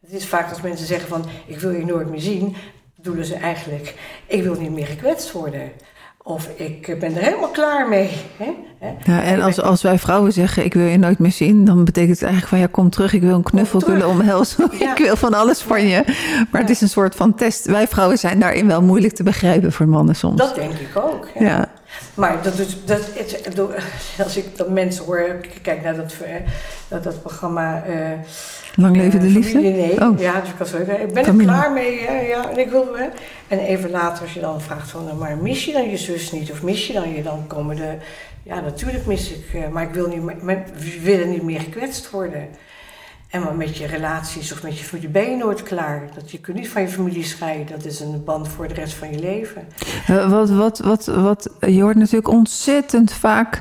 Het 0.00 0.12
is 0.12 0.26
vaak 0.26 0.50
als 0.50 0.60
mensen 0.60 0.86
zeggen 0.86 1.08
van 1.08 1.24
ik 1.46 1.58
wil 1.58 1.70
je 1.70 1.84
nooit 1.84 2.10
meer 2.10 2.20
zien, 2.20 2.56
bedoelen 2.96 3.24
ze 3.24 3.34
eigenlijk 3.34 3.94
ik 4.26 4.42
wil 4.42 4.54
niet 4.54 4.70
meer 4.70 4.86
gekwetst 4.86 5.32
worden. 5.32 5.72
Of 6.26 6.48
ik 6.56 6.96
ben 6.98 7.16
er 7.16 7.22
helemaal 7.22 7.48
klaar 7.48 7.88
mee. 7.88 8.10
Hè? 8.36 8.52
Ja, 9.12 9.22
en 9.22 9.40
als, 9.40 9.60
als 9.60 9.82
wij 9.82 9.98
vrouwen 9.98 10.32
zeggen, 10.32 10.64
ik 10.64 10.74
wil 10.74 10.86
je 10.86 10.98
nooit 10.98 11.18
meer 11.18 11.32
zien, 11.32 11.64
dan 11.64 11.84
betekent 11.84 12.12
het 12.12 12.22
eigenlijk 12.22 12.50
van 12.50 12.58
ja, 12.58 12.68
kom 12.70 12.90
terug, 12.90 13.12
ik 13.12 13.22
wil 13.22 13.34
een 13.34 13.42
knuffel, 13.42 13.80
ik 13.86 13.86
wil 13.86 14.08
omhelzen, 14.08 14.72
ik 14.72 14.98
wil 14.98 15.16
van 15.16 15.34
alles 15.34 15.60
van 15.60 15.86
je. 15.86 16.04
Maar 16.50 16.60
het 16.60 16.70
is 16.70 16.80
een 16.80 16.88
soort 16.88 17.14
van 17.14 17.34
test. 17.34 17.66
Wij 17.66 17.88
vrouwen 17.88 18.18
zijn 18.18 18.40
daarin 18.40 18.66
wel 18.66 18.82
moeilijk 18.82 19.14
te 19.14 19.22
begrijpen 19.22 19.72
voor 19.72 19.88
mannen 19.88 20.16
soms. 20.16 20.36
Dat 20.36 20.54
denk 20.54 20.72
ik 20.72 20.96
ook. 20.96 21.28
Ja. 21.38 21.68
Maar 22.14 22.42
dat, 22.42 22.56
dat, 22.84 23.00
het, 23.14 23.58
als 24.22 24.36
ik 24.36 24.56
dat 24.56 24.68
mensen 24.68 25.04
hoor, 25.04 25.36
kijk 25.62 25.82
naar 25.82 25.96
dat, 25.96 26.14
dat, 26.88 27.02
dat 27.02 27.20
programma. 27.20 27.84
Uh, 27.88 28.10
Lang 28.74 28.96
leven 28.96 29.20
de 29.20 29.26
liefde? 29.26 29.58
Nee, 29.58 30.00
oh. 30.00 30.18
ja, 30.18 30.40
dus 30.40 30.50
ik, 30.50 30.56
was, 30.58 30.72
ik 30.72 31.12
ben 31.12 31.26
er 31.26 31.36
klaar 31.36 31.72
mee. 31.72 32.00
Ja, 32.00 32.12
ja, 32.12 32.50
en, 32.50 32.58
ik 32.58 32.70
wil, 32.70 32.96
hè. 32.96 33.06
en 33.48 33.58
even 33.58 33.90
later, 33.90 34.22
als 34.22 34.34
je 34.34 34.40
dan 34.40 34.60
vraagt 34.60 34.90
van, 34.90 35.04
nou, 35.04 35.16
maar 35.16 35.36
mis 35.36 35.64
je 35.64 35.72
dan 35.72 35.90
je 35.90 35.96
zus 35.96 36.32
niet? 36.32 36.50
Of 36.50 36.62
mis 36.62 36.86
je 36.86 36.92
dan 36.92 37.14
je 37.14 37.22
dan 37.22 37.46
komen 37.46 37.76
de. 37.76 37.96
Ja, 38.42 38.60
natuurlijk 38.60 39.06
mis 39.06 39.30
ik, 39.30 39.44
eh, 39.54 39.68
maar 39.68 39.82
ik 39.82 39.94
wil 39.94 40.08
niet, 40.08 40.22
we 40.78 41.00
willen 41.02 41.30
niet 41.30 41.42
meer 41.42 41.60
gekwetst 41.60 42.10
worden. 42.10 42.48
En 43.34 43.56
met 43.56 43.76
je 43.76 43.86
relaties 43.86 44.52
of 44.52 44.62
met 44.62 44.78
je 44.78 44.84
familie 44.84 45.08
ben 45.08 45.30
je 45.30 45.36
nooit 45.36 45.62
klaar. 45.62 46.08
Dat 46.14 46.30
je 46.30 46.38
kunt 46.38 46.56
niet 46.56 46.68
van 46.68 46.82
je 46.82 46.88
familie 46.88 47.24
scheiden. 47.24 47.66
Dat 47.66 47.84
is 47.84 48.00
een 48.00 48.24
band 48.24 48.48
voor 48.48 48.68
de 48.68 48.74
rest 48.74 48.94
van 48.94 49.10
je 49.10 49.18
leven. 49.18 49.66
Uh, 50.10 50.30
wat, 50.30 50.50
wat, 50.50 50.78
wat, 50.78 51.06
wat, 51.06 51.50
je 51.60 51.82
hoort 51.82 51.96
natuurlijk 51.96 52.28
ontzettend 52.28 53.12
vaak 53.12 53.60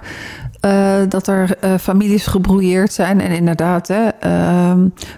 uh, 0.66 0.96
dat 1.10 1.28
er 1.28 1.58
uh, 1.64 1.78
families 1.78 2.26
gebrouilleerd 2.26 2.94
zijn. 2.94 3.22
En 3.22 3.32
inderdaad, 3.32 3.88
hè, 3.88 4.08
uh, 4.26 4.74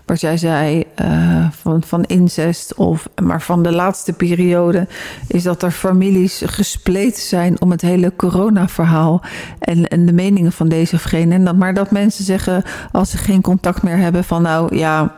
wat 0.05 0.21
jij 0.21 0.37
zei, 0.37 0.83
uh, 1.01 1.47
van, 1.51 1.83
van 1.83 2.03
incest. 2.03 2.75
Of, 2.75 3.09
maar 3.23 3.41
van 3.41 3.63
de 3.63 3.71
laatste 3.71 4.13
periode 4.13 4.87
is 5.27 5.43
dat 5.43 5.63
er 5.63 5.71
families 5.71 6.41
gespleten 6.45 7.21
zijn 7.21 7.61
om 7.61 7.71
het 7.71 7.81
hele 7.81 8.13
corona-verhaal. 8.15 9.21
En, 9.59 9.87
en 9.87 10.05
de 10.05 10.13
meningen 10.13 10.51
van 10.51 10.67
deze 10.67 10.95
of 10.95 11.03
gene. 11.03 11.33
En 11.33 11.45
dat, 11.45 11.55
maar 11.55 11.73
dat 11.73 11.91
mensen 11.91 12.23
zeggen, 12.23 12.63
als 12.91 13.09
ze 13.09 13.17
geen 13.17 13.41
contact 13.41 13.83
meer 13.83 13.97
hebben, 13.97 14.23
van 14.23 14.41
nou 14.41 14.75
ja, 14.75 15.15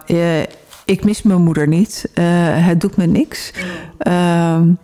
ik 0.86 1.04
mis 1.04 1.22
mijn 1.22 1.44
moeder 1.44 1.68
niet. 1.68 2.10
het 2.62 2.82
doet 2.82 2.98
me 2.98 3.06
niks. 3.06 3.52
Mm. 4.04 4.78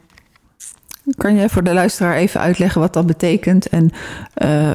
Kan 1.17 1.35
jij 1.35 1.49
voor 1.49 1.63
de 1.63 1.73
luisteraar 1.73 2.15
even 2.15 2.39
uitleggen 2.39 2.81
wat 2.81 2.93
dat 2.93 3.05
betekent 3.05 3.69
en 3.69 3.91
uh, 4.43 4.73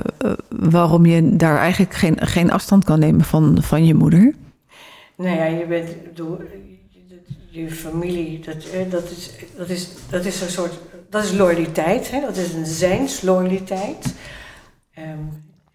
waarom 0.48 1.06
je 1.06 1.36
daar 1.36 1.58
eigenlijk 1.58 1.94
geen, 1.94 2.26
geen 2.26 2.50
afstand 2.50 2.84
kan 2.84 2.98
nemen 2.98 3.24
van, 3.24 3.62
van 3.62 3.84
je 3.86 3.94
moeder? 3.94 4.34
Nou 5.16 5.36
ja, 5.36 5.44
je 5.44 5.66
bent 5.66 5.88
je 7.50 7.70
familie, 7.70 8.40
dat, 8.40 8.66
dat, 8.90 9.10
is, 9.10 9.30
dat, 9.56 9.68
is, 9.68 9.88
dat 10.10 10.24
is 10.24 10.40
een 10.40 10.50
soort, 10.50 10.78
dat 11.10 11.24
is 11.24 11.32
loyaliteit, 11.32 12.10
hè? 12.10 12.20
dat 12.20 12.36
is 12.36 12.52
een 12.52 12.66
zijnsloyaliteit. 12.66 14.14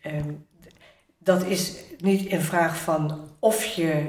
Um, 0.04 0.46
dat 1.18 1.46
is 1.46 1.76
niet 1.98 2.32
een 2.32 2.42
vraag 2.42 2.78
van 2.78 3.20
of 3.40 3.66
je 3.66 4.04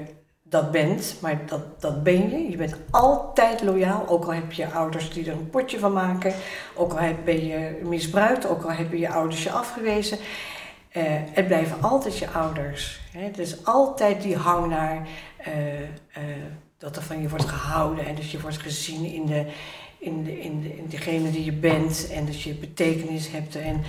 dat 0.55 0.71
bent, 0.71 1.17
maar 1.21 1.47
dat, 1.47 1.81
dat 1.81 2.03
ben 2.03 2.31
je. 2.31 2.51
Je 2.51 2.57
bent 2.57 2.77
altijd 2.91 3.63
loyaal, 3.63 4.09
ook 4.09 4.25
al 4.25 4.33
heb 4.33 4.53
je 4.53 4.71
ouders 4.71 5.11
die 5.11 5.27
er 5.27 5.33
een 5.33 5.51
potje 5.51 5.79
van 5.79 5.93
maken, 5.93 6.35
ook 6.75 6.93
al 6.93 7.15
ben 7.25 7.47
je 7.47 7.81
misbruikt, 7.83 8.49
ook 8.49 8.63
al 8.63 8.71
hebben 8.71 8.99
je 8.99 9.09
ouders 9.09 9.43
je 9.43 9.51
afgewezen. 9.51 10.19
Het 11.33 11.47
blijven 11.47 11.83
altijd 11.83 12.19
je 12.19 12.31
ouders. 12.31 13.01
Hè? 13.13 13.25
Het 13.25 13.39
is 13.39 13.65
altijd 13.65 14.23
die 14.23 14.37
hang 14.37 14.67
naar 14.67 15.09
uh, 15.49 15.81
uh, 15.81 15.89
dat 16.79 16.97
er 16.97 17.03
van 17.03 17.21
je 17.21 17.29
wordt 17.29 17.49
gehouden 17.49 18.07
en 18.07 18.15
dat 18.15 18.31
je 18.31 18.41
wordt 18.41 18.59
gezien 18.59 19.05
in 19.05 19.27
de, 19.27 19.47
in, 20.05 20.25
de, 20.25 20.41
in, 20.41 20.61
de, 20.61 20.77
in 20.77 20.87
degene 20.89 21.31
die 21.31 21.45
je 21.45 21.53
bent 21.53 22.11
en 22.11 22.27
dat 22.27 22.41
je 22.41 22.55
betekenis 22.55 23.31
hebt. 23.31 23.57
En, 23.57 23.83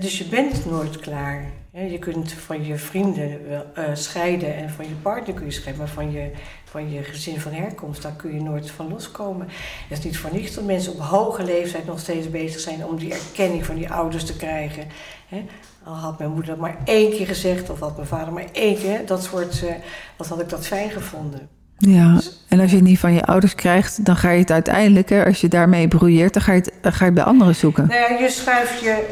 dus 0.00 0.18
je 0.18 0.24
bent 0.24 0.66
nooit 0.66 0.98
klaar. 0.98 1.52
Je 1.70 1.98
kunt 1.98 2.32
van 2.32 2.64
je 2.64 2.78
vrienden 2.78 3.48
wel, 3.48 3.64
uh, 3.78 3.94
scheiden 3.94 4.54
en 4.54 4.70
van 4.70 4.88
je 4.88 4.94
partner 4.94 5.34
kun 5.34 5.44
je 5.44 5.52
scheiden, 5.52 5.84
maar 5.84 5.92
van 5.92 6.12
je, 6.12 6.30
van 6.64 6.90
je 6.90 7.02
gezin 7.02 7.40
van 7.40 7.52
herkomst, 7.52 8.02
daar 8.02 8.16
kun 8.16 8.34
je 8.34 8.40
nooit 8.40 8.70
van 8.70 8.88
loskomen. 8.88 9.46
Het 9.88 9.98
is 9.98 10.04
niet 10.04 10.18
voor 10.18 10.32
niets 10.32 10.54
dat 10.54 10.64
mensen 10.64 10.92
op 10.92 11.00
hoge 11.00 11.44
leeftijd 11.44 11.86
nog 11.86 11.98
steeds 11.98 12.30
bezig 12.30 12.60
zijn 12.60 12.86
om 12.86 12.96
die 12.96 13.12
erkenning 13.12 13.64
van 13.64 13.76
die 13.76 13.90
ouders 13.90 14.24
te 14.24 14.36
krijgen. 14.36 14.86
Al 15.84 15.94
had 15.94 16.18
mijn 16.18 16.30
moeder 16.30 16.58
maar 16.58 16.78
één 16.84 17.10
keer 17.10 17.26
gezegd, 17.26 17.70
of 17.70 17.80
had 17.80 17.96
mijn 17.96 18.08
vader 18.08 18.32
maar 18.32 18.50
één 18.52 18.76
keer, 18.76 19.06
dat 19.06 19.22
soort, 19.22 19.62
uh, 19.62 20.28
had 20.28 20.40
ik 20.40 20.48
dat 20.48 20.66
fijn 20.66 20.90
gevonden. 20.90 21.48
Ja, 21.86 22.20
en 22.48 22.60
als 22.60 22.70
je 22.70 22.76
het 22.76 22.84
niet 22.84 22.98
van 22.98 23.12
je 23.12 23.24
ouders 23.24 23.54
krijgt, 23.54 24.04
dan 24.04 24.16
ga 24.16 24.30
je 24.30 24.38
het 24.38 24.50
uiteindelijk, 24.50 25.08
hè, 25.08 25.24
als 25.24 25.40
je 25.40 25.48
daarmee 25.48 25.88
broeieert, 25.88 26.32
dan 26.32 26.42
ga 26.42 26.52
je 26.52 26.60
het, 26.60 26.94
ga 26.94 26.98
je 26.98 27.04
het 27.04 27.14
bij 27.14 27.24
anderen 27.24 27.54
zoeken. 27.54 27.86
Nou 27.86 28.00
ja, 28.00 28.18
je 28.18 28.30
schuift, 28.30 28.80
je, 28.80 29.06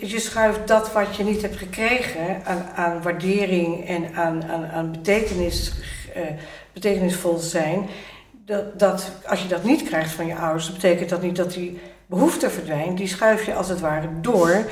je 0.00 0.20
schuift 0.20 0.68
dat 0.68 0.92
wat 0.92 1.16
je 1.16 1.24
niet 1.24 1.42
hebt 1.42 1.56
gekregen 1.56 2.40
aan, 2.44 2.62
aan 2.74 3.02
waardering 3.02 3.86
en 3.86 4.04
aan, 4.14 4.44
aan, 4.44 4.66
aan 4.66 4.90
betekenis, 4.90 5.72
uh, 6.16 6.22
betekenisvol 6.72 7.38
zijn. 7.38 7.86
Dat, 8.44 8.78
dat 8.78 9.12
als 9.26 9.42
je 9.42 9.48
dat 9.48 9.64
niet 9.64 9.82
krijgt 9.82 10.10
van 10.10 10.26
je 10.26 10.34
ouders, 10.34 10.72
betekent 10.72 11.08
dat 11.08 11.22
niet 11.22 11.36
dat 11.36 11.52
die 11.52 11.78
behoefte 12.06 12.50
verdwijnt. 12.50 12.98
Die 12.98 13.08
schuif 13.08 13.46
je 13.46 13.54
als 13.54 13.68
het 13.68 13.80
ware 13.80 14.08
door 14.20 14.64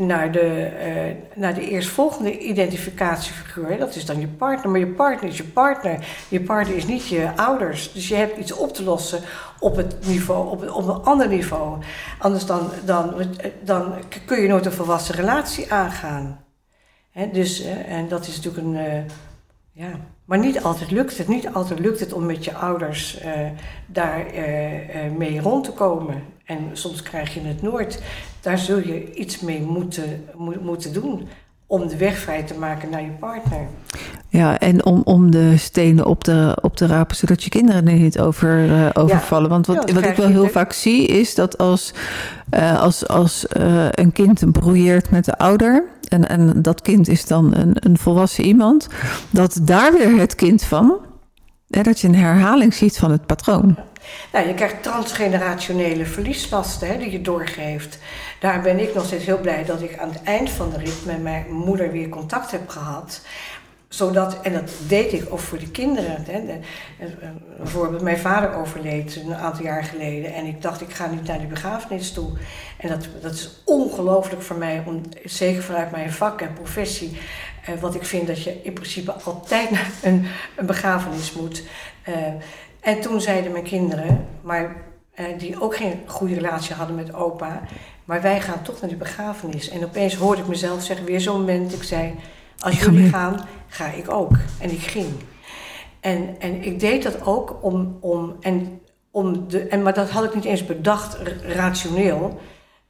naar 0.00 0.32
de, 0.32 0.70
uh, 0.86 1.38
naar 1.40 1.54
de 1.54 1.68
eerstvolgende 1.68 2.38
identificatiefiguur. 2.38 3.78
Dat 3.78 3.94
is 3.94 4.06
dan 4.06 4.20
je 4.20 4.28
partner. 4.28 4.70
Maar 4.70 4.80
je 4.80 4.86
partner 4.86 5.30
is 5.30 5.36
je 5.36 5.44
partner. 5.44 6.06
Je 6.28 6.40
partner 6.40 6.76
is 6.76 6.86
niet 6.86 7.08
je 7.08 7.30
ouders. 7.36 7.92
Dus 7.92 8.08
je 8.08 8.14
hebt 8.14 8.38
iets 8.38 8.52
op 8.52 8.74
te 8.74 8.84
lossen 8.84 9.20
op 9.58 9.76
het 9.76 10.06
niveau, 10.06 10.50
op, 10.50 10.70
op 10.70 10.88
een 10.88 11.04
ander 11.04 11.28
niveau. 11.28 11.78
Anders 12.18 12.46
dan, 12.46 12.70
dan, 12.84 13.14
dan 13.64 13.94
kun 14.26 14.40
je 14.40 14.48
nooit 14.48 14.66
een 14.66 14.72
volwassen 14.72 15.14
relatie 15.14 15.72
aangaan. 15.72 16.44
He, 17.10 17.30
dus, 17.30 17.64
uh, 17.64 17.92
en 17.92 18.08
dat 18.08 18.26
is 18.26 18.36
natuurlijk 18.36 18.66
een. 18.66 18.74
Uh, 18.74 19.02
ja. 19.72 19.90
Maar 20.30 20.38
niet 20.38 20.62
altijd 20.62 20.90
lukt 20.90 21.18
het. 21.18 21.28
Niet 21.28 21.48
altijd 21.52 21.78
lukt 21.78 22.00
het 22.00 22.12
om 22.12 22.26
met 22.26 22.44
je 22.44 22.54
ouders 22.54 23.20
daar 23.86 24.26
mee 25.16 25.40
rond 25.40 25.64
te 25.64 25.72
komen. 25.72 26.22
En 26.44 26.58
soms 26.72 27.02
krijg 27.02 27.34
je 27.34 27.40
het 27.40 27.62
nooit. 27.62 28.02
Daar 28.40 28.58
zul 28.58 28.78
je 28.78 29.12
iets 29.14 29.40
mee 29.40 29.60
moeten, 29.60 30.24
moeten 30.60 30.92
doen 30.92 31.28
om 31.66 31.88
de 31.88 31.96
weg 31.96 32.18
vrij 32.18 32.42
te 32.42 32.58
maken 32.58 32.90
naar 32.90 33.02
je 33.02 33.10
partner. 33.10 33.66
Ja, 34.28 34.58
en 34.58 34.84
om, 34.84 35.02
om 35.04 35.30
de 35.30 35.56
stenen 35.56 36.06
op 36.06 36.24
te, 36.24 36.58
op 36.60 36.76
te 36.76 36.86
rapen, 36.86 37.16
zodat 37.16 37.42
je 37.42 37.50
kinderen 37.50 37.86
er 37.86 37.92
niet 37.92 38.18
over, 38.18 38.90
overvallen. 38.96 39.48
Want 39.48 39.66
wat, 39.66 39.90
wat 39.90 40.04
ik 40.04 40.16
wel 40.16 40.28
heel 40.28 40.48
vaak 40.48 40.72
zie, 40.72 41.06
is 41.06 41.34
dat 41.34 41.58
als, 41.58 41.94
als, 42.78 43.08
als 43.08 43.46
een 43.90 44.12
kind 44.12 44.52
broeieert 44.52 45.10
met 45.10 45.24
de 45.24 45.38
ouder, 45.38 45.84
en, 46.10 46.62
dat 46.62 46.82
kind 46.82 47.08
is 47.08 47.26
dan 47.26 47.54
een, 47.54 47.72
een 47.74 47.98
volwassen 47.98 48.44
iemand, 48.44 48.88
dat 49.30 49.58
daar 49.62 49.92
weer 49.92 50.18
het 50.18 50.34
kind 50.34 50.62
van 50.62 50.98
dat 51.66 52.00
je 52.00 52.08
een 52.08 52.14
herhaling 52.14 52.74
ziet 52.74 52.98
van 52.98 53.10
het 53.10 53.26
patroon. 53.26 53.76
Nou, 54.32 54.46
je 54.46 54.54
krijgt 54.54 54.82
transgenerationele 54.82 56.06
verliesvasten 56.06 56.88
hè, 56.88 56.98
die 56.98 57.10
je 57.10 57.20
doorgeeft. 57.20 57.98
Daar 58.40 58.60
ben 58.60 58.78
ik 58.78 58.94
nog 58.94 59.04
steeds 59.04 59.24
heel 59.24 59.40
blij 59.40 59.64
dat 59.64 59.82
ik 59.82 59.98
aan 59.98 60.08
het 60.08 60.22
eind 60.22 60.50
van 60.50 60.70
de 60.70 60.78
rit 60.78 61.04
met 61.04 61.22
mijn 61.22 61.44
moeder 61.48 61.92
weer 61.92 62.08
contact 62.08 62.50
heb 62.50 62.68
gehad 62.68 63.20
zodat, 63.90 64.40
en 64.40 64.52
dat 64.52 64.70
deed 64.88 65.12
ik 65.12 65.32
ook 65.32 65.38
voor 65.38 65.58
de 65.58 65.70
kinderen. 65.70 66.24
Hè. 66.26 66.46
De, 66.46 66.58
bijvoorbeeld, 67.56 68.02
mijn 68.02 68.18
vader 68.18 68.54
overleed 68.54 69.16
een 69.16 69.34
aantal 69.34 69.64
jaar 69.64 69.84
geleden. 69.84 70.34
En 70.34 70.44
ik 70.44 70.62
dacht, 70.62 70.80
ik 70.80 70.90
ga 70.90 71.06
niet 71.06 71.26
naar 71.26 71.38
die 71.38 71.46
begrafenis 71.46 72.12
toe. 72.12 72.30
En 72.76 72.88
dat, 72.88 73.08
dat 73.20 73.32
is 73.32 73.62
ongelooflijk 73.64 74.42
voor 74.42 74.56
mij, 74.56 74.82
om, 74.86 75.02
zeker 75.24 75.62
vanuit 75.62 75.90
mijn 75.90 76.12
vak 76.12 76.40
en 76.40 76.52
professie. 76.52 77.18
Eh, 77.64 77.74
wat 77.80 77.94
ik 77.94 78.04
vind 78.04 78.26
dat 78.26 78.42
je 78.42 78.62
in 78.62 78.72
principe 78.72 79.12
altijd 79.12 79.70
naar 79.76 79.90
een, 80.02 80.26
een 80.56 80.66
begrafenis 80.66 81.32
moet. 81.32 81.62
Eh, 82.02 82.14
en 82.80 83.00
toen 83.00 83.20
zeiden 83.20 83.52
mijn 83.52 83.64
kinderen, 83.64 84.26
maar 84.42 84.76
eh, 85.14 85.24
die 85.38 85.60
ook 85.60 85.76
geen 85.76 86.00
goede 86.06 86.34
relatie 86.34 86.74
hadden 86.74 86.96
met 86.96 87.14
opa. 87.14 87.62
Maar 88.04 88.22
wij 88.22 88.40
gaan 88.40 88.62
toch 88.62 88.80
naar 88.80 88.88
die 88.88 88.98
begrafenis. 88.98 89.68
En 89.68 89.84
opeens 89.84 90.14
hoorde 90.14 90.42
ik 90.42 90.48
mezelf 90.48 90.82
zeggen, 90.82 91.06
weer 91.06 91.20
zo'n 91.20 91.38
moment. 91.38 91.72
Ik 91.72 91.82
zei, 91.82 92.14
als 92.60 92.78
jullie 92.78 93.08
gaan, 93.08 93.46
ga 93.66 93.86
ik 93.86 94.10
ook. 94.10 94.32
En 94.58 94.70
ik 94.70 94.80
ging. 94.80 95.08
En, 96.00 96.36
en 96.38 96.62
ik 96.62 96.80
deed 96.80 97.02
dat 97.02 97.26
ook 97.26 97.58
om, 97.62 97.96
om, 98.00 98.36
en, 98.40 98.80
om 99.10 99.48
de, 99.48 99.60
en, 99.60 99.82
maar 99.82 99.94
dat 99.94 100.10
had 100.10 100.24
ik 100.24 100.34
niet 100.34 100.44
eens 100.44 100.66
bedacht 100.66 101.18
rationeel. 101.42 102.40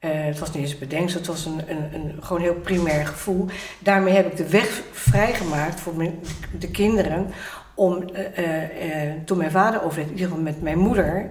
Uh, 0.01 0.11
het 0.13 0.39
was 0.39 0.53
niet 0.53 0.63
eens 0.63 0.79
bedenkt, 0.79 1.15
het 1.15 1.27
was 1.27 1.45
een, 1.45 1.61
een, 1.71 1.95
een 1.95 2.17
gewoon 2.21 2.43
heel 2.43 2.55
primair 2.55 3.07
gevoel. 3.07 3.47
Daarmee 3.79 4.15
heb 4.15 4.27
ik 4.27 4.37
de 4.37 4.49
weg 4.49 4.83
vrijgemaakt 4.93 5.81
voor 5.81 5.95
mijn, 5.95 6.21
de 6.59 6.71
kinderen 6.71 7.27
om, 7.75 8.05
uh, 8.13 8.19
uh, 8.19 9.13
toen 9.25 9.39
mijn 9.39 9.51
vader 9.51 9.83
overleed, 9.83 10.07
in 10.07 10.13
ieder 10.13 10.29
geval 10.29 10.43
met 10.43 10.63
mijn 10.63 10.79
moeder, 10.79 11.31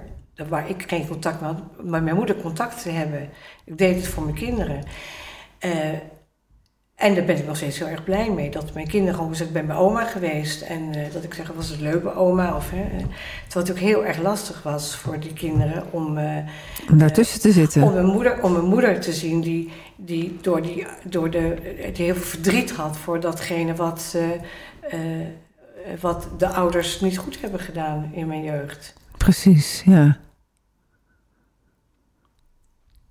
waar 0.50 0.70
ik 0.70 0.84
geen 0.88 1.08
contact 1.08 1.42
mee 1.42 1.52
had, 1.52 1.62
maar 1.84 2.04
mijn 2.04 2.16
moeder 2.16 2.36
contact 2.36 2.82
te 2.82 2.90
hebben. 2.90 3.30
Ik 3.66 3.78
deed 3.78 3.96
het 3.96 4.08
voor 4.08 4.24
mijn 4.24 4.36
kinderen. 4.36 4.84
En 7.00 7.16
daar 7.16 7.26
ben 7.26 7.38
ik 7.38 7.45
nog 7.45 7.56
steeds 7.56 7.80
heel 7.80 7.88
erg 7.88 8.04
blij 8.04 8.32
mee. 8.32 8.50
Dat 8.52 8.74
mijn 8.74 8.88
kinderen 8.88 9.16
gewoon 9.16 9.30
gezegd, 9.30 9.50
ik 9.50 9.56
ben 9.56 9.68
bij 9.68 9.76
oma 9.76 10.04
geweest. 10.04 10.62
En 10.62 10.97
uh, 10.97 11.14
dat 11.14 11.24
ik 11.24 11.34
zeg, 11.34 11.47
was 11.47 11.70
het 11.70 11.80
leuk 11.80 12.04
bij 12.04 12.14
oma? 12.14 12.56
Of, 12.56 12.70
hè, 12.70 12.88
terwijl 13.47 13.68
het 13.68 13.72
ook 13.72 13.78
heel 13.78 14.06
erg 14.06 14.18
lastig 14.18 14.64
was 14.64 14.95
voor 14.95 15.20
die 15.20 15.34
kinderen 15.34 15.84
om... 15.91 16.18
Uh, 16.18 16.38
om 16.89 16.97
daartussen 16.97 17.39
te 17.39 17.52
zitten. 17.52 17.84
Om 17.84 17.93
mijn 17.93 18.06
moeder, 18.06 18.43
om 18.43 18.52
mijn 18.52 18.66
moeder 18.66 19.00
te 19.00 19.14
zien 19.14 19.41
die, 19.41 19.72
die, 19.95 20.38
door 20.41 20.62
die, 20.62 20.88
door 21.04 21.30
de, 21.30 21.56
die 21.93 22.06
heel 22.06 22.16
veel 22.16 22.24
verdriet 22.24 22.72
had 22.72 22.97
voor 22.97 23.20
datgene 23.20 23.76
wat, 23.76 24.16
uh, 24.16 24.97
wat 26.00 26.28
de 26.38 26.47
ouders 26.47 27.00
niet 27.00 27.18
goed 27.18 27.41
hebben 27.41 27.60
gedaan 27.60 28.10
in 28.14 28.28
mijn 28.28 28.43
jeugd. 28.43 28.93
Precies, 29.18 29.84
ja. 29.86 30.18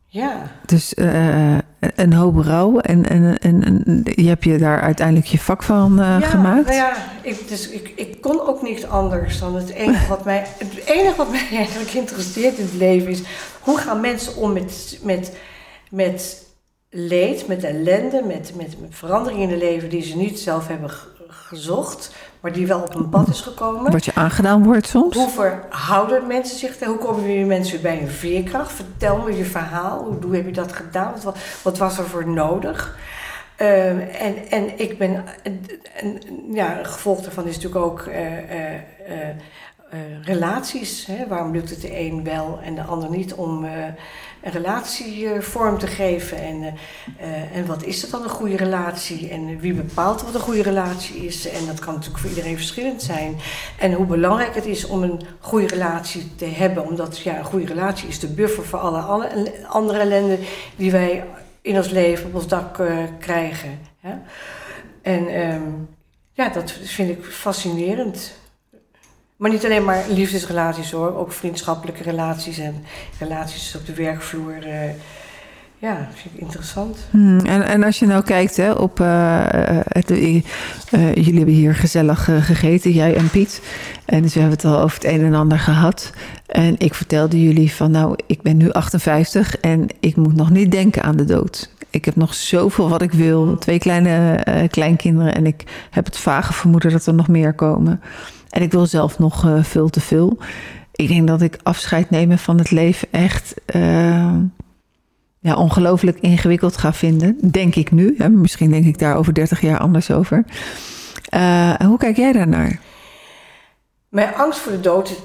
Ja. 0.07 0.51
Dus 0.66 0.95
uh, 0.95 1.59
een 1.81 2.12
hoop 2.12 2.37
rouw 2.37 2.79
en, 2.79 3.09
en, 3.09 3.39
en, 3.39 3.64
en, 3.64 4.03
je 4.05 4.29
hebt 4.29 4.45
je 4.45 4.59
daar 4.59 4.81
uiteindelijk 4.81 5.26
je 5.26 5.39
vak 5.39 5.62
van 5.62 6.01
uh, 6.01 6.16
ja, 6.20 6.26
gemaakt? 6.26 6.64
Nou 6.64 6.76
ja, 6.76 6.97
ik, 7.22 7.49
dus 7.49 7.68
ik, 7.68 7.93
ik 7.97 8.20
kon 8.20 8.47
ook 8.47 8.62
niet 8.62 8.87
anders 8.87 9.41
dan 9.41 9.57
het 9.57 9.68
enige 9.68 10.09
wat 10.09 10.24
mij, 10.24 10.47
het 10.59 10.85
enige 10.87 11.16
wat 11.16 11.31
mij 11.31 11.47
eigenlijk 11.57 11.93
interesseert 11.93 12.59
in 12.59 12.64
het 12.64 12.74
leven 12.74 13.11
is 13.11 13.22
hoe 13.61 13.79
gaan 13.79 14.01
mensen 14.01 14.37
om 14.37 14.53
met, 14.53 14.99
met, 15.03 15.37
met 15.91 16.47
leed, 16.91 17.47
met 17.47 17.64
ellende, 17.64 18.22
met, 18.26 18.53
met, 18.57 18.81
met 18.81 18.91
veranderingen 18.91 19.43
in 19.43 19.51
het 19.51 19.62
leven 19.62 19.89
die 19.89 20.03
ze 20.03 20.16
niet 20.16 20.39
zelf 20.39 20.68
hebben 20.68 20.91
gezocht, 21.29 22.11
maar 22.41 22.53
die 22.53 22.66
wel 22.66 22.80
op 22.80 22.95
een 22.95 23.09
pad 23.09 23.28
is 23.28 23.41
gekomen. 23.41 23.93
Wat 23.93 24.05
je 24.05 24.14
aangedaan 24.14 24.64
wordt 24.64 24.86
soms. 24.86 25.16
Hoe 25.16 25.28
verhouden 25.28 26.26
mensen 26.26 26.59
zich? 26.59 26.84
Hoe 26.84 26.99
komen 26.99 27.22
jullie 27.22 27.45
mensen 27.45 27.82
bij 27.82 28.01
een 28.01 28.09
veerkracht? 28.09 28.72
Vertel 28.72 29.18
me 29.18 29.36
je 29.36 29.45
verhaal. 29.45 30.05
Hoe, 30.05 30.16
hoe 30.22 30.36
heb 30.36 30.45
je 30.45 30.53
dat 30.53 30.72
gedaan? 30.72 31.14
Wat, 31.22 31.39
wat 31.62 31.78
was 31.78 31.99
er 31.99 32.05
voor 32.05 32.28
nodig? 32.28 32.99
Uh, 33.61 34.22
en, 34.22 34.51
en 34.51 34.78
ik 34.78 34.99
ben, 34.99 35.24
en, 35.43 36.20
ja, 36.53 36.78
gevolg 36.82 37.20
daarvan 37.20 37.47
is 37.47 37.55
natuurlijk 37.55 37.84
ook 37.84 38.07
uh, 38.07 38.72
uh, 38.72 38.78
relaties. 40.22 41.07
Hè? 41.07 41.26
Waarom 41.26 41.53
lukt 41.53 41.70
het 41.70 41.80
de 41.80 41.99
een 41.99 42.24
wel 42.24 42.61
en 42.62 42.74
de 42.74 42.82
ander 42.82 43.11
niet 43.11 43.34
om 43.34 43.66
een 44.43 44.53
relatie 44.53 45.22
uh, 45.22 45.41
vorm 45.41 45.78
te 45.78 45.86
geven. 45.86 46.39
En, 46.39 46.57
uh, 46.61 47.57
en 47.57 47.66
wat 47.66 47.84
is 47.84 48.01
dat 48.01 48.11
dan 48.11 48.22
een 48.22 48.28
goede 48.28 48.57
relatie? 48.57 49.28
En 49.28 49.59
wie 49.61 49.72
bepaalt 49.74 50.22
wat 50.22 50.34
een 50.34 50.41
goede 50.41 50.62
relatie 50.62 51.26
is? 51.26 51.49
En 51.49 51.66
dat 51.66 51.78
kan 51.78 51.95
natuurlijk 51.95 52.20
voor 52.20 52.30
iedereen 52.30 52.57
verschillend 52.57 53.03
zijn. 53.03 53.36
En 53.78 53.93
hoe 53.93 54.07
belangrijk 54.07 54.55
het 54.55 54.66
is 54.66 54.86
om 54.86 55.03
een 55.03 55.20
goede 55.41 55.66
relatie 55.66 56.34
te 56.34 56.45
hebben. 56.45 56.86
Omdat 56.86 57.18
ja, 57.18 57.39
een 57.39 57.45
goede 57.45 57.66
relatie 57.66 58.09
is 58.09 58.18
de 58.18 58.28
buffer 58.28 58.64
voor 58.64 58.78
alle, 58.78 59.01
alle 59.01 59.53
andere 59.68 59.99
ellende 59.99 60.39
die 60.76 60.91
wij 60.91 61.24
in 61.62 61.76
ons 61.76 61.91
leven 61.91 62.26
op 62.26 62.34
ons 62.34 62.49
dak 62.49 62.80
krijgen. 63.18 63.78
Ja? 64.03 64.22
En 65.03 65.41
um, 65.55 65.89
ja, 66.32 66.49
dat 66.49 66.70
vind 66.70 67.11
ik 67.11 67.24
fascinerend. 67.24 68.32
Maar 69.39 69.51
niet 69.51 69.64
alleen 69.64 69.84
maar 69.84 70.05
liefdesrelaties 70.09 70.91
hoor, 70.91 71.16
ook 71.16 71.32
vriendschappelijke 71.32 72.03
relaties 72.03 72.59
en 72.59 72.84
relaties 73.18 73.76
op 73.76 73.86
de 73.86 73.95
werkvloer. 73.95 74.66
Uh, 74.66 74.72
ja, 75.78 76.09
vind 76.14 76.34
ik 76.34 76.41
interessant. 76.41 76.99
Hmm, 77.11 77.39
en, 77.39 77.62
en 77.62 77.84
als 77.84 77.99
je 77.99 78.07
nou 78.07 78.22
kijkt 78.22 78.57
hè, 78.57 78.72
op. 78.72 79.01
Uh, 79.01 79.41
het, 79.89 80.11
uh, 80.11 80.43
jullie 81.14 81.36
hebben 81.36 81.55
hier 81.55 81.74
gezellig 81.74 82.24
gegeten, 82.24 82.91
jij 82.91 83.16
en 83.16 83.30
Piet. 83.30 83.62
En 84.05 84.22
dus 84.22 84.34
we 84.34 84.41
hebben 84.41 84.59
het 84.59 84.66
al 84.66 84.80
over 84.80 84.99
het 85.01 85.12
een 85.12 85.24
en 85.24 85.34
ander 85.34 85.59
gehad. 85.59 86.12
En 86.47 86.74
ik 86.78 86.95
vertelde 86.95 87.43
jullie 87.43 87.72
van, 87.72 87.91
nou, 87.91 88.16
ik 88.26 88.43
ben 88.43 88.57
nu 88.57 88.70
58 88.70 89.57
en 89.57 89.86
ik 90.01 90.16
moet 90.16 90.36
nog 90.36 90.51
niet 90.51 90.70
denken 90.70 91.03
aan 91.03 91.16
de 91.16 91.24
dood. 91.24 91.70
Ik 91.91 92.05
heb 92.05 92.16
nog 92.16 92.34
zoveel 92.34 92.89
wat 92.89 93.03
ik 93.03 93.12
wil. 93.12 93.59
Twee 93.59 93.78
kleine 93.78 94.43
kleinkinderen. 94.70 95.34
En 95.34 95.47
ik 95.47 95.64
heb 95.91 96.05
het 96.05 96.18
vage 96.18 96.53
vermoeden 96.53 96.91
dat 96.91 97.07
er 97.07 97.14
nog 97.14 97.28
meer 97.28 97.53
komen. 97.53 98.01
En 98.59 98.64
ik 98.64 98.72
wil 98.72 98.86
zelf 98.86 99.18
nog 99.18 99.44
uh, 99.44 99.62
veel 99.62 99.88
te 99.88 100.00
veel. 100.00 100.38
Ik 100.92 101.09
denk 101.09 101.26
dat 101.28 101.42
ik 101.42 101.59
afscheid 101.62 102.11
nemen 102.11 102.38
van 102.38 102.59
het 102.59 102.70
leven 102.70 103.09
echt 103.11 103.54
uh, 103.74 104.34
ja, 105.38 105.56
ongelooflijk 105.56 106.18
ingewikkeld 106.20 106.76
ga 106.76 106.92
vinden. 106.92 107.50
Denk 107.50 107.74
ik 107.74 107.90
nu. 107.90 108.14
Hè? 108.16 108.28
Misschien 108.28 108.70
denk 108.70 108.84
ik 108.84 108.98
daar 108.98 109.16
over 109.16 109.34
30 109.34 109.61
jaar 109.61 109.78
anders 109.78 110.11
over. 110.11 110.44
Uh, 111.34 111.74
hoe 111.74 111.98
kijk 111.98 112.16
jij 112.16 112.32
daarnaar? 112.32 112.80
Mijn 114.09 114.34
angst 114.34 114.59
voor 114.59 114.72
de 114.72 114.80
dood, 114.80 115.22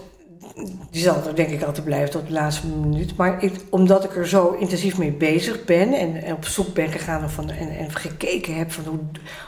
die 0.90 1.02
zal 1.02 1.24
er 1.28 1.36
denk 1.36 1.50
ik 1.50 1.64
altijd 1.64 1.86
blijven 1.86 2.10
tot 2.10 2.28
de 2.28 2.34
laatste 2.34 2.68
minuut. 2.68 3.16
Maar 3.16 3.44
ik, 3.44 3.54
omdat 3.70 4.04
ik 4.04 4.16
er 4.16 4.28
zo 4.28 4.52
intensief 4.52 4.98
mee 4.98 5.12
bezig 5.12 5.66
ben 5.66 5.94
en, 5.94 6.34
op 6.34 6.46
zoek 6.46 6.74
ben 6.74 6.90
gegaan 6.90 7.30
van, 7.30 7.50
en, 7.50 7.70
en 7.78 7.92
gekeken 7.92 8.56
heb 8.56 8.72
van 8.72 8.84
hoe, 8.84 9.00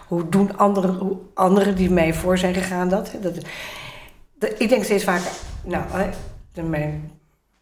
hoe 0.08 0.30
doen 0.30 0.58
anderen, 0.58 0.96
hoe 0.96 1.18
anderen 1.34 1.76
die 1.76 1.90
mij 1.90 2.14
voor 2.14 2.38
zijn 2.38 2.54
gegaan 2.54 2.90
dat. 2.90 3.12
dat, 3.22 3.36
dat 4.40 4.52
ik 4.58 4.70
denk 4.70 4.84
steeds 4.84 5.04
vaker, 5.04 5.32
nou, 5.64 5.84
mijn 6.70 7.12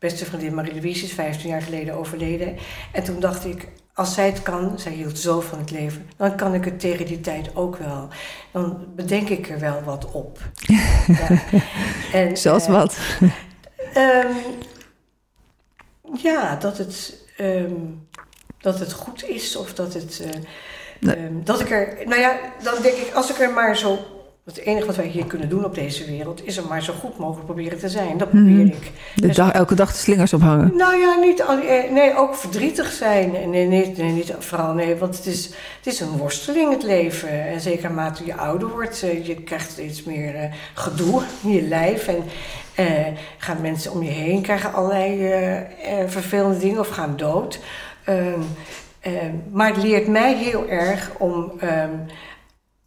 beste 0.04 0.26
vriendin 0.26 0.54
Marie-Louise 0.54 1.06
is 1.06 1.12
15 1.12 1.50
jaar 1.50 1.62
geleden 1.62 1.94
overleden. 1.94 2.58
En 2.92 3.04
toen 3.04 3.20
dacht 3.20 3.46
ik, 3.46 3.68
als 3.94 4.14
zij 4.14 4.26
het 4.26 4.42
kan, 4.42 4.80
zij 4.80 4.92
hield 4.92 5.20
zo 5.20 5.42
van 5.42 5.60
het 5.60 5.72
leven, 5.72 6.10
dan 6.18 6.36
kan 6.36 6.54
ik 6.54 6.66
het 6.66 6.80
tegen 6.80 7.06
die 7.06 7.22
tijd 7.22 7.56
ook 7.56 7.78
wel. 7.78 8.08
Dan 8.52 8.86
bedenk 8.96 9.30
ik 9.30 9.50
er 9.50 9.60
wel 9.60 9.82
wat 9.84 10.12
op. 10.12 10.40
ja. 11.08 11.42
en, 12.14 12.38
Zoals 12.38 12.68
uh, 12.68 12.74
wat? 12.74 12.98
Um, 13.98 14.36
ja, 16.30 16.56
dat 16.56 16.78
het, 16.78 17.26
um, 17.40 18.08
dat 18.62 18.80
het 18.80 18.94
goed 18.94 19.30
is 19.30 19.56
of 19.56 19.74
dat 19.74 19.94
het. 19.94 20.22
Uh, 20.22 20.30
nee. 21.00 21.26
um, 21.26 21.44
dat 21.44 21.60
ik 21.60 21.72
er. 21.72 21.98
Nou 22.06 22.22
ja, 22.22 22.40
dan 22.64 22.82
denk 22.82 22.96
ik, 22.96 23.14
als 23.14 23.30
ik 23.30 23.40
er 23.40 23.52
maar 23.54 23.78
zo 23.78 24.00
het 24.46 24.58
enige 24.58 24.86
wat 24.86 24.96
wij 24.96 25.08
hier 25.08 25.26
kunnen 25.26 25.50
doen 25.50 25.66
op 25.66 25.76
deze 25.76 26.06
wereld 26.06 26.46
is 26.46 26.58
er 26.58 26.66
maar 26.68 26.84
zo 26.84 26.94
goed 26.94 27.18
mogelijk 27.18 27.46
proberen 27.46 27.80
te 27.80 27.90
zijn. 27.90 28.18
Dat 28.18 28.30
probeer 28.30 28.52
mm. 28.52 28.66
ik. 28.66 28.92
De 29.16 29.28
dag, 29.28 29.52
elke 29.52 29.76
dag 29.76 29.92
de 29.92 29.98
slingers 29.98 30.34
ophangen? 30.34 30.76
Nou 30.76 30.98
ja, 30.98 31.16
niet 31.16 31.44
al, 31.44 31.58
nee, 31.92 32.18
ook 32.18 32.36
verdrietig 32.36 32.92
zijn. 32.92 33.32
Nee, 33.32 33.68
nee, 33.68 33.94
nee, 33.98 34.12
niet 34.12 34.36
vooral 34.40 34.74
nee, 34.74 34.96
want 34.96 35.18
het 35.18 35.26
is, 35.26 35.46
het 35.78 35.88
is 35.94 36.00
een 36.00 36.18
worsteling 36.18 36.72
het 36.72 36.84
leven. 36.84 37.46
En 37.48 37.62
zeker 37.62 37.84
naarmate 37.84 38.26
je 38.26 38.36
ouder 38.36 38.70
wordt, 38.70 39.00
je 39.00 39.36
krijgt 39.46 39.72
steeds 39.72 40.04
meer 40.04 40.36
uh, 40.36 40.42
gedoe 40.74 41.22
in 41.44 41.52
je 41.52 41.62
lijf. 41.62 42.08
En 42.08 42.24
uh, 42.80 43.08
gaan 43.38 43.62
mensen 43.62 43.92
om 43.92 44.04
je 44.04 44.12
heen 44.12 44.42
krijgen 44.42 44.74
allerlei 44.74 45.34
uh, 45.34 46.08
vervelende 46.08 46.60
dingen 46.60 46.80
of 46.80 46.90
gaan 46.90 47.18
dood. 47.18 47.60
Um, 48.10 48.16
um, 49.08 49.44
maar 49.52 49.74
het 49.74 49.84
leert 49.84 50.08
mij 50.08 50.36
heel 50.36 50.68
erg 50.70 51.12
om. 51.18 51.52
Um, 51.64 52.06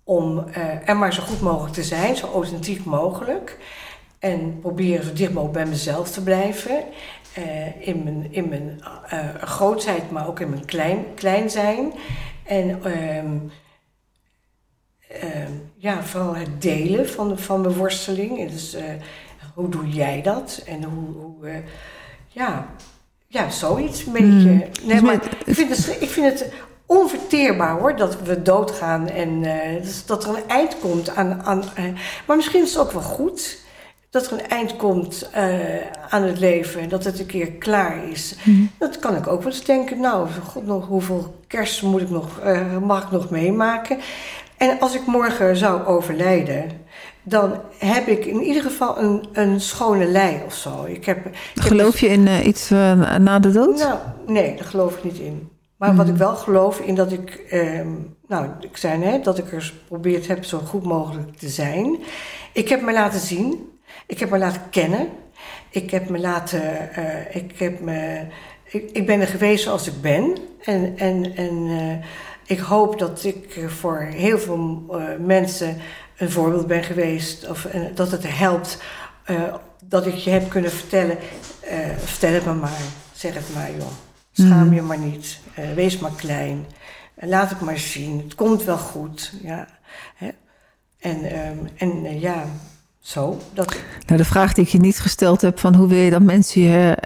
om 0.08 0.38
uh, 0.38 0.88
er 0.88 0.96
maar 0.96 1.12
zo 1.12 1.22
goed 1.22 1.40
mogelijk 1.40 1.74
te 1.74 1.82
zijn, 1.82 2.16
zo 2.16 2.26
authentiek 2.26 2.84
mogelijk. 2.84 3.58
En 4.18 4.60
proberen 4.60 5.04
zo 5.04 5.12
dicht 5.12 5.32
mogelijk 5.32 5.58
bij 5.58 5.66
mezelf 5.66 6.10
te 6.10 6.22
blijven. 6.22 6.84
Uh, 7.38 7.88
in 7.88 8.02
mijn, 8.02 8.32
in 8.32 8.48
mijn 8.48 8.80
uh, 9.12 9.34
grootheid, 9.40 10.10
maar 10.10 10.28
ook 10.28 10.40
in 10.40 10.50
mijn 10.50 10.64
klein, 10.64 11.04
klein 11.14 11.50
zijn. 11.50 11.92
En, 12.44 12.68
um, 12.68 13.50
ehm, 15.08 15.52
ja, 15.76 16.02
vooral 16.02 16.36
het 16.36 16.62
delen 16.62 17.08
van, 17.08 17.38
van 17.38 17.60
mijn 17.60 17.74
worsteling. 17.74 18.50
Dus, 18.50 18.74
eh, 18.74 18.84
hoe 19.54 19.68
doe 19.68 19.88
jij 19.88 20.22
dat? 20.22 20.62
En 20.66 20.82
hoe, 20.82 21.14
hoe 21.14 21.48
eh, 21.48 21.56
ja, 22.28 22.68
ja, 23.26 23.50
zoiets 23.50 24.06
een 24.06 24.12
beetje. 24.12 24.26
Hmm. 24.26 24.58
Nee, 24.58 24.70
Dus 24.86 25.00
maar 25.00 25.14
ik 25.44 25.54
vind, 25.54 25.76
het, 25.76 25.96
ik 26.00 26.08
vind 26.08 26.40
het 26.40 26.52
onverteerbaar 26.86 27.78
hoor, 27.78 27.96
dat 27.96 28.22
we 28.22 28.42
doodgaan 28.42 29.08
en 29.08 29.44
eh, 29.44 29.82
dus 29.82 30.06
dat 30.06 30.24
er 30.24 30.30
een 30.36 30.48
eind 30.48 30.78
komt 30.78 31.16
aan. 31.16 31.42
aan 31.44 31.62
eh, 31.74 31.84
maar 32.26 32.36
misschien 32.36 32.62
is 32.62 32.74
het 32.74 32.82
ook 32.82 32.92
wel 32.92 33.02
goed 33.02 33.64
dat 34.10 34.26
er 34.26 34.32
een 34.32 34.48
eind 34.48 34.76
komt 34.76 35.28
eh, 35.32 35.50
aan 36.08 36.22
het 36.22 36.38
leven 36.38 36.80
en 36.80 36.88
dat 36.88 37.04
het 37.04 37.18
een 37.18 37.26
keer 37.26 37.52
klaar 37.52 38.08
is. 38.08 38.34
Dat 38.78 38.98
kan 38.98 39.16
ik 39.16 39.26
ook 39.26 39.42
wel 39.42 39.52
eens 39.52 39.64
denken. 39.64 40.00
Nou, 40.00 40.28
god, 40.44 40.66
nog, 40.66 40.86
hoeveel 40.86 41.34
kerst 41.46 41.82
moet 41.82 42.00
ik 42.00 42.10
nog, 42.10 42.40
mag 42.82 43.02
ik 43.02 43.10
nog 43.10 43.30
meemaken? 43.30 43.98
En 44.56 44.80
als 44.80 44.94
ik 44.94 45.06
morgen 45.06 45.56
zou 45.56 45.84
overlijden, 45.84 46.70
dan 47.22 47.60
heb 47.78 48.06
ik 48.06 48.24
in 48.24 48.42
ieder 48.42 48.62
geval 48.62 48.98
een, 48.98 49.28
een 49.32 49.60
schone 49.60 50.06
lei 50.06 50.42
of 50.46 50.54
zo. 50.54 50.84
Ik 50.84 51.04
heb, 51.04 51.26
ik 51.26 51.34
heb 51.54 51.62
Geloof 51.62 52.00
je 52.00 52.08
in 52.08 52.48
iets 52.48 52.68
na 53.18 53.38
de 53.38 53.50
dood? 53.50 53.78
nou, 53.78 53.98
nee, 54.26 54.56
daar 54.56 54.66
geloof 54.66 54.96
ik 54.96 55.04
niet 55.04 55.18
in. 55.18 55.55
Maar 55.76 55.94
wat 55.94 56.08
ik 56.08 56.16
wel 56.16 56.36
geloof 56.36 56.80
in 56.80 56.94
dat 56.94 57.12
ik, 57.12 57.30
ehm, 57.50 57.88
nou, 58.28 58.50
ik 58.60 58.76
zei 58.76 58.98
net 58.98 59.24
dat 59.24 59.38
ik 59.38 59.52
er 59.52 59.62
geprobeerd 59.62 60.26
heb 60.26 60.44
zo 60.44 60.58
goed 60.58 60.84
mogelijk 60.84 61.36
te 61.36 61.48
zijn. 61.48 61.98
Ik 62.52 62.68
heb 62.68 62.82
me 62.82 62.92
laten 62.92 63.20
zien, 63.20 63.78
ik 64.06 64.18
heb 64.18 64.30
me 64.30 64.38
laten 64.38 64.70
kennen, 64.70 65.08
ik 65.70 65.90
heb 65.90 66.08
me 66.08 66.18
laten, 66.18 66.92
eh, 66.94 67.36
ik 67.36 67.58
heb 67.58 67.80
me, 67.80 68.26
ik, 68.64 68.90
ik 68.90 69.06
ben 69.06 69.20
er 69.20 69.26
geweest 69.26 69.64
zoals 69.64 69.86
ik 69.86 70.00
ben. 70.00 70.36
En, 70.64 70.98
en, 70.98 71.36
en 71.36 71.66
eh, 71.68 72.06
ik 72.46 72.58
hoop 72.58 72.98
dat 72.98 73.24
ik 73.24 73.60
voor 73.66 73.98
heel 73.98 74.38
veel 74.38 74.84
eh, 74.90 75.04
mensen 75.20 75.76
een 76.16 76.30
voorbeeld 76.30 76.66
ben 76.66 76.84
geweest, 76.84 77.48
of 77.48 77.68
dat 77.94 78.10
het 78.10 78.24
helpt. 78.26 78.78
dat 79.84 80.06
ik 80.06 80.14
je 80.14 80.30
heb 80.30 80.48
kunnen 80.48 80.70
vertellen, 80.70 81.18
vertel 82.04 82.32
het 82.32 82.44
me 82.44 82.54
maar, 82.54 82.80
zeg 83.12 83.34
het 83.34 83.54
maar 83.54 83.70
joh. 83.70 84.05
Schaam 84.36 84.72
je 84.74 84.82
maar 84.82 84.98
niet, 84.98 85.38
Eh, 85.54 85.64
wees 85.74 85.98
maar 85.98 86.10
klein, 86.16 86.66
Eh, 87.14 87.28
laat 87.28 87.50
het 87.50 87.60
maar 87.60 87.78
zien, 87.78 88.18
het 88.24 88.34
komt 88.34 88.64
wel 88.64 88.78
goed. 88.78 89.32
Ja. 89.42 89.66
Hè? 90.16 90.28
En, 91.00 91.22
ehm, 91.32 91.56
en 91.76 92.04
eh, 92.04 92.20
ja, 92.20 92.44
zo. 93.00 93.38
Dat, 93.54 93.76
Nou, 94.06 94.18
de 94.18 94.24
vraag 94.26 94.52
die 94.52 94.64
ik 94.64 94.70
je 94.70 94.78
niet 94.78 94.98
gesteld 95.00 95.40
heb 95.40 95.58
van 95.58 95.74
hoe 95.74 95.88
wil 95.88 95.98
je 95.98 96.10
dat 96.10 96.22
mensen 96.22 96.60
je 96.62 96.96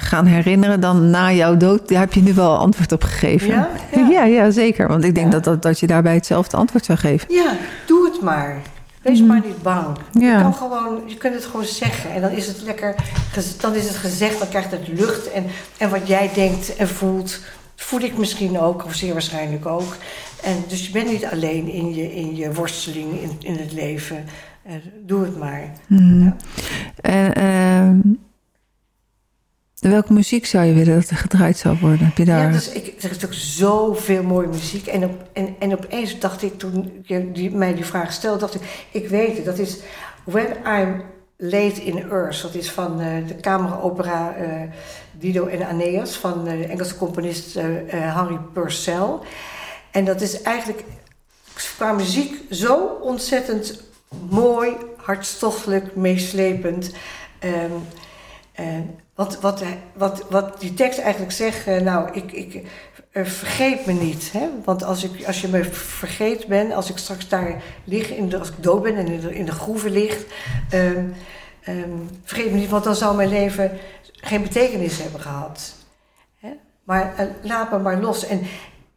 gaan 0.00 0.26
herinneren 0.26 0.80
dan 0.80 1.10
na 1.10 1.32
jouw 1.32 1.56
dood, 1.56 1.88
daar 1.88 2.00
heb 2.00 2.12
je 2.12 2.22
nu 2.22 2.34
wel 2.34 2.56
antwoord 2.56 2.92
op 2.92 3.02
gegeven. 3.02 3.48
Ja? 3.48 3.68
Ja. 3.92 4.08
ja, 4.16 4.24
ja, 4.24 4.50
zeker. 4.50 4.88
Want 4.88 5.04
ik 5.04 5.14
denk 5.14 5.26
Ja. 5.26 5.32
dat, 5.32 5.44
dat, 5.44 5.62
dat 5.62 5.80
je 5.80 5.86
daarbij 5.86 6.14
hetzelfde 6.14 6.56
antwoord 6.56 6.84
zou 6.84 6.98
geven. 6.98 7.34
ja, 7.34 7.56
doe 7.86 8.10
het 8.12 8.22
maar. 8.22 8.60
Wees 9.06 9.22
maar 9.22 9.42
niet 9.44 9.62
bang. 9.62 9.96
Ja. 10.12 10.36
Je, 10.36 10.42
kan 10.42 10.54
gewoon, 10.54 11.00
je 11.06 11.16
kunt 11.16 11.34
het 11.34 11.44
gewoon 11.44 11.64
zeggen. 11.64 12.10
En 12.10 12.20
dan 12.20 12.30
is 12.30 12.46
het 12.46 12.62
lekker, 12.62 12.94
dan 13.60 13.74
is 13.74 13.88
het 13.88 13.96
gezegd, 13.96 14.38
dan 14.38 14.48
krijgt 14.48 14.70
het 14.70 14.88
lucht. 14.88 15.32
En, 15.32 15.44
en 15.78 15.90
wat 15.90 16.08
jij 16.08 16.30
denkt 16.34 16.76
en 16.76 16.88
voelt, 16.88 17.40
voel 17.74 18.00
ik 18.00 18.18
misschien 18.18 18.58
ook, 18.58 18.84
of 18.84 18.94
zeer 18.94 19.12
waarschijnlijk 19.12 19.66
ook. 19.66 19.96
En 20.42 20.64
dus 20.68 20.86
je 20.86 20.92
bent 20.92 21.10
niet 21.10 21.24
alleen 21.24 21.68
in 21.68 21.94
je, 21.94 22.14
in 22.14 22.36
je 22.36 22.54
worsteling 22.54 23.20
in, 23.20 23.36
in 23.40 23.56
het 23.56 23.72
leven. 23.72 24.24
Eh, 24.62 24.74
doe 25.04 25.22
het 25.22 25.38
maar. 25.38 25.70
Ja. 25.86 26.36
En 27.00 27.34
ehm, 27.34 27.98
welke 29.80 30.12
muziek 30.12 30.46
zou 30.46 30.64
je 30.64 30.72
willen 30.72 30.94
dat 30.94 31.10
er 31.10 31.16
gedraaid 31.16 31.58
zou 31.58 31.78
worden? 31.80 32.06
Heb 32.06 32.16
je 32.16 32.24
daar... 32.24 32.46
Ja, 32.46 32.50
dus 32.50 32.68
ik, 32.68 32.86
er 32.86 32.94
is 32.96 33.02
natuurlijk 33.02 33.40
zoveel 33.40 34.22
mooie 34.22 34.48
muziek. 34.48 34.86
En, 34.86 35.04
op, 35.04 35.28
en, 35.32 35.56
en 35.58 35.72
opeens 35.72 36.18
dacht 36.18 36.42
ik, 36.42 36.58
toen 36.58 37.02
je 37.02 37.32
die, 37.32 37.50
mij 37.50 37.74
die 37.74 37.84
vraag 37.84 38.12
stelde, 38.12 38.38
dacht 38.38 38.54
ik, 38.54 38.86
ik 38.90 39.08
weet 39.08 39.36
het. 39.36 39.44
Dat 39.44 39.58
is 39.58 39.78
When 40.24 40.46
I'm 40.66 41.02
Late 41.36 41.84
in 41.84 42.10
Earth. 42.10 42.42
Dat 42.42 42.54
is 42.54 42.70
van 42.70 43.00
eh, 43.00 43.26
de 43.26 43.36
cameraopera 43.36 44.34
eh 44.34 44.60
Dido 45.18 45.46
en 45.46 45.66
Aeneas 45.66 46.16
van 46.16 46.46
eh, 46.46 46.58
de 46.58 46.66
Engelse 46.66 46.96
componist 46.96 47.58
Harry 47.90 48.38
Purcell. 48.52 49.18
En 49.90 50.04
dat 50.04 50.20
is 50.20 50.42
eigenlijk 50.42 50.84
qua 51.76 51.92
muziek 51.92 52.34
zo 52.50 52.98
ontzettend 53.02 53.82
mooi, 54.30 54.76
hartstochtelijk, 54.96 55.96
meeslepend. 55.96 56.90
Ehm, 57.38 57.72
en 58.52 58.98
wat, 59.16 59.40
wat, 59.94 60.24
wat, 60.30 60.60
die 60.60 60.74
tekst 60.74 60.98
eigenlijk 60.98 61.32
zegt, 61.32 61.66
eh, 61.66 61.80
nou, 61.80 62.08
ik, 62.12 62.32
ik 62.32 62.62
eh, 63.10 63.24
vergeet 63.24 63.86
me 63.86 63.92
niet. 63.92 64.32
Hè? 64.32 64.48
Want 64.64 64.84
als, 64.84 65.04
ik, 65.04 65.26
als 65.26 65.40
je 65.40 65.48
me 65.48 65.64
vergeet 65.64 66.46
ben, 66.46 66.72
als 66.72 66.90
ik 66.90 66.98
straks 66.98 67.28
daar 67.28 67.62
lig, 67.84 68.10
in 68.10 68.28
de, 68.28 68.38
als 68.38 68.48
ik 68.48 68.62
dood 68.62 68.82
ben 68.82 68.96
en 68.96 69.06
in 69.06 69.20
de, 69.20 69.34
in 69.34 69.44
de 69.44 69.52
groeven 69.52 69.90
lig, 69.90 70.24
ehm, 70.70 71.04
ehm, 71.60 71.90
vergeet 72.24 72.50
me 72.50 72.58
niet, 72.58 72.70
want 72.70 72.84
dan 72.84 72.96
zou 72.96 73.16
mijn 73.16 73.28
leven 73.28 73.78
geen 74.12 74.42
betekenis 74.42 75.02
hebben 75.02 75.20
gehad. 75.20 75.74
Hè? 76.38 76.50
Maar 76.84 77.14
eh, 77.16 77.26
laat 77.42 77.70
me 77.70 77.78
maar 77.78 78.00
los. 78.00 78.26
En, 78.26 78.42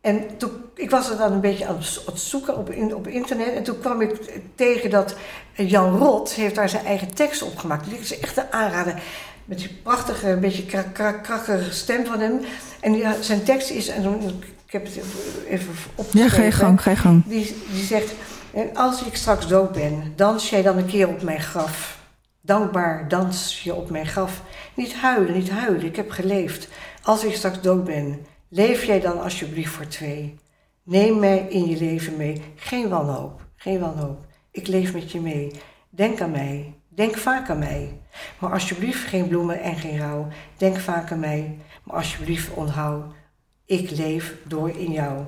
en 0.01 0.37
toen, 0.37 0.51
ik 0.75 0.89
was 0.89 1.09
er 1.09 1.17
dan 1.17 1.31
een 1.31 1.41
beetje 1.41 1.65
aan 1.67 1.77
het 2.05 2.19
zoeken 2.19 2.57
op, 2.57 2.69
op 2.93 3.07
internet. 3.07 3.53
En 3.53 3.63
toen 3.63 3.79
kwam 3.79 4.01
ik 4.01 4.41
tegen 4.55 4.89
dat 4.89 5.15
Jan 5.53 5.97
Rot 5.97 6.33
heeft 6.33 6.55
daar 6.55 6.69
zijn 6.69 6.85
eigen 6.85 7.13
tekst 7.13 7.41
op 7.41 7.57
gemaakt. 7.57 7.89
Die 7.89 7.99
is 7.99 8.19
echt 8.19 8.37
een 8.37 8.51
aanrader. 8.51 9.01
Met 9.49 9.57
die 9.57 9.69
prachtige, 9.83 10.29
een 10.29 10.39
beetje 10.39 10.65
krak, 10.65 10.93
krak, 10.93 11.23
krakkige 11.23 11.71
stem 11.71 12.05
van 12.05 12.19
hem. 12.19 12.39
En 12.79 13.23
zijn 13.23 13.43
tekst 13.43 13.69
is, 13.69 13.87
en 13.87 14.31
ik 14.65 14.71
heb 14.71 14.85
het 14.85 14.99
even 15.47 15.73
opgeschreven. 15.95 16.19
ja, 16.19 16.29
ga 16.29 16.43
je 16.43 16.51
gang, 16.51 16.81
ga 16.81 16.89
je 16.89 16.95
gang. 16.95 17.23
Die, 17.25 17.55
die 17.71 17.83
zegt, 17.83 18.13
en 18.53 18.75
als 18.75 19.03
ik 19.03 19.15
straks 19.15 19.47
dood 19.47 19.71
ben, 19.71 20.13
dans 20.15 20.49
jij 20.49 20.61
dan 20.61 20.77
een 20.77 20.85
keer 20.85 21.07
op 21.07 21.21
mijn 21.21 21.39
graf. 21.39 21.99
Dankbaar 22.41 23.07
dans 23.07 23.63
je 23.63 23.73
op 23.73 23.89
mijn 23.89 24.05
graf. 24.05 24.41
Niet 24.75 24.93
huilen, 24.93 25.33
niet 25.33 25.49
huilen, 25.49 25.85
ik 25.85 25.95
heb 25.95 26.11
geleefd. 26.11 26.67
Als 27.03 27.23
ik 27.23 27.35
straks 27.35 27.61
dood 27.61 27.83
ben, 27.83 28.25
leef 28.49 28.83
jij 28.83 28.99
dan 28.99 29.21
alsjeblieft 29.21 29.73
voor 29.73 29.87
twee. 29.87 30.35
Neem 30.83 31.19
mij 31.19 31.45
in 31.49 31.69
je 31.69 31.77
leven 31.77 32.17
mee. 32.17 32.41
Geen 32.55 32.89
wanhoop, 32.89 33.41
geen 33.55 33.79
wanhoop. 33.79 34.25
Ik 34.51 34.67
leef 34.67 34.93
met 34.93 35.11
je 35.11 35.19
mee. 35.19 35.51
Denk 35.89 36.21
aan 36.21 36.31
mij, 36.31 36.73
denk 36.89 37.17
vaak 37.17 37.49
aan 37.49 37.59
mij. 37.59 37.99
Maar 38.39 38.51
alsjeblieft 38.51 39.07
geen 39.07 39.27
bloemen 39.27 39.61
en 39.61 39.75
geen 39.75 39.97
rouw. 39.99 40.27
Denk 40.57 40.79
vaak 40.79 41.11
aan 41.11 41.19
mij, 41.19 41.57
maar 41.83 41.95
alsjeblieft 41.95 42.49
onthoud. 42.53 43.03
Ik 43.65 43.89
leef 43.91 44.33
door 44.47 44.69
in 44.77 44.91
jou. 44.91 45.23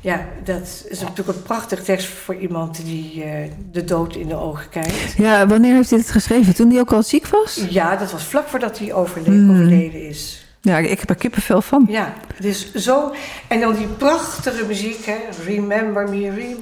Ja, 0.00 0.26
dat 0.44 0.84
is 0.88 1.00
natuurlijk 1.00 1.28
een 1.28 1.42
prachtig 1.42 1.84
tekst 1.84 2.06
voor 2.06 2.34
iemand 2.34 2.84
die 2.84 3.24
eh, 3.24 3.50
de 3.72 3.84
dood 3.84 4.16
in 4.16 4.28
de 4.28 4.34
ogen 4.36 4.68
kijkt. 4.68 5.12
Ja, 5.16 5.46
wanneer 5.46 5.74
heeft 5.74 5.90
hij 5.90 5.98
het 5.98 6.10
geschreven? 6.10 6.54
Toen 6.54 6.70
hij 6.70 6.80
ook 6.80 6.92
al 6.92 7.02
ziek 7.02 7.26
was? 7.26 7.64
Ja, 7.68 7.96
dat 7.96 8.12
was 8.12 8.24
vlak 8.24 8.48
voordat 8.48 8.78
hij 8.78 8.92
overle- 8.92 9.24
Hmm. 9.30 9.50
overleden 9.50 10.08
is. 10.08 10.46
Ja, 10.60 10.78
ik 10.78 11.00
heb 11.00 11.10
er 11.10 11.16
kippenvel 11.16 11.62
van. 11.62 11.86
Ja, 11.88 12.14
dus 12.40 12.74
zo. 12.74 13.14
En 13.48 13.60
dan 13.60 13.74
die 13.74 13.86
prachtige 13.86 14.64
muziek, 14.66 15.04
hè? 15.04 15.16
Remember 15.44 16.08
me, 16.08 16.30
rem. 16.30 16.56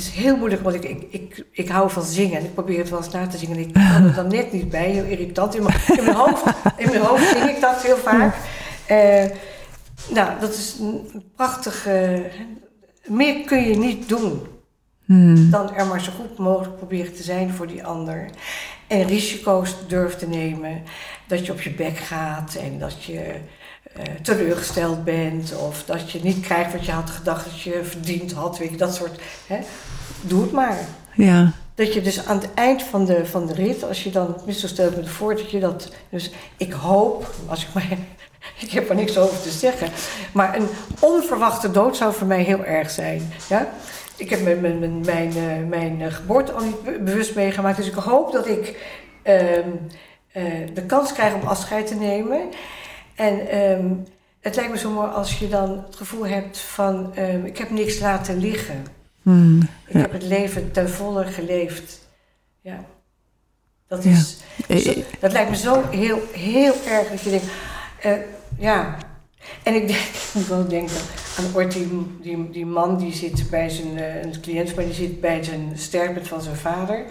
Is, 0.00 0.10
heel 0.10 0.36
moeilijk, 0.36 0.62
want 0.62 0.74
ik, 0.74 0.84
ik, 0.84 1.06
ik, 1.10 1.44
ik 1.52 1.68
hou 1.68 1.90
van 1.90 2.02
zingen. 2.02 2.38
En 2.38 2.44
ik 2.44 2.54
probeer 2.54 2.78
het 2.78 2.90
wel 2.90 2.98
eens 2.98 3.12
na 3.12 3.26
te 3.26 3.38
zingen. 3.38 3.56
En 3.56 3.62
ik 3.62 3.72
kan 3.94 4.04
er 4.04 4.14
dan 4.14 4.28
net 4.28 4.52
niet 4.52 4.70
bij, 4.70 4.90
heel 4.90 5.04
irritant. 5.04 5.54
In 5.54 5.62
mijn, 5.62 5.78
in 5.98 6.04
mijn, 6.04 6.16
hoofd, 6.16 6.44
in 6.76 6.88
mijn 6.88 7.02
hoofd 7.02 7.28
zing 7.28 7.50
ik 7.50 7.60
dat 7.60 7.82
heel 7.82 7.96
vaak. 7.96 8.34
Eh, 8.86 9.24
nou, 10.08 10.40
dat 10.40 10.54
is 10.54 10.76
een 10.80 11.24
prachtige... 11.36 12.22
meer 13.06 13.44
kun 13.44 13.62
je 13.68 13.76
niet 13.76 14.08
doen 14.08 14.48
Hmm. 15.10 15.50
dan 15.50 15.74
er 15.74 15.86
maar 15.86 16.00
zo 16.00 16.12
goed 16.12 16.38
mogelijk 16.38 16.76
proberen 16.76 17.14
te 17.14 17.22
zijn 17.22 17.50
voor 17.50 17.66
die 17.66 17.84
ander. 17.84 18.30
En 18.86 19.06
risico's 19.06 19.76
durft 19.88 20.18
te 20.18 20.28
nemen. 20.28 20.82
Dat 21.26 21.46
je 21.46 21.52
op 21.52 21.60
je 21.60 21.70
bek 21.70 21.96
gaat 21.96 22.54
en 22.54 22.78
dat 22.78 23.04
je 23.04 23.20
eh, 23.20 23.34
teleurgesteld 24.22 25.04
bent. 25.04 25.52
Of 25.56 25.84
dat 25.84 26.10
je 26.10 26.20
niet 26.22 26.40
krijgt 26.40 26.72
wat 26.72 26.86
je 26.86 26.92
had 26.92 27.10
gedacht 27.10 27.44
dat 27.44 27.60
je 27.60 27.80
verdiend 27.84 28.32
had. 28.32 28.58
Weet 28.58 28.70
je, 28.70 28.76
dat 28.76 28.94
soort. 28.94 29.20
Hè? 29.46 29.58
Doe 30.20 30.42
het 30.42 30.52
maar. 30.52 30.78
Ja. 31.14 31.52
Dat 31.74 31.94
je 31.94 32.00
dus 32.00 32.26
aan 32.26 32.38
het 32.38 32.48
eind 32.54 32.82
van 32.82 33.04
de, 33.04 33.26
van 33.26 33.46
de 33.46 33.52
rit, 33.52 33.84
als 33.84 34.04
je 34.04 34.10
dan, 34.10 34.36
ik 34.46 34.96
me 34.96 35.06
voor, 35.06 35.36
dat 35.36 35.50
je 35.50 35.60
dat. 35.60 35.92
Dus 36.10 36.30
ik 36.56 36.72
hoop, 36.72 37.34
als 37.46 37.62
ik 37.62 37.68
maar. 37.74 37.88
Ik 38.58 38.70
heb 38.70 38.88
er 38.88 38.94
niks 38.94 39.18
over 39.18 39.40
te 39.42 39.50
zeggen. 39.50 39.88
Maar 40.32 40.56
een 40.56 40.68
onverwachte 41.00 41.70
dood 41.70 41.96
zou 41.96 42.14
voor 42.14 42.26
mij 42.26 42.42
heel 42.42 42.64
erg 42.64 42.90
zijn. 42.90 43.32
Ja? 43.48 43.68
Ik 44.16 44.30
heb 44.30 44.42
mijn, 44.42 44.60
mijn, 44.60 44.78
mijn, 44.78 45.00
mijn, 45.00 45.28
eh, 45.36 45.68
mijn 45.68 46.02
eh, 46.02 46.12
geboorte 46.12 46.52
al 46.52 46.64
niet 46.64 46.82
be- 46.82 46.98
bewust 47.00 47.34
meegemaakt. 47.34 47.76
Dus 47.76 47.86
ik 47.86 47.94
hoop 47.94 48.32
dat 48.32 48.46
ik 48.46 48.76
ehm, 49.22 49.68
eh, 50.32 50.44
de 50.74 50.82
kans 50.82 51.12
krijg 51.12 51.34
om 51.34 51.46
afscheid 51.46 51.86
te 51.86 51.94
nemen. 51.94 52.40
En 53.20 53.48
ehm, 53.48 53.94
het 54.40 54.54
lijkt 54.56 54.70
me 54.70 54.78
zo 54.78 54.90
mooi 54.90 55.10
als 55.10 55.38
je 55.38 55.48
dan 55.48 55.70
het 55.86 55.96
gevoel 55.96 56.26
hebt 56.26 56.58
van... 56.58 57.14
ehm, 57.14 57.44
ik 57.44 57.58
heb 57.58 57.70
niks 57.70 57.98
laten 57.98 58.38
liggen. 58.38 58.84
Hmm. 59.22 59.60
Ik 59.86 59.92
Ja. 59.94 60.00
heb 60.00 60.12
het 60.12 60.22
leven 60.22 60.72
ten 60.72 60.90
volle 60.90 61.24
geleefd. 61.24 62.08
Ja. 62.60 62.84
Dat, 63.88 64.04
is, 64.04 64.38
Eh, 64.68 64.76
zo- 64.76 64.92
dat 65.20 65.32
lijkt 65.32 65.50
me 65.50 65.56
zo 65.56 65.82
heel, 65.90 66.18
heel 66.32 66.74
erg 66.88 67.08
dat 67.10 67.20
je 67.20 67.30
denkt... 67.30 67.46
eh, 68.00 68.12
ja, 68.58 68.96
En 69.62 69.74
ik 69.74 69.86
denk, 69.86 70.00
ik 70.42 70.46
wel 70.48 70.68
denken 70.68 70.96
aan 71.54 71.68
die, 71.68 71.88
die, 72.20 72.50
die 72.50 72.66
man 72.66 72.98
die 72.98 73.12
zit 73.14 73.50
bij 73.50 73.68
zijn, 73.68 73.96
uh, 73.96 74.22
een 74.22 74.40
cliënt, 74.40 74.74
maar 74.74 74.84
die 74.84 74.94
zit 74.94 75.20
bij 75.20 75.42
zijn 75.44 75.72
sterfbed 75.74 76.28
van 76.28 76.40
zijn 76.42 76.56
vader. 76.56 77.04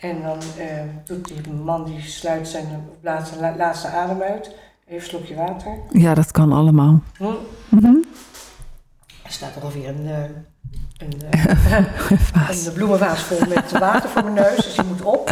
En 0.00 0.22
dan 0.22 0.38
uh, 0.58 0.64
doet 1.04 1.26
die 1.44 1.52
man, 1.52 1.84
die 1.84 2.00
sluit 2.00 2.48
zijn 2.48 2.88
laatste, 3.00 3.54
laatste 3.56 3.88
adem 3.88 4.22
uit. 4.22 4.50
Even 4.86 4.94
een 4.94 5.02
slokje 5.02 5.34
water. 5.34 5.78
Ja, 5.90 6.14
dat 6.14 6.30
kan 6.30 6.52
allemaal. 6.52 7.02
Hm? 7.16 7.24
Mm 7.24 7.78
-hmm. 7.80 8.04
Er 9.22 9.32
staat 9.32 9.56
er 9.56 9.62
alweer 9.62 9.88
een, 9.88 10.06
uh, 10.06 10.18
een, 10.96 11.12
een 12.66 12.72
bloemenvaas 12.72 13.22
vol 13.22 13.46
met 13.48 13.70
water 13.70 14.10
voor 14.10 14.22
mijn 14.22 14.34
neus, 14.34 14.56
dus 14.56 14.74
die 14.74 14.84
moet 14.84 15.02
op. 15.02 15.30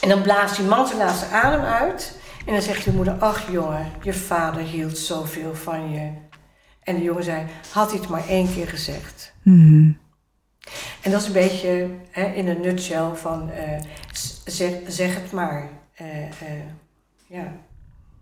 En 0.00 0.08
dan 0.08 0.22
blaast 0.22 0.56
die 0.56 0.66
man 0.66 0.86
zijn 0.86 0.98
laatste 0.98 1.26
adem 1.26 1.60
uit. 1.60 2.18
En 2.46 2.52
dan 2.52 2.62
zegt 2.62 2.84
de 2.84 2.92
moeder, 2.92 3.14
ach 3.14 3.50
jongen, 3.50 3.86
je 4.02 4.14
vader 4.14 4.62
hield 4.62 4.98
zoveel 4.98 5.54
van 5.54 5.90
je. 5.90 6.10
En 6.82 6.96
de 6.96 7.02
jongen 7.02 7.24
zei, 7.24 7.46
had 7.70 7.90
hij 7.90 8.00
het 8.00 8.08
maar 8.08 8.28
één 8.28 8.52
keer 8.52 8.68
gezegd. 8.68 9.32
Mm. 9.42 9.98
En 11.02 11.10
dat 11.10 11.20
is 11.20 11.26
een 11.26 11.32
beetje 11.32 11.90
hè, 12.10 12.24
in 12.24 12.48
een 12.48 12.60
nutshell 12.60 13.14
van, 13.14 13.50
uh, 13.50 13.80
zeg, 14.44 14.72
zeg 14.86 15.14
het 15.14 15.32
maar. 15.32 15.68
Uh, 16.00 16.22
uh, 16.22 16.30
ja, 17.26 17.52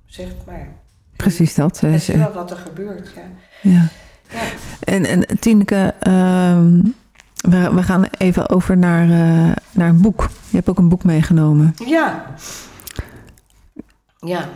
zeg 0.08 0.26
het 0.26 0.46
maar. 0.46 0.68
Precies 1.16 1.54
dat. 1.54 1.82
En 1.82 2.00
zie 2.00 2.16
wel 2.16 2.32
wat 2.32 2.50
er 2.50 2.56
gebeurt, 2.56 3.10
ja. 3.14 3.22
ja. 3.70 3.88
ja. 4.30 4.40
En, 4.80 5.04
en 5.04 5.38
Tineke, 5.40 5.94
ehm, 5.98 6.80
we, 7.34 7.74
we, 7.74 7.82
gaan 7.82 8.04
even 8.18 8.48
over 8.48 8.76
naar, 8.76 9.06
naar 9.70 9.88
een 9.88 10.00
boek. 10.00 10.28
Je 10.50 10.56
hebt 10.56 10.68
ook 10.68 10.78
een 10.78 10.88
boek 10.88 11.04
meegenomen. 11.04 11.74
Ja. 11.84 12.24
Ja. 14.18 14.48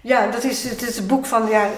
Ja, 0.00 0.30
dat 0.30 0.44
is, 0.44 0.68
het 0.68 0.82
is 0.82 0.98
een 0.98 1.06
boek 1.06 1.26
van, 1.26 1.48
ja, 1.48 1.68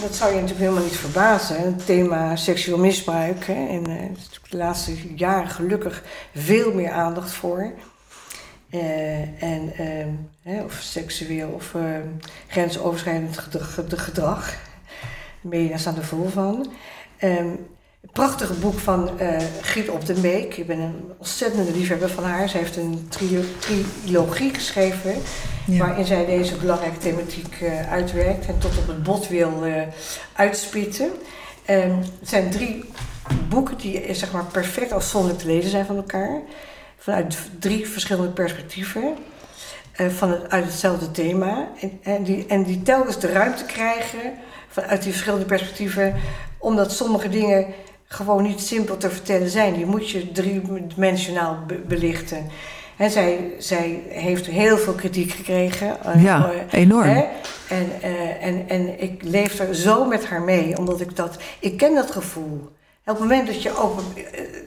dat 0.00 0.14
zou 0.14 0.30
je 0.30 0.40
natuurlijk 0.40 0.60
helemaal 0.60 0.82
niet 0.82 0.96
verbazen. 0.96 1.60
Het 1.60 1.86
thema 1.86 2.36
seksueel 2.36 2.78
misbruik. 2.78 3.44
Hè, 3.44 3.66
en 3.68 3.90
uh, 3.90 4.02
er 4.02 4.10
is 4.16 4.40
de 4.50 4.56
laatste 4.56 5.14
jaren 5.14 5.48
gelukkig 5.48 6.02
veel 6.34 6.74
meer 6.74 6.90
aandacht 6.90 7.32
voor. 7.32 7.72
Uh, 8.70 9.42
en, 9.42 9.72
uh, 9.80 10.06
hè, 10.42 10.62
of 10.62 10.72
seksueel 10.72 11.48
of 11.48 11.74
ehm, 11.74 12.08
grensoverschrijdend 12.46 13.38
gedrag. 13.38 13.78
gedrag. 13.88 14.56
Media 15.40 15.76
staan 15.76 15.96
er 15.96 16.04
vol 16.04 16.28
van. 16.28 16.72
Um, 17.20 17.66
prachtige 18.12 18.52
boek 18.52 18.78
van 18.78 19.10
uh, 19.20 19.38
Giet 19.60 19.88
op 19.88 20.06
de 20.06 20.14
Beek. 20.14 20.56
Ik 20.56 20.66
ben 20.66 20.78
een 20.78 21.12
ontzettende 21.18 21.72
liefhebber 21.72 22.08
van 22.08 22.24
haar. 22.24 22.48
Ze 22.48 22.56
heeft 22.56 22.76
een 22.76 23.08
trilogie 23.08 24.54
geschreven. 24.54 25.14
Waarin 25.66 26.04
zij 26.04 26.26
deze 26.26 26.56
belangrijke 26.56 26.98
thematiek 26.98 27.60
uh, 27.60 27.92
uitwerkt 27.92 28.46
en 28.46 28.58
tot 28.58 28.78
op 28.78 28.86
het 28.86 29.02
bot 29.02 29.28
wil 29.28 29.64
uitspitten. 30.32 31.10
Um, 31.70 31.98
het 31.98 32.28
zijn 32.28 32.50
drie 32.50 32.84
boeken 33.48 33.76
die 33.76 34.14
zeg 34.14 34.32
maar, 34.32 34.44
perfect 34.44 34.92
afzonderlijk 34.92 35.42
te 35.42 35.48
lezen 35.48 35.70
zijn 35.70 35.86
van 35.86 35.96
elkaar. 35.96 36.40
Vanuit 37.06 37.36
drie 37.58 37.88
verschillende 37.88 38.30
perspectieven. 38.30 39.16
van 39.92 40.30
het, 40.30 40.50
uit 40.50 40.64
hetzelfde 40.64 41.10
thema. 41.10 41.68
En, 41.80 41.98
en, 42.02 42.22
die, 42.22 42.46
en 42.46 42.62
die 42.62 42.82
telkens 42.82 43.18
de 43.18 43.32
ruimte 43.32 43.64
krijgen 43.64 44.32
vanuit 44.68 45.02
die 45.02 45.12
verschillende 45.12 45.44
perspectieven. 45.44 46.14
Omdat 46.58 46.92
sommige 46.92 47.28
dingen 47.28 47.66
gewoon 48.06 48.42
niet 48.42 48.60
simpel 48.60 48.96
te 48.96 49.10
vertellen 49.10 49.48
zijn. 49.48 49.74
Die 49.74 49.86
moet 49.86 50.10
je 50.10 50.32
driedimensionaal 50.32 51.58
be 51.66 51.74
belichten. 51.74 52.46
En 52.96 53.10
zij, 53.10 53.54
zij 53.58 54.02
heeft 54.08 54.46
heel 54.46 54.78
veel 54.78 54.94
kritiek 54.94 55.30
gekregen. 55.30 56.04
Eh, 56.04 56.22
ja, 56.22 56.50
uh, 56.52 56.80
enorm. 56.80 57.08
Hè? 57.08 57.24
En, 57.68 57.90
uh, 58.04 58.44
en, 58.44 58.68
en 58.68 59.02
ik 59.02 59.22
leef 59.22 59.58
er 59.58 59.74
zo 59.74 60.04
met 60.04 60.26
haar 60.26 60.42
mee, 60.42 60.78
omdat 60.78 61.00
ik 61.00 61.16
dat... 61.16 61.36
Ik 61.58 61.76
ken 61.76 61.94
dat 61.94 62.10
gevoel. 62.10 62.68
Op 63.12 63.18
het 63.18 63.28
moment 63.28 63.46
dat 63.46 63.62
je 63.62 63.78
open, 63.78 64.04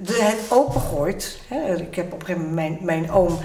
het 0.04 0.46
opengooit... 0.50 1.40
Hè, 1.48 1.76
ik 1.76 1.96
heb 1.96 2.14
op 2.14 2.20
een 2.20 2.26
gegeven 2.26 2.48
moment 2.48 2.82
mijn, 2.82 3.02
mijn 3.02 3.12
oom, 3.12 3.40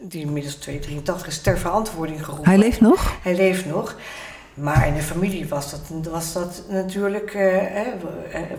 die 0.00 0.20
inmiddels 0.20 0.54
283 0.54 1.26
is, 1.26 1.40
ter 1.40 1.58
verantwoording 1.58 2.24
geroepen. 2.24 2.48
Hij 2.48 2.58
leeft 2.58 2.80
nog? 2.80 3.12
Hij 3.22 3.34
leeft 3.34 3.66
nog. 3.66 3.96
Maar 4.56 4.86
in 4.86 4.94
de 4.94 5.02
familie 5.02 5.48
was 5.48 5.70
dat, 5.70 6.12
was 6.12 6.32
dat 6.32 6.62
natuurlijk, 6.68 7.34
uh, 7.34 7.56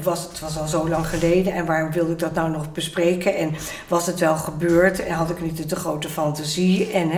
was, 0.01 0.23
het 0.23 0.39
was 0.39 0.59
al 0.59 0.67
zo 0.67 0.89
lang 0.89 1.07
geleden 1.07 1.53
en 1.53 1.65
waarom 1.65 1.91
wilde 1.91 2.11
ik 2.11 2.19
dat 2.19 2.33
nou 2.33 2.51
nog 2.51 2.71
bespreken? 2.71 3.35
En 3.35 3.53
was 3.87 4.05
het 4.05 4.19
wel 4.19 4.35
gebeurd 4.35 5.05
en 5.05 5.13
had 5.13 5.29
ik 5.29 5.41
niet 5.41 5.57
de 5.57 5.65
te 5.65 5.75
grote 5.75 6.09
fantasie? 6.09 6.91
En, 6.91 7.09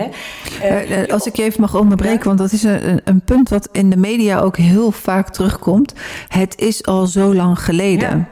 uh, 0.62 1.12
als 1.12 1.26
ik 1.26 1.36
je 1.36 1.42
even 1.42 1.60
mag 1.60 1.74
onderbreken, 1.74 2.24
want 2.24 2.38
dat 2.38 2.52
is 2.52 2.62
een, 2.62 3.00
een 3.04 3.20
punt 3.20 3.48
wat 3.48 3.68
in 3.72 3.90
de 3.90 3.96
media 3.96 4.40
ook 4.40 4.56
heel 4.56 4.90
vaak 4.90 5.30
terugkomt. 5.30 5.94
Het 6.28 6.58
is 6.58 6.84
al 6.84 7.06
zo 7.06 7.34
lang 7.34 7.58
geleden. 7.58 8.28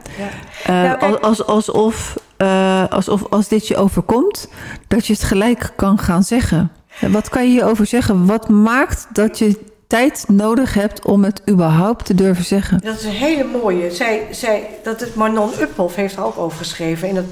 Ja, 0.65 0.97
nou, 0.99 1.21
als, 1.21 1.45
alsof, 1.45 2.17
alsof 2.89 3.25
als 3.29 3.47
dit 3.47 3.67
je 3.67 3.77
overkomt, 3.77 4.49
dat 4.87 5.07
je 5.07 5.13
het 5.13 5.23
gelijk 5.23 5.73
kan 5.75 5.99
gaan 5.99 6.23
zeggen. 6.23 6.71
Wat 7.07 7.29
kan 7.29 7.43
je 7.43 7.49
hierover 7.49 7.85
zeggen? 7.85 8.25
Wat 8.25 8.49
maakt 8.49 9.07
dat 9.11 9.37
je 9.37 9.67
tijd 9.89 10.25
nodig 10.27 10.73
hebt 10.73 11.05
om 11.05 11.23
het 11.23 11.41
überhaupt 11.49 12.05
te 12.05 12.15
durven 12.15 12.45
zeggen. 12.45 12.79
Dat 12.83 12.95
is 12.95 13.03
een 13.03 13.11
hele 13.11 13.43
mooie. 13.43 13.91
Zij, 13.91 14.27
zij, 14.31 14.69
dat 14.83 15.01
is 15.01 15.13
Manon 15.13 15.49
Uphoff 15.59 15.95
heeft 15.95 16.15
er 16.15 16.23
ook 16.23 16.37
over 16.37 16.57
geschreven 16.57 17.07
in 17.07 17.15
dat 17.15 17.25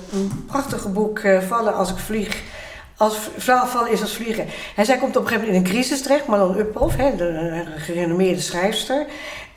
prachtige 0.48 0.90
boek 0.90 1.20
uh, 1.20 1.42
Vallen 1.42 1.76
als 1.76 1.92
ik 1.92 1.98
vlieg. 1.98 2.42
Als 2.98 3.18
vallen 3.38 3.92
is 3.92 4.02
als 4.02 4.16
vliegen. 4.16 4.46
En 4.76 4.86
zij 4.86 4.98
komt 4.98 5.16
op 5.16 5.22
een 5.22 5.28
gegeven 5.28 5.48
moment 5.48 5.68
in 5.68 5.72
een 5.72 5.80
crisis 5.80 6.02
terecht, 6.02 6.28
Manon 6.28 6.58
Uphoff, 6.58 6.96
hè, 6.96 7.16
de, 7.16 7.64
gerenommeerde 7.76 8.42
schrijfster. 8.42 9.06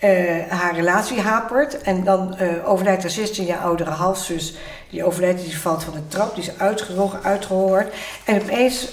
Uh, 0.04 0.10
haar 0.48 0.74
relatie 0.74 1.20
hapert 1.20 1.82
en 1.82 2.04
dan 2.04 2.36
uh, 2.40 2.68
overlijdt 2.70 3.02
haar 3.02 3.10
16 3.10 3.44
jaar 3.44 3.60
oudere 3.60 3.90
halfzus. 3.90 4.54
Die 4.90 5.04
overlijdt, 5.04 5.42
die 5.42 5.58
valt 5.58 5.84
van 5.84 5.92
de 5.92 6.08
trap, 6.08 6.34
die 6.34 6.44
is 6.44 6.58
uitgerogen, 6.58 7.22
uitgehongerd. 7.22 7.94
En 8.24 8.42
opeens 8.42 8.88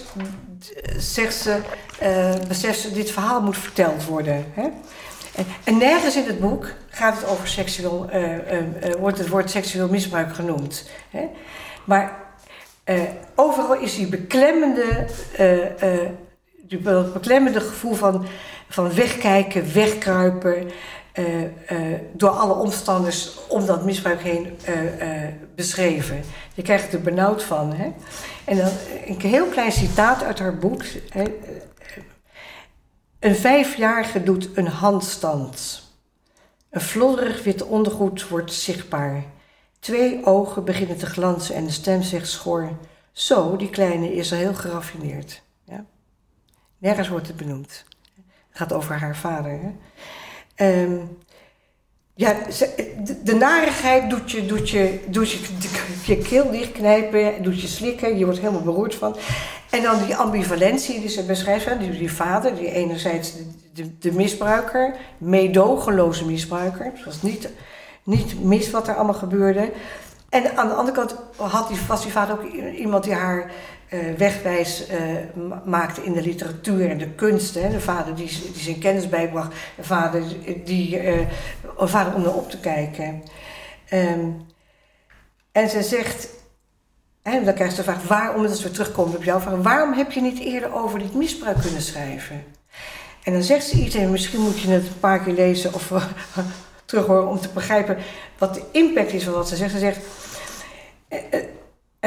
zegt 0.97 1.35
ze, 1.35 1.59
uh, 2.03 2.47
beseft 2.47 2.79
ze, 2.79 2.91
dit 2.91 3.11
verhaal 3.11 3.41
moet 3.41 3.57
verteld 3.57 4.05
worden. 4.05 4.45
Hè? 4.53 4.61
En, 5.35 5.45
en, 5.63 5.77
nergens 5.77 6.15
in 6.15 6.25
het 6.25 6.39
boek 6.39 6.73
gaat 6.89 7.15
het 7.15 7.29
over 7.29 7.47
seksueel, 7.47 8.09
uh, 8.13 8.31
uh, 8.31 8.93
wordt 8.99 9.17
het 9.17 9.27
woord 9.27 9.49
seksueel 9.49 9.87
misbruik 9.87 10.35
genoemd. 10.35 10.89
Hè? 11.09 11.29
Maar 11.83 12.25
overal 13.35 13.77
is 13.77 13.95
die 13.95 14.07
beklemmende, 14.07 15.07
die 16.61 16.79
beklemmende 17.13 17.59
gevoel 17.59 17.93
van, 17.93 18.25
van 18.69 18.93
wegkijken, 18.93 19.73
wegkruipen. 19.73 20.71
Door 22.13 22.29
alle 22.29 22.53
omstanders 22.53 23.37
om 23.47 23.65
dat 23.65 23.85
misbruik 23.85 24.21
heen 24.21 24.57
beschreven. 25.55 26.21
Je 26.53 26.61
krijgt 26.61 26.93
er 26.93 27.01
benauwd 27.01 27.43
van. 27.43 27.73
Hè? 27.73 27.93
En 28.45 28.57
dan 28.57 28.69
een 29.05 29.21
heel 29.21 29.47
klein 29.47 29.71
citaat 29.71 30.23
uit 30.23 30.39
haar 30.39 30.57
boek. 30.57 30.83
Een 33.19 33.35
vijfjarige 33.35 34.23
doet 34.23 34.49
een 34.57 34.67
handstand. 34.67 35.85
Een 36.69 36.81
flodderig 36.81 37.43
wit 37.43 37.63
ondergoed 37.63 38.27
wordt 38.27 38.53
zichtbaar. 38.53 39.23
Twee 39.79 40.25
ogen 40.25 40.63
beginnen 40.63 40.97
te 40.97 41.05
glanzen 41.05 41.55
en 41.55 41.65
de 41.65 41.71
stem 41.71 42.01
zegt 42.01 42.27
schor. 42.27 42.77
Zo, 43.11 43.55
die 43.55 43.69
kleine 43.69 44.13
is 44.13 44.29
heel 44.29 44.53
geraffineerd. 44.53 45.41
Ja? 45.63 45.85
Nergens 46.77 47.07
wordt 47.07 47.27
het 47.27 47.37
benoemd. 47.37 47.85
Het 48.15 48.57
gaat 48.57 48.73
over 48.73 48.99
haar 48.99 49.15
vader. 49.15 49.51
Hè? 49.51 49.71
Um, 50.61 51.17
ja, 52.17 52.35
de, 53.23 53.35
narigheid 53.35 54.09
doet 54.09 54.31
je, 54.31 54.45
doet 54.45 54.69
je, 54.69 54.99
doet 55.07 55.31
je, 55.31 55.39
je 56.05 56.17
keel 56.17 56.51
dichtknijpen, 56.51 57.43
doet 57.43 57.61
je 57.61 57.67
slikken, 57.67 58.17
je 58.17 58.25
wordt 58.25 58.39
helemaal 58.39 58.61
beroerd 58.61 58.95
van. 58.95 59.15
En 59.69 59.81
dan 59.81 60.05
die 60.05 60.15
ambivalentie 60.15 60.99
die 60.99 61.09
ze 61.09 61.23
beschrijft, 61.23 61.79
die, 61.79 61.91
die 61.91 62.11
vader, 62.11 62.55
die 62.55 62.71
enerzijds 62.71 63.33
de, 63.73 63.97
de, 63.97 64.11
misbruiker, 64.11 64.95
meedogenloze 65.17 66.25
misbruiker, 66.25 66.85
het 66.85 67.05
was 67.05 67.21
niet, 67.21 67.49
niet 68.03 68.43
mis 68.43 68.71
wat 68.71 68.87
er 68.87 68.95
allemaal 68.95 69.13
gebeurde. 69.13 69.71
En 70.29 70.57
aan 70.57 70.67
de 70.67 70.73
andere 70.73 70.97
kant 70.97 71.15
had 71.35 71.67
die, 71.67 71.77
was 71.87 72.03
die 72.03 72.11
vader 72.11 72.35
ook 72.35 72.43
iemand 72.75 73.03
die 73.03 73.13
haar 73.13 73.51
wegwijs 74.17 74.89
uh, 74.89 74.95
maakte 75.65 76.03
in 76.03 76.13
de 76.13 76.21
literatuur 76.21 76.89
en 76.89 76.97
de 76.97 77.09
kunst. 77.09 77.55
Hè. 77.55 77.69
De 77.69 77.79
vader 77.79 78.15
die, 78.15 78.27
die 78.53 78.63
zijn 78.63 78.79
kennis 78.79 79.09
bijbracht, 79.09 79.55
de 79.75 79.83
vader, 79.83 80.23
die, 80.65 81.09
een 81.77 81.87
vader 81.87 82.13
om 82.13 82.21
naar 82.21 82.33
op 82.33 82.49
te 82.49 82.59
kijken. 82.59 83.23
Um, 83.93 84.45
en 85.51 85.69
ze 85.69 85.83
zegt, 85.83 86.29
en 87.21 87.45
dan 87.45 87.53
krijgt 87.53 87.75
ze 87.75 87.83
de 87.83 87.91
vraag, 87.91 88.03
waarom, 88.03 88.45
als 88.45 88.63
we 88.63 88.71
terugkomen 88.71 89.15
op 89.15 89.23
jouw 89.23 89.39
vraag, 89.39 89.61
waarom 89.61 89.93
heb 89.93 90.11
je 90.11 90.21
niet 90.21 90.39
eerder 90.39 90.73
over 90.73 90.99
dit 90.99 91.13
misbruik 91.13 91.61
kunnen 91.61 91.81
schrijven? 91.81 92.43
En 93.23 93.33
dan 93.33 93.43
zegt 93.43 93.65
ze 93.65 93.77
iets, 93.77 93.95
en 93.95 94.11
misschien 94.11 94.41
moet 94.41 94.59
je 94.59 94.69
het 94.69 94.87
een 94.87 94.99
paar 94.99 95.19
keer 95.19 95.33
lezen 95.33 95.73
of 95.73 95.91
terug 96.85 97.05
horen 97.05 97.27
om 97.27 97.39
te 97.39 97.49
begrijpen 97.53 97.97
wat 98.37 98.53
de 98.53 98.61
impact 98.71 99.13
is 99.13 99.23
van 99.23 99.33
wat 99.33 99.47
ze 99.47 99.55
zegt. 99.55 99.71
Ze 99.71 99.79
zegt, 99.79 99.99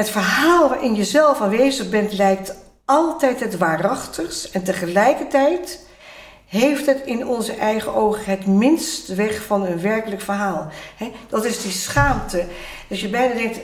het 0.01 0.09
verhaal 0.09 0.69
waarin 0.69 0.95
je 0.95 1.03
zelf 1.03 1.41
aanwezig 1.41 1.89
bent 1.89 2.13
lijkt 2.13 2.55
altijd 2.85 3.39
het 3.39 3.57
waarachtigst 3.57 4.55
en 4.55 4.63
tegelijkertijd 4.63 5.85
heeft 6.45 6.85
het 6.85 7.01
in 7.05 7.27
onze 7.27 7.53
eigen 7.53 7.93
ogen 7.93 8.23
het 8.25 8.45
minst 8.45 9.07
weg 9.07 9.45
van 9.45 9.65
een 9.65 9.81
werkelijk 9.81 10.21
verhaal. 10.21 10.67
Dat 11.29 11.45
is 11.45 11.61
die 11.61 11.71
schaamte. 11.71 12.45
Dus 12.87 13.01
je 13.01 13.09
bijna 13.09 13.33
denkt, 13.33 13.59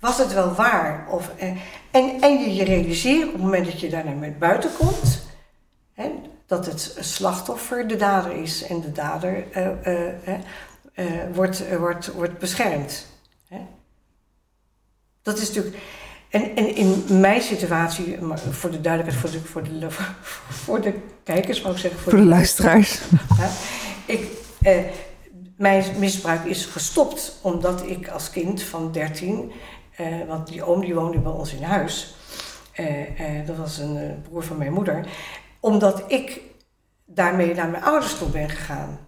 was 0.00 0.18
het 0.18 0.32
wel 0.32 0.54
waar? 0.54 1.06
Of, 1.10 1.30
eh, 1.38 1.48
en, 1.90 2.20
en 2.20 2.38
je 2.38 2.54
je 2.54 2.64
realiseert 2.64 3.26
op 3.26 3.32
het 3.32 3.42
moment 3.42 3.66
dat 3.66 3.80
je 3.80 3.88
daar 3.88 4.04
naar 4.04 4.32
buiten 4.38 4.70
komt, 4.78 5.24
dat 6.46 6.66
het 6.66 6.96
slachtoffer 7.00 7.88
de 7.88 7.96
dader 7.96 8.32
is 8.32 8.66
en 8.66 8.80
de 8.80 8.92
dader 8.92 9.44
uh, 9.56 10.06
uh, 10.94 11.06
wordt, 11.34 11.76
wordt, 11.78 12.12
wordt 12.12 12.38
beschermd. 12.38 13.06
Hè? 13.48 13.58
Dat 15.26 15.38
is 15.38 15.48
natuurlijk. 15.48 15.76
En, 16.28 16.56
en 16.56 16.76
in 16.76 17.04
mijn 17.08 17.42
situatie, 17.42 18.20
maar 18.20 18.38
voor 18.38 18.70
de 18.70 18.80
duidelijkheid, 18.80 19.32
voor 19.32 19.40
de, 19.40 19.48
voor 19.48 19.62
de, 19.62 19.86
voor 20.64 20.80
de 20.80 20.94
kijkers, 21.24 21.62
wou 21.62 21.74
ik 21.74 21.80
zeggen. 21.80 22.00
Voor, 22.00 22.12
de, 22.12 22.18
de, 22.18 22.24
luisteraars. 22.24 23.00
Ja, 23.38 23.50
ik, 24.06 24.28
eh, 24.62 24.78
mijn 25.56 25.84
misbruik 25.98 26.44
is 26.44 26.64
gestopt 26.64 27.38
omdat 27.42 27.86
ik 27.86 28.08
als 28.08 28.30
kind 28.30 28.62
van 28.62 28.92
13, 28.92 29.52
eh, 29.96 30.06
want 30.28 30.46
die 30.46 30.64
oom 30.64 30.80
die 30.80 30.94
woonde 30.94 31.18
bij 31.18 31.32
ons 31.32 31.52
in 31.52 31.62
huis, 31.62 32.14
eh, 32.72 33.46
dat 33.46 33.56
was 33.56 33.78
een 33.78 34.22
broer 34.28 34.44
van 34.44 34.56
mijn 34.56 34.72
moeder, 34.72 35.06
omdat 35.60 36.04
ik 36.08 36.40
daarmee 37.04 37.54
naar 37.54 37.68
mijn 37.68 37.82
ouders 37.82 38.18
toe 38.18 38.28
ben 38.28 38.48
gegaan. 38.48 38.98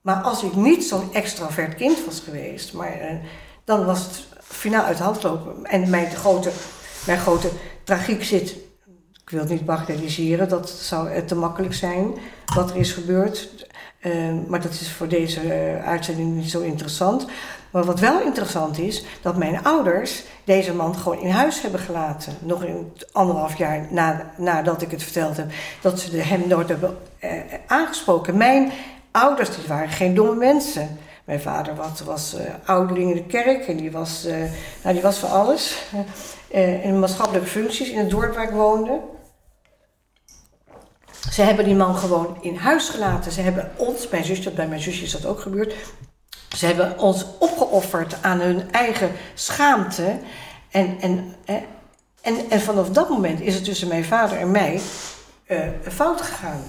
Maar 0.00 0.22
als 0.22 0.42
ik 0.42 0.54
niet 0.54 0.84
zo'n 0.84 1.14
extravert 1.14 1.74
kind 1.74 2.04
was 2.04 2.20
geweest, 2.20 2.72
maar, 2.72 3.20
dan 3.64 3.84
was 3.84 4.04
het 4.04 4.31
finaal 4.52 4.84
uit 4.84 4.96
de 4.96 5.02
hand 5.02 5.22
lopen. 5.22 5.64
En 5.64 5.90
mijn 5.90 6.10
grote, 6.10 6.50
mijn 7.06 7.18
grote 7.18 7.48
tragiek 7.84 8.24
zit, 8.24 8.50
ik 9.22 9.30
wil 9.30 9.40
het 9.40 9.50
niet 9.50 9.64
bagatelliseren, 9.64 10.48
dat 10.48 10.70
zou 10.70 11.24
te 11.24 11.34
makkelijk 11.34 11.74
zijn 11.74 12.14
wat 12.54 12.70
er 12.70 12.76
is 12.76 12.92
gebeurd. 12.92 13.66
Uh, 14.02 14.12
maar 14.46 14.60
dat 14.60 14.72
is 14.72 14.92
voor 14.92 15.08
deze 15.08 15.40
uh, 15.44 15.86
uitzending 15.88 16.34
niet 16.34 16.50
zo 16.50 16.60
interessant. 16.60 17.26
Maar 17.70 17.84
wat 17.84 18.00
wel 18.00 18.20
interessant 18.20 18.78
is, 18.78 19.04
dat 19.22 19.36
mijn 19.36 19.64
ouders 19.64 20.22
deze 20.44 20.74
man 20.74 20.94
gewoon 20.94 21.18
in 21.18 21.30
huis 21.30 21.62
hebben 21.62 21.80
gelaten. 21.80 22.36
Nog 22.40 22.64
een 22.64 22.92
anderhalf 23.12 23.58
jaar 23.58 23.86
na, 23.90 24.32
nadat 24.36 24.82
ik 24.82 24.90
het 24.90 25.02
verteld 25.02 25.36
heb. 25.36 25.50
Dat 25.80 26.00
ze 26.00 26.16
hem 26.16 26.48
nooit 26.48 26.68
hebben 26.68 26.98
uh, 27.24 27.30
aangesproken. 27.66 28.36
Mijn 28.36 28.72
ouders 29.10 29.56
die 29.56 29.66
waren 29.68 29.88
geen 29.88 30.14
domme 30.14 30.34
mensen. 30.34 30.98
Mijn 31.24 31.40
vader 31.40 31.74
was, 32.04 32.34
uh, 32.34 32.40
ouderling 32.64 33.10
in 33.10 33.16
de 33.16 33.26
kerk 33.26 33.66
en 33.66 33.76
die 33.76 33.90
was, 33.90 34.26
uh, 34.26 34.36
nou, 34.82 34.94
die 34.94 35.02
was 35.02 35.18
voor 35.18 35.28
alles. 35.28 35.82
Uh, 36.54 36.84
in 36.84 36.98
maatschappelijke 36.98 37.48
functies 37.48 37.90
in 37.90 37.98
het 37.98 38.10
dorp 38.10 38.34
waar 38.34 38.44
ik 38.44 38.50
woonde. 38.50 39.00
Ze 41.30 41.42
hebben 41.42 41.64
die 41.64 41.74
man 41.74 41.96
gewoon 41.96 42.36
in 42.40 42.56
huis 42.56 42.88
gelaten. 42.88 43.32
Ze 43.32 43.40
hebben 43.40 43.70
ons, 43.76 44.08
mijn 44.08 44.24
zusje, 44.24 44.50
bij 44.50 44.68
mijn 44.68 44.80
zusje 44.80 45.04
is 45.04 45.12
dat 45.12 45.26
ook 45.26 45.40
gebeurd. 45.40 45.74
Ze 46.56 46.66
hebben 46.66 46.98
ons 46.98 47.26
opgeofferd 47.38 48.22
aan 48.22 48.40
hun 48.40 48.72
eigen 48.72 49.10
schaamte. 49.34 50.18
En, 50.70 51.00
en, 51.00 51.34
en, 52.22 52.50
en 52.50 52.60
vanaf 52.60 52.90
dat 52.90 53.08
moment 53.08 53.40
is 53.40 53.54
het 53.54 53.64
tussen 53.64 53.88
mijn 53.88 54.04
vader 54.04 54.38
en 54.38 54.50
mij 54.50 54.80
fout 55.88 56.20
gegaan. 56.20 56.62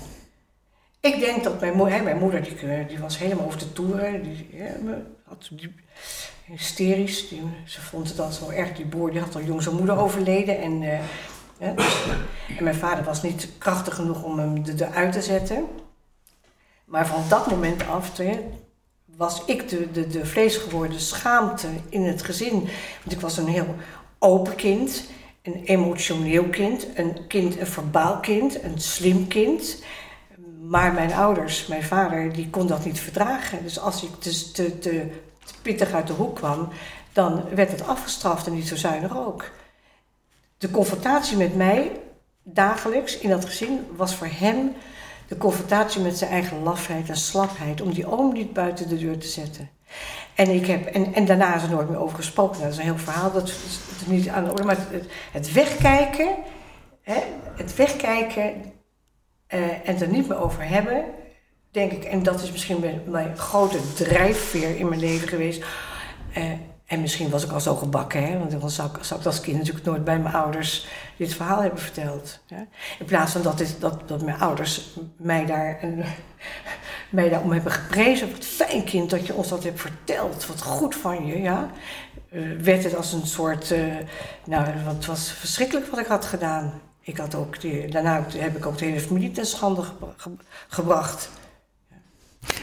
Ik 1.03 1.19
denk 1.19 1.43
dat 1.43 1.59
mijn 1.59 1.73
moeder, 1.73 2.03
mijn 2.03 2.17
moeder 2.17 2.43
die, 2.43 2.57
eh, 2.57 2.87
die 2.87 2.99
was 2.99 3.17
helemaal 3.17 3.45
over 3.45 3.59
de 3.59 3.73
toeren. 3.73 4.23
Die, 4.23 4.47
had 5.23 5.49
die, 5.51 5.75
hysterisch. 6.45 7.29
Die, 7.29 7.41
ze 7.65 7.81
vond 7.81 8.07
het 8.07 8.17
dan 8.17 8.31
zo 8.31 8.49
erg. 8.49 8.73
Die 8.73 8.85
boer 8.85 9.11
die 9.11 9.19
had 9.19 9.35
al 9.35 9.41
jong 9.41 9.63
zijn 9.63 9.75
moeder 9.75 9.97
overleden. 9.97 10.61
En, 10.61 10.79
dus, 11.75 12.05
en 12.57 12.63
mijn 12.63 12.75
vader 12.75 13.03
was 13.03 13.23
niet 13.23 13.49
krachtig 13.57 13.95
genoeg 13.95 14.23
om 14.23 14.39
hem 14.39 14.63
eruit 14.77 15.11
te 15.11 15.21
zetten. 15.21 15.65
Maar 16.85 17.07
van 17.07 17.23
dat 17.29 17.49
moment 17.49 17.87
af 17.87 18.11
was 19.05 19.45
ik 19.45 19.69
de, 19.69 19.91
de, 19.91 20.07
de 20.07 20.25
vleesgeworden 20.25 20.99
schaamte 20.99 21.67
in 21.89 22.03
het 22.03 22.23
gezin. 22.23 22.59
Want 23.03 23.11
ik 23.11 23.19
was 23.19 23.37
een 23.37 23.47
heel 23.47 23.75
open 24.19 24.55
kind, 24.55 25.03
een 25.41 25.63
emotioneel 25.63 26.43
kind, 26.43 26.87
een 26.95 27.27
kind, 27.27 27.59
een 27.59 27.67
verbaal 27.67 28.19
kind, 28.19 28.63
een 28.63 28.79
slim 28.79 29.27
kind. 29.27 29.83
Maar 30.73 30.93
mijn 30.93 31.13
ouders, 31.13 31.67
mijn 31.67 31.83
vader, 31.83 32.33
die 32.33 32.49
kon 32.49 32.67
dat 32.67 32.85
niet 32.85 32.99
verdragen. 32.99 33.63
Dus 33.63 33.79
als 33.79 34.03
ik 34.03 34.09
te, 34.19 34.51
te, 34.51 34.79
te 34.79 35.09
pittig 35.61 35.91
uit 35.91 36.07
de 36.07 36.13
hoek 36.13 36.35
kwam, 36.35 36.69
dan 37.11 37.43
werd 37.55 37.71
het 37.71 37.87
afgestraft 37.87 38.47
en 38.47 38.53
niet 38.53 38.67
zo 38.67 38.75
zuinig 38.75 39.17
ook. 39.17 39.49
De 40.57 40.71
confrontatie 40.71 41.37
met 41.37 41.55
mij 41.55 41.91
dagelijks 42.43 43.17
in 43.17 43.29
dat 43.29 43.45
gezin 43.45 43.85
was 43.95 44.15
voor 44.15 44.27
hem 44.31 44.71
de 45.27 45.37
confrontatie 45.37 46.01
met 46.01 46.17
zijn 46.17 46.31
eigen 46.31 46.63
lafheid 46.63 47.09
en 47.09 47.17
slapheid 47.17 47.81
om 47.81 47.93
die 47.93 48.11
oom 48.11 48.33
niet 48.33 48.53
buiten 48.53 48.89
de 48.89 48.97
deur 48.97 49.17
te 49.17 49.27
zetten. 49.27 49.69
En, 50.35 50.49
ik 50.49 50.65
heb, 50.65 50.85
en, 50.85 51.13
en 51.13 51.25
daarna 51.25 51.55
is 51.55 51.63
er 51.63 51.69
nooit 51.69 51.89
meer 51.89 51.99
over 51.99 52.15
gesproken. 52.15 52.61
Dat 52.61 52.71
is 52.71 52.77
een 52.77 52.83
heel 52.83 52.97
verhaal, 52.97 53.31
dat 53.31 53.47
is 53.47 53.79
niet 54.05 54.29
aan 54.29 54.43
de 54.43 54.51
orde. 54.51 54.63
Maar 54.63 54.77
het, 54.89 55.05
het 55.31 55.51
wegkijken, 55.51 56.29
hè, 57.01 57.19
het 57.55 57.75
wegkijken, 57.75 58.73
uh, 59.53 59.71
en 59.71 59.79
het 59.83 60.01
er 60.01 60.07
niet 60.07 60.27
meer 60.27 60.37
over 60.37 60.67
hebben, 60.67 61.05
denk 61.71 61.91
ik, 61.91 62.03
en 62.03 62.23
dat 62.23 62.41
is 62.41 62.51
misschien 62.51 63.01
mijn, 63.05 63.37
grote 63.37 63.93
drijfveer 63.93 64.77
in 64.77 64.89
mijn 64.89 64.99
leven 64.99 65.27
geweest. 65.27 65.63
Uh, 66.37 66.43
en 66.85 67.01
misschien 67.01 67.29
was 67.29 67.43
ik 67.43 67.51
al 67.51 67.59
zo 67.59 67.75
gebakken, 67.75 68.23
hè? 68.23 68.37
want 68.37 68.61
dan 68.61 68.69
zou 68.69 68.89
ik, 68.89 69.03
zou 69.03 69.23
als 69.23 69.41
kind 69.41 69.57
natuurlijk 69.57 69.85
nooit 69.85 70.03
bij 70.03 70.19
mijn 70.19 70.35
ouders 70.35 70.87
dit 71.17 71.33
verhaal 71.33 71.61
hebben 71.61 71.79
verteld. 71.79 72.39
In 72.99 73.05
plaats 73.05 73.31
van 73.31 73.41
dat, 73.41 73.75
dat, 73.79 74.07
dat 74.07 74.21
mijn 74.21 74.39
ouders 74.39 74.89
mij 75.17 75.45
daar, 75.45 75.79
en, 75.79 76.03
mij 77.09 77.29
daarom 77.29 77.51
hebben 77.51 77.71
geprezen. 77.71 78.31
Wat 78.31 78.45
fijn 78.45 78.83
kind 78.83 79.09
dat 79.09 79.27
je 79.27 79.33
ons 79.33 79.49
dat 79.49 79.63
hebt 79.63 79.81
verteld. 79.81 80.45
Wat 80.45 80.61
goed 80.61 80.95
van 80.95 81.25
je, 81.25 81.41
ja. 81.41 81.69
Uh, 82.31 82.59
werd 82.59 82.83
het 82.83 82.95
als 82.95 83.13
een 83.13 83.27
soort, 83.27 83.75
nou, 84.45 84.65
het 84.65 85.05
was 85.05 85.31
verschrikkelijk 85.31 85.87
wat 85.87 85.99
ik 85.99 86.05
had 86.05 86.25
gedaan. 86.25 86.81
Ik 87.05 87.17
had 87.17 87.35
ook 87.35 87.61
daarna 87.91 88.25
heb 88.37 88.57
ik 88.57 88.65
ook 88.65 88.77
de 88.77 88.85
hele 88.85 88.99
familie 88.99 89.31
ten 89.31 89.45
schande 89.45 89.83
gebracht. 90.67 91.29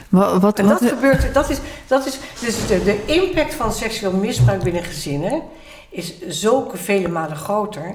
Wat, 0.09 0.41
wat, 0.41 0.59
en 0.59 0.67
dat 0.67 0.85
gebeurt, 0.85 1.35
dat 1.35 1.51
is, 1.51 1.59
dat 1.87 2.07
is 2.07 2.19
dus 2.41 2.67
de, 2.67 2.85
de 2.85 3.05
impact 3.05 3.55
van 3.55 3.73
seksueel 3.73 4.13
misbruik 4.13 4.63
binnen 4.63 4.85
gezinnen 4.85 5.43
is 5.91 6.21
zulke 6.27 6.77
vele 6.77 7.09
malen 7.09 7.37
groter. 7.37 7.95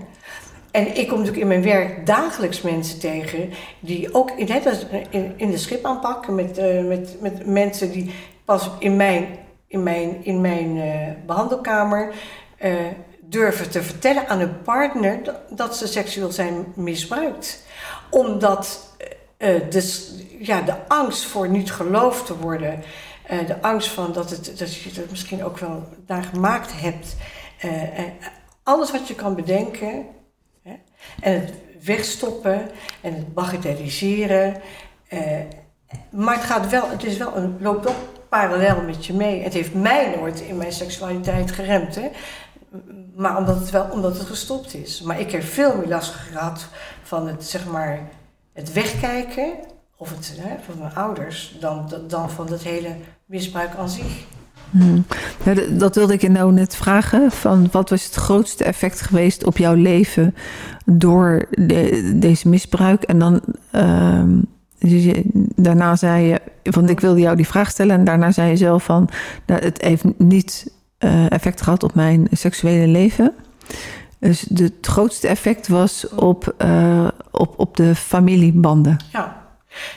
En 0.72 0.98
ik 0.98 1.08
kom 1.08 1.18
natuurlijk 1.18 1.42
in 1.42 1.48
mijn 1.48 1.64
werk 1.64 2.06
dagelijks 2.06 2.62
mensen 2.62 3.00
tegen 3.00 3.50
die 3.80 4.14
ook 4.14 4.32
in, 4.32 4.50
in, 5.10 5.34
in 5.38 5.52
de 5.52 5.58
schip 5.58 5.86
aanpakken 5.86 6.36
met, 6.36 6.60
uh, 6.60 6.88
met, 6.88 7.22
met 7.22 7.46
mensen 7.46 7.92
die 7.92 8.14
pas 8.46 8.70
in 8.80 8.96
mijn, 8.96 9.28
in 9.68 9.84
mijn, 9.84 10.26
in 10.26 10.42
mijn 10.42 10.76
uh, 10.76 11.08
behandelkamer 11.26 12.14
uh, 12.64 12.74
durven 13.36 13.70
te 13.70 13.84
vertellen 13.84 14.28
aan 14.28 14.40
hun 14.40 14.62
partner 14.62 15.20
dat 15.50 15.78
ze 15.78 15.88
seksueel 15.88 16.32
zijn 16.32 16.74
misbruikt. 16.76 17.64
Omdat 18.10 18.96
uh, 19.38 19.70
de, 19.70 20.08
ja, 20.40 20.62
de 20.62 20.88
angst 20.88 21.26
voor 21.26 21.50
niet 21.50 21.72
geloofd 21.72 22.26
te 22.26 22.38
worden, 22.38 22.84
uh, 23.32 23.48
de 23.48 23.62
angst 23.62 23.90
van 23.90 24.14
dat, 24.14 24.30
het, 24.30 24.46
dat 24.58 24.76
je 24.76 24.90
het 24.94 25.10
misschien 25.10 25.44
ook 25.44 25.58
wel 25.58 25.84
daar 26.06 26.24
gemaakt 26.24 26.72
hebt, 26.76 27.16
alles 28.64 28.92
wat 28.92 29.08
je 29.08 29.16
kan 29.16 29.36
bedenken, 29.36 30.06
hè, 30.64 30.74
en 31.22 31.42
het 31.42 31.54
wegstoppen 31.84 32.72
en 33.02 33.14
het 33.14 33.34
bagatelliseren. 33.34 34.62
maar 36.10 36.36
het, 36.36 36.44
gaat 36.44 36.70
wel, 36.70 36.90
het 36.90 37.04
is 37.04 37.18
wel 37.18 37.36
een, 37.36 37.58
loopt 37.60 37.84
wel 37.84 37.96
parallel 38.30 38.82
met 38.82 39.06
je 39.06 39.14
mee. 39.14 39.44
Het 39.44 39.54
heeft 39.54 39.74
mij 39.74 40.16
nooit 40.20 40.40
in 40.40 40.58
mijn 40.58 40.72
seksualiteit 40.72 41.52
geremd. 41.52 41.96
Hè? 41.96 42.10
Maar 43.16 43.38
omdat 43.38 43.60
het 43.60 43.70
wel 43.70 43.88
omdat 43.92 44.18
het 44.18 44.28
gestopt 44.28 44.74
is. 44.74 45.02
Maar 45.02 45.20
ik 45.20 45.32
heb 45.32 45.44
veel 45.44 45.78
meer 45.78 45.88
last 45.88 46.12
gehad 46.12 46.68
van 47.04 47.28
het, 47.28 47.46
zeg 47.46 47.66
maar, 47.66 48.00
het 48.54 48.74
wegkijken 48.74 49.54
of 49.98 50.10
het, 50.10 50.40
van 50.66 50.80
mijn 50.80 50.96
ouders 50.96 51.58
dan, 51.60 51.94
dan 52.08 52.30
van 52.30 52.52
het 52.52 52.64
hele 52.64 52.96
misbruik 53.26 53.76
aan 53.76 53.90
zich. 53.90 54.26
Hmm. 54.72 55.06
Ja, 55.44 55.54
dat 55.70 55.96
wilde 55.96 56.14
ik 56.14 56.22
je 56.22 56.30
nou 56.30 56.52
net 56.52 56.76
vragen. 56.76 57.32
Van 57.32 57.68
wat 57.72 57.90
was 57.90 58.04
het 58.04 58.14
grootste 58.14 58.64
effect 58.64 59.02
geweest 59.02 59.46
op 59.46 59.58
jouw 59.58 59.74
leven 59.74 60.36
door 60.86 61.46
de, 61.50 62.12
deze 62.16 62.50
misbruik? 62.50 63.04
En 63.04 63.20
dan 63.20 63.42
uh, 63.72 64.24
daarna 65.56 65.96
zei 65.96 66.26
je, 66.26 66.42
want 66.72 66.90
ik 66.90 67.00
wilde 67.00 67.20
jou 67.20 67.36
die 67.36 67.48
vraag 67.48 67.70
stellen 67.70 67.96
en 67.96 68.06
daarna 68.06 68.32
zei 68.32 68.50
je 68.50 68.58
zelf 68.58 68.84
van, 68.84 69.10
nou, 69.46 69.64
het 69.64 69.82
heeft 69.82 70.04
niet 70.18 70.74
effect 71.30 71.62
gehad 71.62 71.84
op 71.84 71.96
mijn 71.96 72.28
seksuele 72.32 72.88
leven. 72.88 73.34
Dus 74.20 74.46
het 74.54 74.74
grootste 74.82 75.28
effect 75.28 75.68
was 75.68 76.10
op, 76.10 76.56
uh, 76.58 77.08
op, 77.32 77.60
op 77.60 77.78
de 77.78 77.96
familiebanden. 77.96 78.98
Ja. 79.12 79.44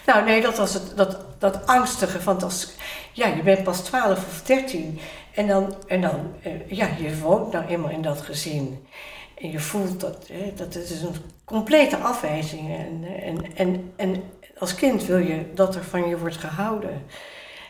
Nou, 0.06 0.24
nee, 0.24 0.40
dat 0.40 0.56
was 0.56 0.74
het, 0.74 0.92
dat, 0.96 1.18
dat 1.38 1.66
angstige. 1.66 2.22
Want 2.22 2.42
als, 2.42 2.72
ja, 3.12 3.26
je 3.26 3.42
bent 3.42 3.62
pas 3.62 3.80
12 3.80 4.16
of 4.16 4.42
13 4.42 4.98
en 5.34 5.46
dan, 5.46 5.74
en 5.86 6.00
dan 6.00 6.32
uh, 6.46 6.52
ja, 6.68 6.88
je 6.98 7.18
woont 7.18 7.52
nou 7.52 7.66
eenmaal 7.66 7.90
in 7.90 8.02
dat 8.02 8.20
gezin. 8.20 8.86
En 9.34 9.50
je 9.50 9.59
voelt 9.59 10.00
dat, 10.00 10.28
hè, 10.32 10.52
dat 10.56 10.74
het 10.74 10.90
is 10.90 11.02
een 11.02 11.14
complete 11.44 11.96
afwijzing. 11.96 12.76
En, 12.76 13.04
en, 13.22 13.44
en, 13.54 13.92
en 13.96 14.22
als 14.59 14.74
kind 14.74 15.04
wil 15.04 15.18
je 15.18 15.44
dat 15.54 15.74
er 15.74 15.84
van 15.84 16.09
je 16.09 16.18
wordt 16.18 16.36
gehouden. 16.36 17.02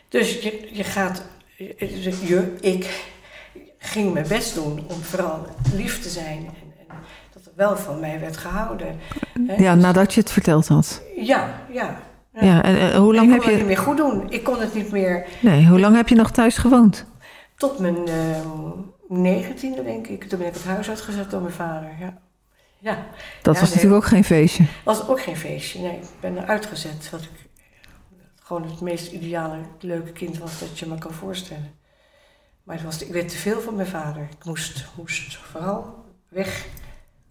Dus 0.09 0.43
je, 0.43 0.69
je 0.73 0.85
gaat, 0.85 1.23
je, 1.57 2.57
ik 2.61 3.11
ging 3.79 4.13
mijn 4.13 4.29
best 4.29 4.55
doen 4.55 4.85
om 4.89 5.01
vooral 5.03 5.47
lief 5.75 6.03
te 6.03 6.09
zijn. 6.09 6.39
En, 6.39 6.73
en 6.89 6.97
dat 7.33 7.45
er 7.47 7.53
wel 7.57 7.77
van 7.77 8.01
mij 8.01 8.21
werd 8.21 8.37
gehouden. 8.37 8.97
Ja, 9.59 9.75
nadat 9.75 10.15
je 10.15 10.21
het 10.21 10.31
verteld 10.31 10.69
had. 10.69 11.03
Ja, 11.17 11.61
ja. 11.73 12.01
Ja, 12.41 12.63
en, 12.63 12.79
en 12.79 12.97
hoe 12.97 13.15
lang 13.15 13.27
ik 13.27 13.33
heb 13.33 13.41
kon 13.43 13.51
het 13.51 13.59
je... 13.61 13.67
niet 13.67 13.77
meer 13.77 13.85
goed 13.85 13.97
doen. 13.97 14.31
Ik 14.31 14.45
kon 14.45 14.61
het 14.61 14.75
niet 14.75 14.91
meer 14.91 15.27
Nee, 15.41 15.67
hoe 15.67 15.81
lang 15.81 15.97
heb 15.97 16.09
je 16.09 16.15
nog 16.15 16.31
thuis 16.31 16.57
gewoond? 16.59 17.07
tot 17.57 17.79
mijn 17.79 17.97
negentiende, 19.09 19.83
denk 19.85 20.07
ik. 20.07 20.25
Toen 20.25 20.39
ben 20.39 20.49
ik 20.49 20.55
het 20.55 20.65
huis 20.65 20.89
uitgezet 20.89 21.31
door 21.31 21.41
mijn 21.41 21.53
vader. 21.53 21.91
Ja. 22.01 22.19
Ja, 22.79 23.07
Dat 23.43 23.55
Ja, 23.55 23.61
was 23.61 23.69
nee. 23.71 23.71
natuurlijk 23.75 24.03
ook 24.05 24.09
geen 24.11 24.25
feestje. 24.25 24.65
was 24.85 25.09
ook 25.09 25.21
geen 25.21 25.37
feestje. 25.37 25.81
Nee, 25.81 25.93
ik 25.93 26.07
ben 26.21 26.39
eruit 26.39 26.67
gezet. 26.67 27.09
Dat 27.11 27.21
ik 27.23 27.31
gewoon 28.43 28.63
het 28.71 28.81
meest 28.81 29.13
ideale, 29.13 29.57
leuke 29.81 30.13
kind 30.13 30.39
was 30.39 30.59
dat 30.59 30.79
je 30.79 30.87
me 30.87 30.99
kan 30.99 31.13
voorstellen. 31.13 31.71
Maar 32.69 32.77
het 32.77 32.85
was, 32.85 33.03
ik 33.03 33.13
werd 33.13 33.29
te 33.29 33.37
veel 33.37 33.61
van 33.61 33.75
mijn 33.75 33.89
vader. 33.89 34.23
Ik 34.23 34.45
moest, 34.45 34.85
moest 34.97 35.37
vooral 35.37 36.05
weg. 36.29 36.67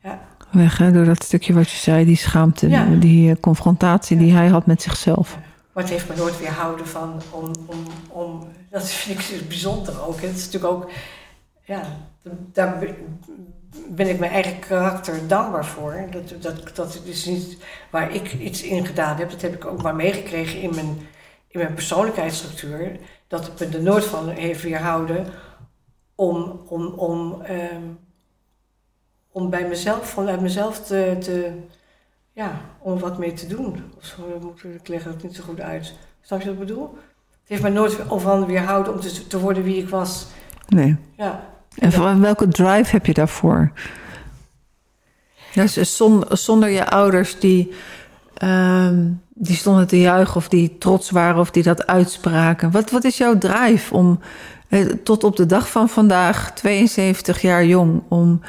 Ja, 0.03 0.19
Weg, 0.51 0.77
hè, 0.77 0.91
door 0.91 1.05
dat 1.05 1.23
stukje 1.23 1.53
wat 1.53 1.69
je 1.71 1.77
zei, 1.77 2.05
die 2.05 2.15
schaamte, 2.17 2.69
Ja. 2.69 2.85
die 2.85 3.29
eh, 3.31 3.35
confrontatie 3.41 4.17
die 4.17 4.33
hij 4.33 4.47
had 4.47 4.65
met 4.65 4.81
zichzelf. 4.81 5.37
maar 5.73 5.83
het 5.83 5.91
heeft 5.93 6.09
me 6.09 6.15
nooit 6.15 6.39
weerhouden 6.39 6.87
van 6.87 7.21
om, 7.31 7.51
om, 7.65 7.83
om 8.07 8.47
dat 8.69 8.89
vind 8.91 9.19
ik 9.19 9.27
dus 9.29 9.47
bijzonder 9.47 10.01
ook. 10.07 10.21
Het 10.21 10.35
is 10.35 10.45
natuurlijk 10.45 10.73
ook, 10.73 10.89
ja, 11.63 11.81
daar 12.53 12.77
be- 12.79 12.95
ben 13.89 14.09
ik 14.09 14.19
mijn 14.19 14.31
eigen 14.31 14.59
karakter 14.59 15.27
dankbaar 15.27 15.65
voor. 15.65 16.05
Dat, 16.11 16.41
dat, 16.41 16.75
dat 16.75 17.01
is 17.03 17.25
niet 17.25 17.57
waar 17.89 18.13
ik 18.13 18.33
iets 18.33 18.63
in 18.63 18.85
gedaan 18.85 19.17
heb, 19.17 19.29
dat 19.31 19.41
heb 19.41 19.53
ik 19.53 19.65
ook 19.65 19.81
maar 19.81 19.95
meegekregen 19.95 20.61
in 20.61 20.69
mijn, 20.75 20.97
in 21.47 21.59
mijn 21.59 21.73
persoonlijkheidsstructuur. 21.73 22.99
Dat 23.27 23.45
het 23.45 23.59
me 23.59 23.77
er 23.77 23.83
nooit 23.83 24.05
van 24.05 24.29
heeft 24.29 24.61
weerhouden 24.61 25.25
om, 26.15 26.61
om, 26.67 26.85
om, 26.85 27.41
ehm, 27.41 27.83
om 29.31 29.49
bij 29.49 29.67
mezelf, 29.67 30.09
vanuit 30.09 30.41
mezelf 30.41 30.85
te, 30.85 31.15
te, 31.19 31.51
ja, 32.33 32.61
om 32.79 32.99
wat 32.99 33.17
mee 33.17 33.33
te 33.33 33.47
doen. 33.47 33.83
Of 33.97 34.05
zo 34.05 34.39
moet 34.41 34.63
ik, 34.63 34.87
leg 34.87 35.03
het 35.03 35.23
niet 35.23 35.35
zo 35.35 35.43
goed 35.43 35.61
uit. 35.61 35.93
Snap 36.21 36.39
je 36.39 36.45
wat 36.45 36.53
ik 36.53 36.67
bedoel? 36.67 36.97
Het 37.29 37.49
heeft 37.49 37.61
mij 37.61 37.71
nooit 37.71 37.97
van 38.09 38.45
weerhouden 38.45 38.93
om 38.93 38.99
te, 38.99 39.27
te 39.27 39.39
worden 39.39 39.63
wie 39.63 39.81
ik 39.81 39.89
was. 39.89 40.27
Nee. 40.67 40.97
Ja. 41.17 41.49
En 41.75 41.91
van 41.91 42.21
welke 42.21 42.47
drive 42.47 42.91
heb 42.91 43.05
je 43.05 43.13
daarvoor? 43.13 43.71
Dus 45.53 45.95
zonder, 45.95 46.37
zonder 46.37 46.69
je 46.69 46.89
ouders 46.89 47.39
die, 47.39 47.73
ehm, 48.33 49.11
die 49.39 49.55
stonden 49.55 49.87
te 49.87 49.99
juichen 49.99 50.35
of 50.35 50.49
die 50.49 50.77
trots 50.77 51.09
waren 51.09 51.39
of 51.39 51.51
die 51.51 51.63
dat 51.63 51.87
uitspraken. 51.87 52.71
Wat, 52.71 52.91
wat 52.91 53.03
is 53.03 53.17
jouw 53.17 53.37
drive 53.37 53.93
om 53.93 54.19
eh, 54.69 54.85
tot 54.85 55.23
op 55.23 55.35
de 55.35 55.45
dag 55.45 55.69
van 55.69 55.89
vandaag, 55.89 56.51
72 56.53 57.41
jaar 57.41 57.65
jong, 57.65 58.01
om, 58.09 58.41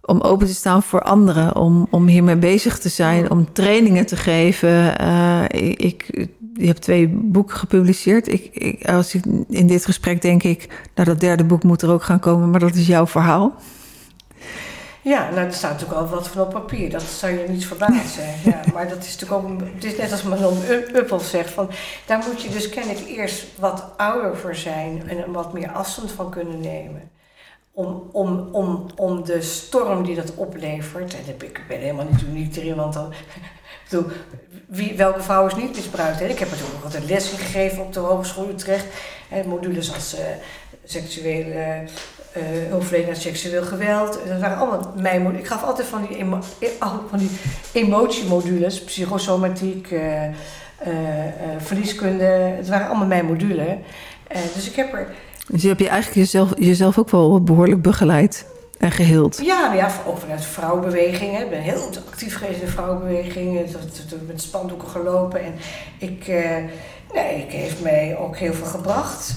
om 0.00 0.20
open 0.20 0.46
te 0.46 0.54
staan 0.54 0.82
voor 0.82 1.02
anderen, 1.02 1.56
om, 1.56 1.86
om 1.90 2.06
hiermee 2.06 2.36
bezig 2.36 2.78
te 2.78 2.88
zijn, 2.88 3.30
om 3.30 3.52
trainingen 3.52 4.06
te 4.06 4.16
geven? 4.16 4.98
Eh, 4.98 5.42
ik, 5.76 6.26
je 6.54 6.66
hebt 6.66 6.82
twee 6.82 7.08
boeken 7.08 7.56
gepubliceerd. 7.56 8.32
Ik, 8.32 8.48
ik, 8.52 8.88
als 8.88 9.14
ik, 9.14 9.24
in 9.48 9.66
dit 9.66 9.84
gesprek 9.84 10.22
denk 10.22 10.42
ik, 10.42 10.88
nou 10.94 11.08
dat 11.08 11.20
derde 11.20 11.44
boek 11.44 11.62
moet 11.62 11.82
er 11.82 11.90
ook 11.90 12.02
gaan 12.02 12.20
komen, 12.20 12.50
maar 12.50 12.60
dat 12.60 12.74
is 12.74 12.86
jouw 12.86 13.06
verhaal. 13.06 13.54
Ja, 15.02 15.30
nou, 15.30 15.46
er 15.46 15.52
staat 15.52 15.72
natuurlijk 15.72 16.00
al 16.00 16.06
wat 16.06 16.28
van 16.28 16.42
op 16.42 16.50
papier. 16.50 16.90
Dat 16.90 17.02
zou 17.02 17.32
je 17.32 17.48
niet 17.48 17.66
verbazen. 17.66 18.34
Ja, 18.44 18.60
maar 18.74 18.88
dat 18.88 19.04
is 19.04 19.18
natuurlijk 19.18 19.32
ook... 19.32 19.60
Het 19.74 19.84
is 19.84 19.96
net 19.96 20.12
als 20.12 20.22
Manon 20.22 20.62
Uppel 20.94 21.18
zegt. 21.20 21.50
Van, 21.50 21.70
daar 22.06 22.24
moet 22.28 22.42
je 22.42 22.48
dus 22.48 22.68
kennelijk 22.68 23.06
eerst 23.06 23.46
wat 23.58 23.84
ouder 23.96 24.36
voor 24.36 24.54
zijn... 24.54 25.08
en 25.08 25.18
er 25.18 25.32
wat 25.32 25.52
meer 25.52 25.70
afstand 25.70 26.12
van 26.12 26.30
kunnen 26.30 26.60
nemen. 26.60 27.10
Om, 27.72 28.08
om, 28.12 28.48
om, 28.52 28.86
om 28.96 29.24
de 29.24 29.42
storm 29.42 30.04
die 30.04 30.14
dat 30.14 30.34
oplevert... 30.34 31.14
en 31.14 31.34
ik 31.38 31.64
ben 31.68 31.78
helemaal 31.78 32.06
niet 32.10 32.22
uniek 32.22 32.56
erin, 32.56 32.76
want 32.76 32.92
dan... 32.92 33.12
ik 33.84 33.90
bedoel, 33.90 34.06
wie, 34.66 34.96
welke 34.96 35.22
vrouw 35.22 35.46
is 35.46 35.54
niet 35.54 35.76
misbruikt? 35.76 36.20
Hè? 36.20 36.26
Ik 36.26 36.38
heb 36.38 36.50
er 36.50 36.58
ook 36.76 36.84
altijd 36.84 37.04
les 37.04 37.30
in 37.30 37.38
gegeven 37.38 37.82
op 37.82 37.92
de 37.92 38.00
Hogeschool 38.00 38.48
Utrecht. 38.48 38.86
Hè, 39.28 39.44
modules 39.44 39.94
als 39.94 40.14
eh, 40.14 40.24
seksuele 40.84 41.84
eh 42.32 42.42
hulpverlening 42.68 43.14
aan 43.14 43.20
seksueel 43.20 43.62
geweld. 43.62 44.18
Dat 44.28 44.40
waren 44.40 44.56
allemaal 44.56 44.92
mijn 44.96 45.22
modules. 45.22 45.42
Ik 45.42 45.48
gaf 45.48 45.62
altijd 45.62 45.88
van 45.88 46.06
die, 46.08 46.16
emo 46.16 46.38
van 47.08 47.18
die 47.18 47.30
emotiemodules, 47.72 48.84
psychosomatiek, 48.84 49.90
eh, 49.90 50.24
eh, 50.26 50.32
verlieskunde. 51.58 52.24
Het 52.24 52.68
waren 52.68 52.88
allemaal 52.88 53.06
mijn 53.06 53.26
modules. 53.26 53.76
Dus 54.54 54.68
ik 54.68 54.76
heb 54.76 54.92
er 54.92 55.06
Dus 55.46 55.62
je 55.62 55.68
hebt 55.68 55.80
je 55.80 55.88
eigenlijk 55.88 56.20
jezelf, 56.20 56.52
jezelf 56.58 56.98
ook 56.98 57.10
wel 57.10 57.42
behoorlijk 57.42 57.82
begeleid 57.82 58.46
en 58.78 58.90
geheeld. 58.90 59.40
Ja, 59.42 59.66
maar 59.66 59.76
ja, 59.76 59.90
ook 60.06 60.18
vanuit 60.18 60.40
de 60.40 60.48
vrouwenbeweging. 60.48 61.36
Hè. 61.36 61.42
Ik 61.42 61.50
ben 61.50 61.60
heel 61.60 61.88
actief 62.10 62.36
geweest 62.36 62.60
in 62.60 62.64
de 62.64 62.72
vrouwenbeweging. 62.72 63.60
Met 64.26 64.42
spandoeken 64.42 64.88
gelopen. 64.88 65.44
En 65.44 65.54
ik, 65.98 66.26
nee, 67.14 67.44
ik 67.46 67.52
heeft 67.52 67.82
mij 67.82 68.16
ook 68.18 68.36
heel 68.36 68.54
veel 68.54 68.66
gebracht. 68.66 69.34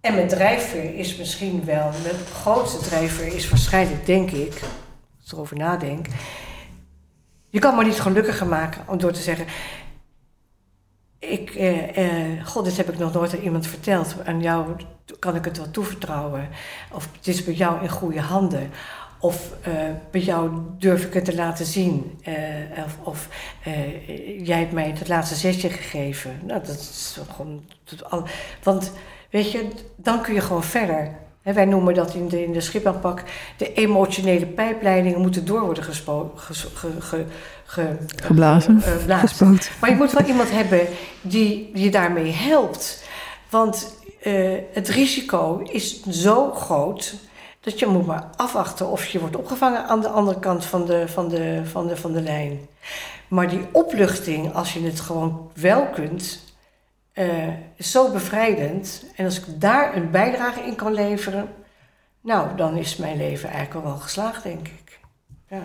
En 0.00 0.14
mijn 0.14 0.28
drijfveer 0.28 0.94
is 0.94 1.16
misschien 1.16 1.64
wel... 1.64 1.90
Mijn 2.02 2.14
grootste 2.32 2.78
drijfveer 2.78 3.34
is 3.34 3.48
waarschijnlijk, 3.48 4.06
denk 4.06 4.30
ik... 4.30 4.52
Als 4.52 5.26
ik 5.26 5.32
erover 5.32 5.56
nadenk... 5.56 6.06
Je 7.50 7.58
kan 7.58 7.76
me 7.76 7.84
niet 7.84 8.00
gelukkiger 8.00 8.46
maken 8.46 8.82
om 8.86 8.98
door 8.98 9.12
te 9.12 9.22
zeggen... 9.22 9.46
Ik, 11.18 11.50
eh, 11.50 11.96
eh, 11.96 12.46
God, 12.46 12.64
dit 12.64 12.76
heb 12.76 12.88
ik 12.88 12.98
nog 12.98 13.12
nooit 13.12 13.34
aan 13.34 13.42
iemand 13.42 13.66
verteld. 13.66 14.14
Aan 14.24 14.40
jou 14.40 14.76
kan 15.18 15.36
ik 15.36 15.44
het 15.44 15.56
wel 15.56 15.70
toevertrouwen. 15.70 16.48
Of 16.92 17.08
het 17.16 17.28
is 17.28 17.44
bij 17.44 17.54
jou 17.54 17.82
in 17.82 17.88
goede 17.88 18.20
handen. 18.20 18.70
Of 19.20 19.52
eh, 19.62 19.72
bij 20.10 20.20
jou 20.20 20.60
durf 20.78 21.04
ik 21.04 21.14
het 21.14 21.24
te 21.24 21.34
laten 21.34 21.66
zien. 21.66 22.18
Eh, 22.22 22.84
of 22.84 22.98
of 23.02 23.28
eh, 23.64 24.46
jij 24.46 24.58
hebt 24.58 24.72
mij 24.72 24.88
het 24.88 25.08
laatste 25.08 25.34
zesje 25.34 25.70
gegeven. 25.70 26.40
Nou, 26.42 26.60
dat 26.64 26.76
is 26.76 27.20
gewoon. 27.34 27.64
want 28.62 28.92
weet 29.30 29.52
je, 29.52 29.68
dan 29.96 30.22
kun 30.22 30.34
je 30.34 30.40
gewoon 30.40 30.64
verder. 30.64 31.10
Hè, 31.42 31.52
wij 31.52 31.64
noemen 31.64 31.94
dat 31.94 32.14
in 32.14 32.28
de, 32.28 32.44
in 32.44 32.52
de 32.52 32.60
schipaanpak. 32.60 33.22
De 33.56 33.72
emotionele 33.72 34.46
pijpleidingen 34.46 35.20
moeten 35.20 35.44
door 35.44 35.60
worden 35.60 35.84
gespo, 35.84 36.32
ges- 36.36 36.68
ge, 36.74 36.88
ge, 36.98 37.24
ge- 37.64 37.96
Geblazen, 38.22 38.82
blazen. 39.04 39.28
Gespoot. 39.28 39.70
Maar 39.80 39.90
je 39.90 39.96
moet 39.96 40.12
wel 40.12 40.26
iemand 40.26 40.50
hebben 40.50 40.80
die 41.20 41.70
je 41.74 41.90
daarmee 41.90 42.32
helpt. 42.32 43.04
Want 43.50 43.96
eh, 44.22 44.54
het 44.72 44.88
risico 44.88 45.58
is 45.70 46.02
zo 46.02 46.52
groot 46.52 47.14
dat 47.60 47.78
je 47.78 47.86
moet 47.86 48.06
maar 48.06 48.30
afwachten 48.36 48.88
of 48.90 49.06
je 49.06 49.20
wordt 49.20 49.36
opgevangen 49.36 49.84
aan 49.86 50.00
de 50.00 50.08
andere 50.08 50.38
kant 50.38 50.64
van 50.64 50.84
de, 50.86 51.08
van 51.08 51.28
de, 51.28 51.60
van 51.64 51.86
de, 51.86 51.96
van 51.96 52.12
de 52.12 52.22
lijn. 52.22 52.58
Maar 53.28 53.48
die 53.48 53.66
opluchting, 53.72 54.54
als 54.54 54.72
je 54.72 54.80
het 54.82 55.00
gewoon 55.00 55.50
wel 55.54 55.86
kunt, 55.86 56.44
eh, 57.18 57.48
is 57.76 57.90
zo 57.90 58.12
bevrijdend. 58.12 59.04
En 59.16 59.24
als 59.24 59.38
ik 59.38 59.60
daar 59.60 59.96
een 59.96 60.10
bijdrage 60.10 60.60
in 60.60 60.74
kan 60.74 60.92
leveren, 60.92 61.48
nou, 62.20 62.56
dan 62.56 62.76
is 62.76 62.96
mijn 62.96 63.16
leven 63.16 63.48
eigenlijk 63.48 63.84
al 63.84 63.90
wel 63.92 64.00
geslaagd, 64.00 64.42
denk 64.42 64.68
ik. 64.68 64.98
Ja. 65.48 65.62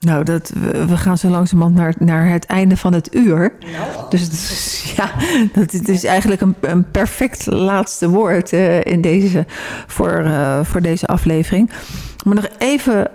Nou, 0.00 0.24
dat, 0.24 0.52
we, 0.86 0.96
gaan 0.96 1.18
zo 1.18 1.28
langzamerhand 1.28 1.76
naar, 1.76 1.94
naar 1.98 2.28
het 2.28 2.44
einde 2.44 2.76
van 2.76 2.92
het 2.92 3.14
uur. 3.14 3.52
Nou, 3.72 4.10
Dus 4.10 4.28
is, 4.28 4.92
ja, 4.96 5.10
dat, 5.52 5.72
het 5.72 5.88
is 5.88 6.04
eigenlijk 6.04 6.40
een, 6.40 6.54
een 6.60 6.90
perfect 6.90 7.46
laatste 7.46 8.08
woord 8.08 8.52
eh, 8.52 8.84
in 8.84 9.00
deze, 9.00 9.46
voor, 9.86 10.18
eh, 10.24 10.64
voor 10.64 10.82
deze 10.82 11.06
aflevering. 11.06 11.70
Maar 12.24 12.34
nog 12.34 12.48
even 12.58 13.10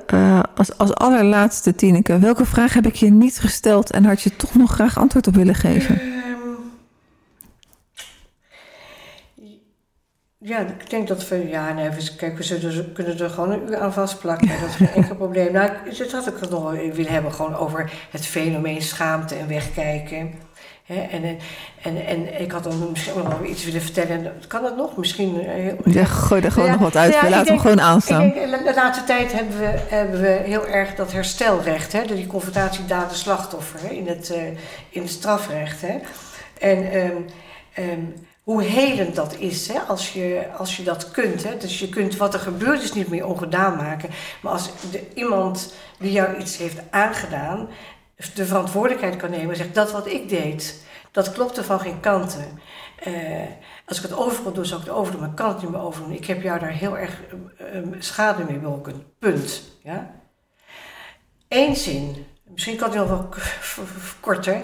als, 0.56 0.78
als 0.78 0.96
allerlaatste, 0.96 1.76
Tineke. 1.76 2.20
Welke 2.20 2.46
vraag 2.46 2.74
heb 2.74 2.86
ik 2.86 2.96
je 2.96 3.12
niet 3.12 3.40
gesteld 3.40 3.92
en 3.92 4.06
had 4.06 4.22
je 4.22 4.36
toch 4.36 4.56
nog 4.56 4.72
graag 4.72 4.98
antwoord 4.98 5.28
op 5.28 5.36
willen 5.36 5.56
geven? 5.56 6.19
Ja, 10.42 10.60
ik 10.60 10.90
denk 10.90 11.08
dat 11.08 11.28
we, 11.28 11.48
ja, 11.50 11.74
nee, 11.74 11.90
we, 11.90 12.16
kijk, 12.18 12.38
we 12.38 12.44
zullen, 12.44 12.94
kunnen 12.94 13.20
er 13.20 13.30
gewoon 13.30 13.52
een 13.52 13.68
uur 13.70 13.78
aan 13.78 13.94
vastplakken. 13.94 14.48
Dat 14.48 14.70
is 14.70 14.76
geen 14.76 14.92
enkel 14.92 15.16
probleem. 15.16 15.52
Nou, 15.54 15.72
ik- 15.86 15.98
dit 15.98 16.12
had 16.12 16.28
ik 16.28 16.34
het 16.40 16.50
nog 16.50 16.72
willen 16.72 17.12
hebben, 17.12 17.34
gewoon 17.34 17.56
over 17.56 17.92
het 18.12 18.26
fenomeen 18.26 18.82
schaamte 18.82 19.36
en 19.36 19.48
wegkijken. 19.48 20.34
Hè, 20.86 21.02
en, 21.02 21.24
en, 21.82 22.06
en, 22.06 22.42
ik 22.42 22.52
had 22.52 22.64
dan 22.64 22.90
misschien 22.92 23.14
ook 23.14 23.24
nog 23.30 23.44
iets 23.46 23.66
willen 23.66 23.82
vertellen. 23.82 24.34
Kan 24.48 24.62
dat 24.62 24.78
nog? 24.78 24.98
Misschien. 24.98 25.40
eh, 25.42 25.54
heel- 25.54 25.78
Ja, 25.84 26.04
gooi 26.06 26.42
er 26.42 26.52
gewoon 26.52 26.68
Ja, 26.68 26.74
nog 26.74 26.82
wat 26.82 26.96
uit. 26.96 27.14
ja, 27.14 27.22
we 27.30 27.36
hem 27.36 27.60
gewoon 27.60 27.82
aanstaan. 27.82 28.22
Ik 28.22 28.34
denk, 28.34 28.66
de 28.66 28.74
laatste 28.76 29.04
tijd 29.04 29.34
hebben 29.34 29.60
we, 29.60 29.74
hebben 29.88 30.22
we 30.22 30.28
heel 30.46 30.68
erg 30.68 30.96
dat 30.96 31.12
herstelrecht, 31.12 31.92
hè, 31.94 32.06
die 32.06 32.28
confrontatie 32.28 32.86
dader-slachtoffer 32.86 33.80
hè, 33.82 33.88
in, 33.94 34.08
het, 34.08 34.30
eh, 34.30 34.42
in 34.90 35.02
het 35.02 35.10
strafrecht. 35.10 35.82
Hè. 35.82 35.98
En 36.60 36.92
ehm, 36.92 37.12
ehm, 37.74 38.00
hoe 38.50 38.64
helend 38.64 39.16
dat 39.16 39.36
is 39.36 39.68
hè, 39.68 39.80
als, 39.80 40.14
je, 40.14 40.48
als 40.58 40.78
je 40.78 40.84
dat 40.84 41.12
kunt. 41.12 41.44
Hè. 41.44 41.58
Dus 41.58 41.80
je 41.80 41.90
kunt 41.90 42.18
wat 42.18 42.34
er 42.34 42.40
gebeurd 42.40 42.84
is 42.84 42.94
niet 42.94 43.08
meer 43.08 43.26
ongedaan 43.26 43.76
maken. 43.76 44.10
Maar 44.42 44.52
als 44.52 44.70
iemand 45.14 45.74
die 46.00 46.12
jou 46.12 46.38
iets 46.38 46.58
heeft 46.58 46.82
aangedaan, 46.90 47.70
de 48.34 48.46
verantwoordelijkheid 48.46 49.16
kan 49.16 49.30
nemen 49.30 49.50
en 49.50 49.56
zegt 49.56 49.76
dat 49.76 49.92
wat 49.92 50.08
ik 50.08 50.30
deed, 50.30 50.84
dat 51.12 51.32
klopte 51.32 51.64
van 51.64 51.80
geen 51.80 52.00
kanten. 52.00 52.60
Eh, 52.96 53.14
als 53.86 53.98
ik 53.98 54.04
het 54.04 54.18
over 54.18 54.44
kon 54.44 54.54
doen, 54.54 54.66
zou 54.66 54.82
ik 54.82 54.88
het 54.88 54.96
overdoen, 54.96 55.22
maar 55.22 55.34
kan 55.34 55.50
het 55.50 55.62
niet 55.62 55.72
meer 55.72 55.82
overdoen. 55.82 56.12
Ik 56.12 56.26
heb 56.26 56.42
jou 56.42 56.60
daar 56.60 56.72
heel 56.72 56.98
erg 56.98 57.20
uh, 57.74 57.82
schade 58.00 58.44
mee 58.44 58.60
berokkend. 58.60 59.20
Punt. 59.20 59.64
Ja? 59.84 60.12
Eén 61.48 61.76
zin, 61.76 62.26
misschien 62.44 62.78
kan 62.78 62.90
het 62.90 62.98
nog 62.98 63.08
wel 63.08 63.30
korter. 64.20 64.62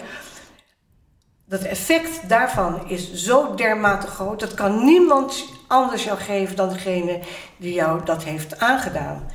Dat 1.46 1.62
effect 1.62 2.30
daarvan 2.30 2.90
is 2.90 3.14
zo 3.14 3.56
dermate 3.56 4.08
groot, 4.08 4.40
dat 4.40 4.54
kan 4.54 4.86
niemand 4.86 5.46
anders 5.68 6.04
jou 6.04 6.18
geven 6.18 6.56
dan 6.56 6.70
degene 6.70 7.20
die 7.58 7.74
jou 7.74 8.06
dat 8.06 8.24
heeft 8.24 8.60
aangedaan. 8.60 9.32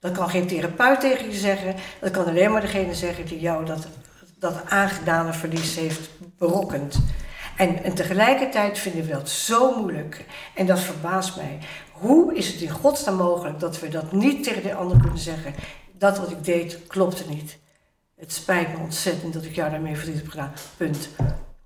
Dat 0.00 0.12
kan 0.12 0.30
geen 0.30 0.46
therapeut 0.46 1.00
tegen 1.00 1.30
je 1.30 1.38
zeggen, 1.38 1.74
dat 2.00 2.10
kan 2.10 2.24
alleen 2.24 2.52
maar 2.52 2.60
degene 2.60 2.94
zeggen 2.94 3.26
die 3.26 3.40
jou 3.40 3.64
dat, 3.64 3.86
dat 4.38 4.54
aangedane 4.68 5.32
verlies 5.32 5.76
heeft 5.76 6.10
berokkend. 6.38 6.98
En, 7.56 7.84
en 7.84 7.94
tegelijkertijd 7.94 8.78
vinden 8.78 9.06
we 9.06 9.12
dat 9.12 9.28
zo 9.28 9.80
moeilijk. 9.80 10.24
En 10.54 10.66
dat 10.66 10.80
verbaast 10.80 11.36
mij. 11.36 11.58
Hoe 11.92 12.34
is 12.34 12.52
het 12.52 12.60
in 12.60 12.70
godsnaam 12.70 13.16
mogelijk 13.16 13.60
dat 13.60 13.80
we 13.80 13.88
dat 13.88 14.12
niet 14.12 14.44
tegen 14.44 14.62
de 14.62 14.74
ander 14.74 15.00
kunnen 15.00 15.18
zeggen? 15.18 15.54
Dat 15.92 16.18
wat 16.18 16.30
ik 16.30 16.44
deed 16.44 16.78
klopte 16.86 17.24
niet. 17.28 17.58
Het 18.20 18.32
spijt 18.32 18.72
me 18.72 18.78
ontzettend 18.78 19.32
dat 19.32 19.44
ik 19.44 19.54
jou 19.54 19.70
daarmee 19.70 19.96
verdriet 19.96 20.16
heb 20.16 20.28
gedaan. 20.28 20.52
Punt. 20.76 21.08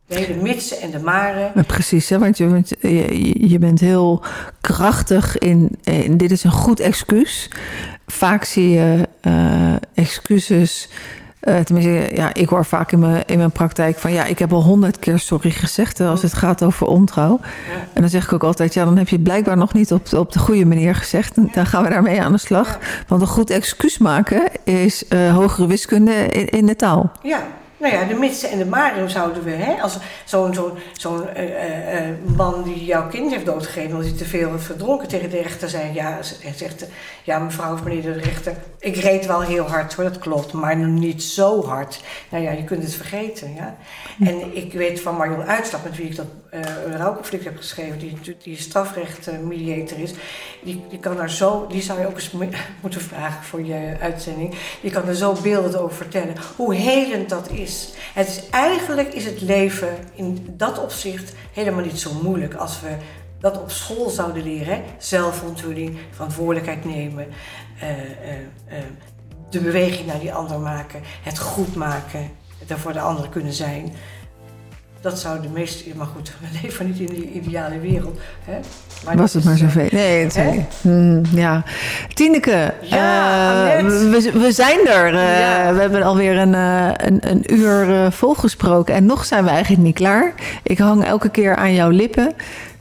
De 0.07 0.15
hele 0.15 0.43
mitsen 0.43 0.81
en 0.81 0.91
de 0.91 0.99
maren. 0.99 1.67
Precies, 1.67 2.09
hè? 2.09 2.19
want 2.19 2.39
je, 2.39 3.49
je, 3.49 3.59
bent 3.59 3.81
heel 3.81 4.23
krachtig 4.61 5.39
in, 5.39 5.79
in, 5.83 6.17
Dit 6.17 6.31
is 6.31 6.45
een 6.45 6.51
goed 6.51 6.81
excuus. 6.81 7.51
Vaak 8.07 8.45
zie 8.45 8.71
je 8.71 9.09
uh, 9.23 9.75
excuses 9.95 10.89
uh, 11.45 11.59
tenminste, 11.59 12.15
ja, 12.15 12.35
ik 12.35 12.49
hoor 12.49 12.65
vaak 12.65 12.93
in 12.93 12.99
mijn, 12.99 13.23
in 13.27 13.39
mijn 13.39 13.51
praktijk 13.51 13.99
van 13.99 14.13
ja, 14.13 14.25
ik 14.25 14.39
heb 14.39 14.53
al 14.53 14.63
honderd 14.63 14.99
keer 14.99 15.19
sorry 15.19 15.51
gezegd 15.51 16.01
als 16.01 16.23
het 16.23 16.35
gaat 16.35 16.63
over 16.63 16.87
ontrouw. 16.87 17.41
En 17.93 18.01
dan 18.01 18.11
zeg 18.11 18.25
ik 18.25 18.33
ook 18.33 18.45
altijd, 18.45 18.75
ja, 18.75 18.85
dan 18.85 18.97
heb 18.97 19.09
je 19.09 19.15
het 19.15 19.25
blijkbaar 19.25 19.57
nog 19.57 19.73
niet 19.73 19.93
op 19.93 20.09
de, 20.09 20.19
op 20.19 20.33
de 20.33 20.39
goede 20.39 20.67
manier 20.67 20.95
gezegd. 20.95 21.37
En 21.37 21.51
dan 21.53 21.67
gaan 21.67 21.83
we 21.83 21.89
daarmee 21.89 22.23
aan 22.23 22.33
de 22.33 22.39
slag. 22.39 22.79
Want 23.09 23.21
een 23.21 23.27
goed 23.27 23.51
excuus 23.51 23.99
maken 23.99 24.43
is 24.65 25.05
uh, 25.09 25.35
hogere 25.35 25.67
wiskunde 25.67 26.27
in, 26.27 26.49
in 26.49 26.67
de 26.67 26.77
taal. 26.77 27.13
Ja, 27.23 27.43
nou 27.85 27.97
ja, 27.97 28.05
de 28.05 28.15
mitsen 28.15 28.51
en 28.51 28.59
de 28.59 28.67
maren 28.67 29.11
zouden 29.11 29.45
we, 29.45 29.51
hè, 29.51 29.83
als 29.83 29.99
zo'n 30.25 30.55
zo'n 30.55 30.73
zo'n 30.93 31.27
uh, 31.37 31.43
uh, 31.43 32.37
man 32.37 32.63
die 32.63 32.85
jouw 32.85 33.09
kind 33.09 33.33
heeft 33.33 33.47
doodgegeven 33.47 33.91
omdat 33.91 34.09
hij 34.09 34.19
te 34.19 34.25
veel 34.25 34.51
heeft 34.51 34.65
verdronken 34.65 35.09
tegen 35.09 35.31
de 35.31 35.43
rechter 35.43 35.69
zei, 35.69 35.95
ja, 35.95 36.19
hij 36.41 36.53
zegt, 36.57 36.87
ja 37.23 37.39
mevrouw 37.39 37.73
of 37.73 37.83
meneer 37.83 38.03
de 38.03 38.13
rechter, 38.13 38.57
ik 38.79 38.97
reed 38.97 39.27
wel 39.27 39.41
heel 39.41 39.69
hard 39.69 39.95
hoor, 39.95 40.05
dat 40.05 40.19
klopt, 40.19 40.53
maar 40.53 40.77
niet 40.77 41.23
zo 41.23 41.65
hard. 41.65 42.01
Nou 42.29 42.45
ja, 42.45 42.51
je 42.51 42.65
kunt 42.65 42.83
het 42.83 42.95
vergeten, 42.95 43.55
ja. 43.55 43.77
En 44.21 44.57
ik 44.57 44.73
weet 44.73 45.01
van 45.01 45.17
Marion 45.17 45.43
Uitslag, 45.43 45.83
met 45.83 45.97
wie 45.97 46.07
ik 46.07 46.17
dat 46.17 46.27
uh, 46.55 46.97
rouwconflict 46.97 47.45
heb 47.45 47.57
geschreven, 47.57 47.99
die, 47.99 48.37
die 48.43 48.57
strafrechtmediator 48.57 49.99
is, 49.99 50.13
die, 50.63 50.85
die 50.89 50.99
kan 50.99 51.17
daar 51.17 51.31
zo, 51.31 51.67
die 51.67 51.83
zou 51.83 52.01
je 52.01 52.07
ook 52.07 52.15
eens 52.15 52.31
moeten 52.83 53.01
vragen 53.01 53.45
voor 53.45 53.65
je 53.65 53.97
uitzending, 54.01 54.55
die 54.81 54.91
kan 54.91 55.09
er 55.09 55.15
zo 55.15 55.37
beeldend 55.43 55.77
over 55.77 55.97
vertellen, 55.97 56.35
hoe 56.57 56.75
helend 56.75 57.29
dat 57.29 57.51
is. 57.51 57.74
Het 58.15 58.29
is 58.29 58.49
eigenlijk 58.51 59.15
is 59.15 59.25
het 59.25 59.41
leven 59.41 59.97
in 60.15 60.55
dat 60.57 60.83
opzicht 60.83 61.33
helemaal 61.53 61.85
niet 61.85 62.01
zo 62.01 62.11
moeilijk 62.23 62.55
als 62.55 62.81
we 62.81 62.97
dat 63.41 63.61
op 63.61 63.71
school 63.71 64.11
zouden 64.11 64.43
leren. 64.43 64.83
Zelfontwikkeling, 64.99 65.99
verantwoordelijkheid 66.11 66.85
nemen, 66.85 67.27
uh, 67.83 67.91
uh, 67.91 67.97
uh, 68.69 68.79
de 69.51 69.61
beweging 69.61 70.07
naar 70.07 70.21
die 70.21 70.33
ander 70.33 70.59
maken, 70.59 71.01
het 71.23 71.39
goed 71.39 71.75
maken, 71.75 72.31
er 72.67 72.79
voor 72.79 72.93
de 72.93 73.01
ander 73.01 73.29
kunnen 73.29 73.53
zijn. 73.53 73.93
Dat 75.05 75.19
zou 75.19 75.41
de 75.41 75.49
meeste. 75.49 75.85
Maar 75.97 76.07
goed, 76.07 76.33
we 76.41 76.59
leven 76.63 76.87
niet 76.87 76.99
in 76.99 77.07
die 77.07 77.31
ideale 77.33 77.81
wereld. 77.81 78.19
Hè? 78.45 78.59
Maar 79.05 79.17
Was 79.17 79.33
het 79.33 79.45
maar 79.45 79.57
zoveel? 79.57 79.89
Nee, 79.91 80.25
het 80.25 80.39
hmm, 80.81 81.23
ja. 81.31 81.63
Tineke, 82.15 82.75
ja, 82.81 83.81
uh, 83.81 83.89
we, 83.89 84.31
we, 84.33 84.53
zijn 84.53 84.87
er. 84.87 85.15
Uh, 85.15 85.41
ja. 85.41 85.75
We 85.75 85.81
hebben 85.81 86.03
alweer 86.03 86.39
een, 86.39 86.53
uh, 86.53 86.91
een, 86.97 87.19
een 87.31 87.55
uur 87.55 88.13
volgesproken. 88.13 88.95
En 88.95 89.07
nog 89.07 89.25
zijn 89.25 89.45
we 89.45 89.51
eigenlijk 89.51 89.83
niet 89.83 89.95
klaar. 89.95 90.35
Ik 90.63 90.79
hang 90.79 91.05
elke 91.05 91.29
keer 91.29 91.57
aan 91.57 91.75
jouw 91.75 91.91
lippen. 91.91 92.33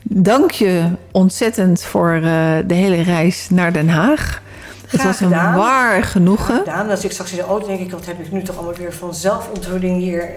Dank 0.02 0.50
je 0.50 0.82
ontzettend 1.10 1.82
voor 1.82 2.20
de 2.66 2.74
hele 2.74 3.02
reis 3.02 3.48
naar 3.50 3.72
Den 3.72 3.88
Haag. 3.88 4.42
Het 4.88 5.02
was 5.02 5.20
een 5.20 5.30
waar 5.30 6.02
genoegen. 6.02 6.56
Gedaan. 6.58 6.90
Als 6.90 7.04
ik 7.04 7.12
straks 7.12 7.30
in 7.30 7.36
de 7.36 7.42
auto 7.44 7.66
denk 7.66 7.80
ik, 7.80 7.90
wat 7.90 8.06
heb 8.06 8.20
ik 8.20 8.32
nu 8.32 8.42
toch 8.42 8.56
allemaal 8.56 8.74
weer 8.74 8.92
van 8.92 9.14
zelfontwikkeling 9.14 10.00
hier 10.00 10.28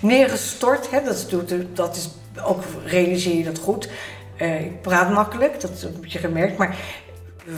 neergestort. 0.00 0.90
Hè? 0.90 1.02
Dat, 1.02 1.14
is, 1.14 1.26
dat 1.72 1.96
is 1.96 2.08
ook 2.44 2.62
realiseer 2.84 3.36
je 3.36 3.44
dat 3.44 3.58
goed. 3.58 3.88
Uh, 4.42 4.60
ik 4.60 4.82
praat 4.82 5.10
makkelijk, 5.10 5.60
dat 5.60 5.80
heb 5.80 6.04
je 6.04 6.18
gemerkt. 6.18 6.58
Maar 6.58 6.76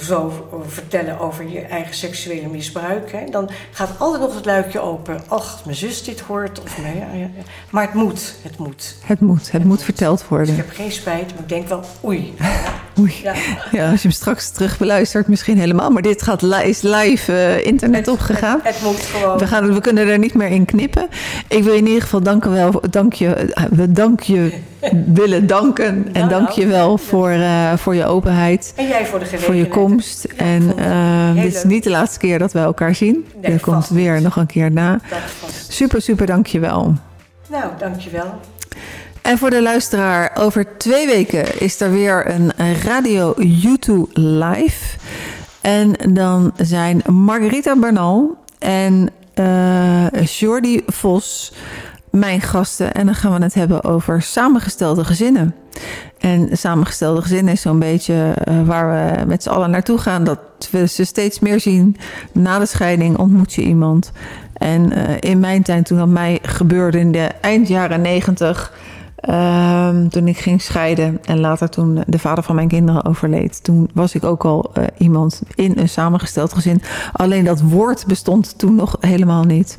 zo 0.00 0.48
vertellen 0.66 1.18
over 1.18 1.48
je 1.48 1.60
eigen 1.60 1.94
seksuele 1.94 2.48
misbruik. 2.48 3.12
Hè, 3.12 3.24
dan 3.30 3.50
gaat 3.70 3.90
altijd 3.98 4.22
nog 4.22 4.34
het 4.34 4.44
luikje 4.44 4.80
open. 4.80 5.20
Ach, 5.28 5.64
mijn 5.64 5.76
zus 5.76 6.04
dit 6.04 6.20
hoort. 6.20 6.62
Of 6.62 6.82
nee, 6.82 6.96
ja, 6.96 7.12
ja. 7.12 7.28
Maar 7.70 7.84
het 7.84 7.94
moet, 7.94 8.34
het 8.42 8.58
moet. 8.58 8.96
Het 9.04 9.20
moet, 9.20 9.38
het, 9.38 9.52
het 9.52 9.64
moet, 9.64 9.82
verteld 9.82 10.28
worden. 10.28 10.46
Dus 10.46 10.56
ik 10.56 10.64
heb 10.64 10.74
geen 10.74 10.92
spijt, 10.92 11.32
maar 11.32 11.42
ik 11.42 11.48
denk 11.48 11.68
wel, 11.68 11.84
oei. 12.04 12.34
oei. 12.98 13.14
Ja. 13.22 13.34
ja. 13.72 13.90
als 13.90 14.02
je 14.02 14.08
hem 14.08 14.16
straks 14.16 14.50
terug 14.50 14.78
beluistert, 14.78 15.28
misschien 15.28 15.58
helemaal. 15.58 15.90
Maar 15.90 16.02
dit 16.02 16.22
gaat 16.22 16.42
is 16.42 16.82
live 16.82 17.32
uh, 17.32 17.66
internet 17.66 18.08
opgegaan. 18.08 18.60
Het, 18.62 18.74
het, 18.74 18.84
moet 18.84 19.00
gewoon. 19.00 19.38
We, 19.38 19.46
gaan, 19.46 19.74
we 19.74 19.80
kunnen 19.80 20.08
er 20.08 20.18
niet 20.18 20.34
meer 20.34 20.48
in 20.48 20.64
knippen. 20.64 21.08
Ik 21.48 21.62
wil 21.62 21.72
je 21.72 21.78
in 21.78 21.86
ieder 21.86 22.02
geval 22.02 22.22
danken 22.22 22.52
wel, 22.52 22.82
dank 22.90 23.12
je, 23.12 23.54
we 23.70 23.92
dank 23.92 24.20
je 24.20 24.52
willen 25.20 25.46
danken. 25.46 26.08
En 26.12 26.26
nou, 26.26 26.28
dank 26.28 26.48
je 26.48 26.66
wel 26.66 26.86
nou. 26.86 27.00
voor, 27.00 27.30
uh, 27.30 27.76
voor 27.76 27.94
je 27.94 28.04
openheid. 28.04 28.72
En 28.76 28.86
jij 28.86 29.06
voor 29.06 29.18
de 29.18 29.26
Voor 29.26 29.54
je 29.54 29.68
komst. 29.68 30.24
en 30.24 30.72
uh, 30.78 31.34
dit 31.42 31.54
is 31.54 31.64
niet 31.64 31.84
de 31.84 31.90
laatste 31.90 32.18
keer 32.18 32.38
dat 32.38 32.52
we 32.52 32.58
elkaar 32.58 32.94
zien. 32.94 33.26
Nee, 33.40 33.52
er 33.52 33.60
komt 33.60 33.88
weer 33.88 34.22
nog 34.22 34.36
een 34.36 34.46
keer 34.46 34.72
na. 34.72 35.00
Super, 35.68 36.02
super 36.02 36.26
dank 36.26 36.46
je 36.46 36.58
wel. 36.58 36.94
Nou, 37.48 37.64
dank 37.78 38.00
je 38.00 38.10
wel. 38.10 38.40
En 39.26 39.38
voor 39.38 39.50
de 39.50 39.62
luisteraar, 39.62 40.30
over 40.34 40.76
twee 40.78 41.06
weken 41.06 41.60
is 41.60 41.80
er 41.80 41.90
weer 41.90 42.30
een 42.30 42.52
Radio 42.82 43.34
YouTube 43.36 44.20
live. 44.20 44.96
En 45.60 45.92
dan 46.08 46.52
zijn 46.56 47.02
Margarita 47.06 47.76
Bernal 47.76 48.36
en 48.58 49.10
uh, 49.34 50.24
Jordi 50.24 50.82
Vos 50.86 51.52
mijn 52.10 52.40
gasten. 52.40 52.94
En 52.94 53.06
dan 53.06 53.14
gaan 53.14 53.38
we 53.38 53.42
het 53.42 53.54
hebben 53.54 53.84
over 53.84 54.22
samengestelde 54.22 55.04
gezinnen. 55.04 55.54
En 56.18 56.48
samengestelde 56.52 57.22
gezinnen 57.22 57.52
is 57.52 57.60
zo'n 57.60 57.78
beetje 57.78 58.34
uh, 58.48 58.62
waar 58.62 58.90
we 58.90 59.26
met 59.26 59.42
z'n 59.42 59.48
allen 59.48 59.70
naartoe 59.70 59.98
gaan. 59.98 60.24
Dat 60.24 60.38
we 60.70 60.86
ze 60.86 61.04
steeds 61.04 61.38
meer 61.38 61.60
zien. 61.60 61.96
Na 62.32 62.58
de 62.58 62.66
scheiding 62.66 63.18
ontmoet 63.18 63.52
je 63.52 63.62
iemand. 63.62 64.12
En 64.52 64.92
uh, 64.92 65.02
in 65.20 65.40
mijn 65.40 65.62
tijd, 65.62 65.86
toen 65.86 65.98
dat 65.98 66.08
mij 66.08 66.38
gebeurde 66.42 66.98
in 66.98 67.12
de 67.12 67.28
eind 67.40 67.68
jaren 67.68 68.00
negentig... 68.00 68.72
Um, 69.30 70.08
toen 70.08 70.28
ik 70.28 70.38
ging 70.38 70.62
scheiden 70.62 71.18
en 71.24 71.40
later 71.40 71.68
toen 71.68 72.02
de 72.06 72.18
vader 72.18 72.44
van 72.44 72.54
mijn 72.54 72.68
kinderen 72.68 73.04
overleed, 73.04 73.64
toen 73.64 73.90
was 73.94 74.14
ik 74.14 74.24
ook 74.24 74.44
al 74.44 74.70
uh, 74.78 74.84
iemand 74.98 75.42
in 75.54 75.72
een 75.76 75.88
samengesteld 75.88 76.52
gezin. 76.52 76.82
Alleen 77.12 77.44
dat 77.44 77.60
woord 77.60 78.06
bestond 78.06 78.58
toen 78.58 78.74
nog 78.74 78.96
helemaal 79.00 79.44
niet. 79.44 79.78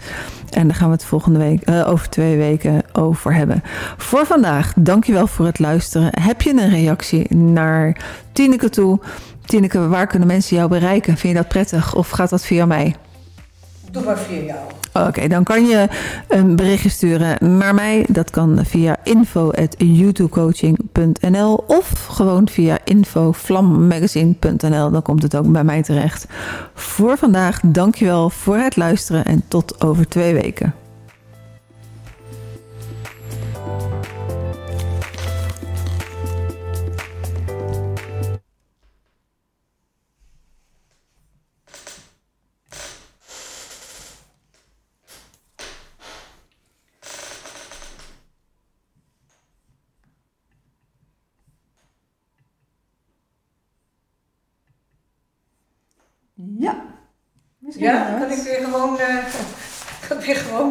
En 0.49 0.67
daar 0.67 0.75
gaan 0.75 0.87
we 0.87 0.93
het 0.93 1.05
volgende 1.05 1.39
week, 1.39 1.69
uh, 1.69 1.89
over 1.89 2.09
twee 2.09 2.37
weken 2.37 2.81
over 2.93 3.33
hebben. 3.33 3.63
Voor 3.97 4.25
vandaag, 4.25 4.73
dankjewel 4.75 5.27
voor 5.27 5.45
het 5.45 5.59
luisteren. 5.59 6.09
Heb 6.21 6.41
je 6.41 6.49
een 6.49 6.69
reactie 6.69 7.35
naar 7.35 8.01
Tineke 8.31 8.69
toe? 8.69 8.99
Tineke, 9.45 9.87
waar 9.87 10.07
kunnen 10.07 10.27
mensen 10.27 10.57
jou 10.57 10.69
bereiken? 10.69 11.17
Vind 11.17 11.33
je 11.33 11.39
dat 11.39 11.47
prettig 11.47 11.95
of 11.95 12.09
gaat 12.09 12.29
dat 12.29 12.45
via 12.45 12.65
mij? 12.65 12.95
Doe 13.91 14.03
maar 14.03 14.17
via 14.17 14.41
jou. 14.41 14.59
Oké, 15.07 15.27
dan 15.27 15.43
kan 15.43 15.65
je 15.65 15.87
een 16.27 16.55
berichtje 16.55 16.89
sturen 16.89 17.57
naar 17.57 17.73
mij. 17.73 18.05
Dat 18.09 18.29
kan 18.29 18.65
via 18.65 18.97
info.youtubecoaching.nl 19.03 21.63
of 21.67 22.05
gewoon 22.05 22.49
via 22.49 22.77
infovlammagazine.nl. 22.83 24.91
Dan 24.91 25.01
komt 25.01 25.23
het 25.23 25.35
ook 25.35 25.51
bij 25.51 25.63
mij 25.63 25.83
terecht. 25.83 26.27
Voor 26.73 27.17
vandaag, 27.17 27.59
dankjewel 27.63 28.29
voor 28.29 28.57
het 28.57 28.75
luisteren 28.75 29.25
en 29.25 29.43
tot 29.47 29.83
over 29.83 30.07
twee 30.07 30.33
weken. 30.33 30.73
Ja, 57.77 58.07
wel. 58.09 58.19
kan 58.27 58.37
ik 58.37 58.43
weer 58.43 58.59
gewoon, 58.63 58.99
eh, 58.99 59.15
kan 60.07 60.19
ik 60.19 60.25
weer 60.25 60.35
gewoon 60.35 60.65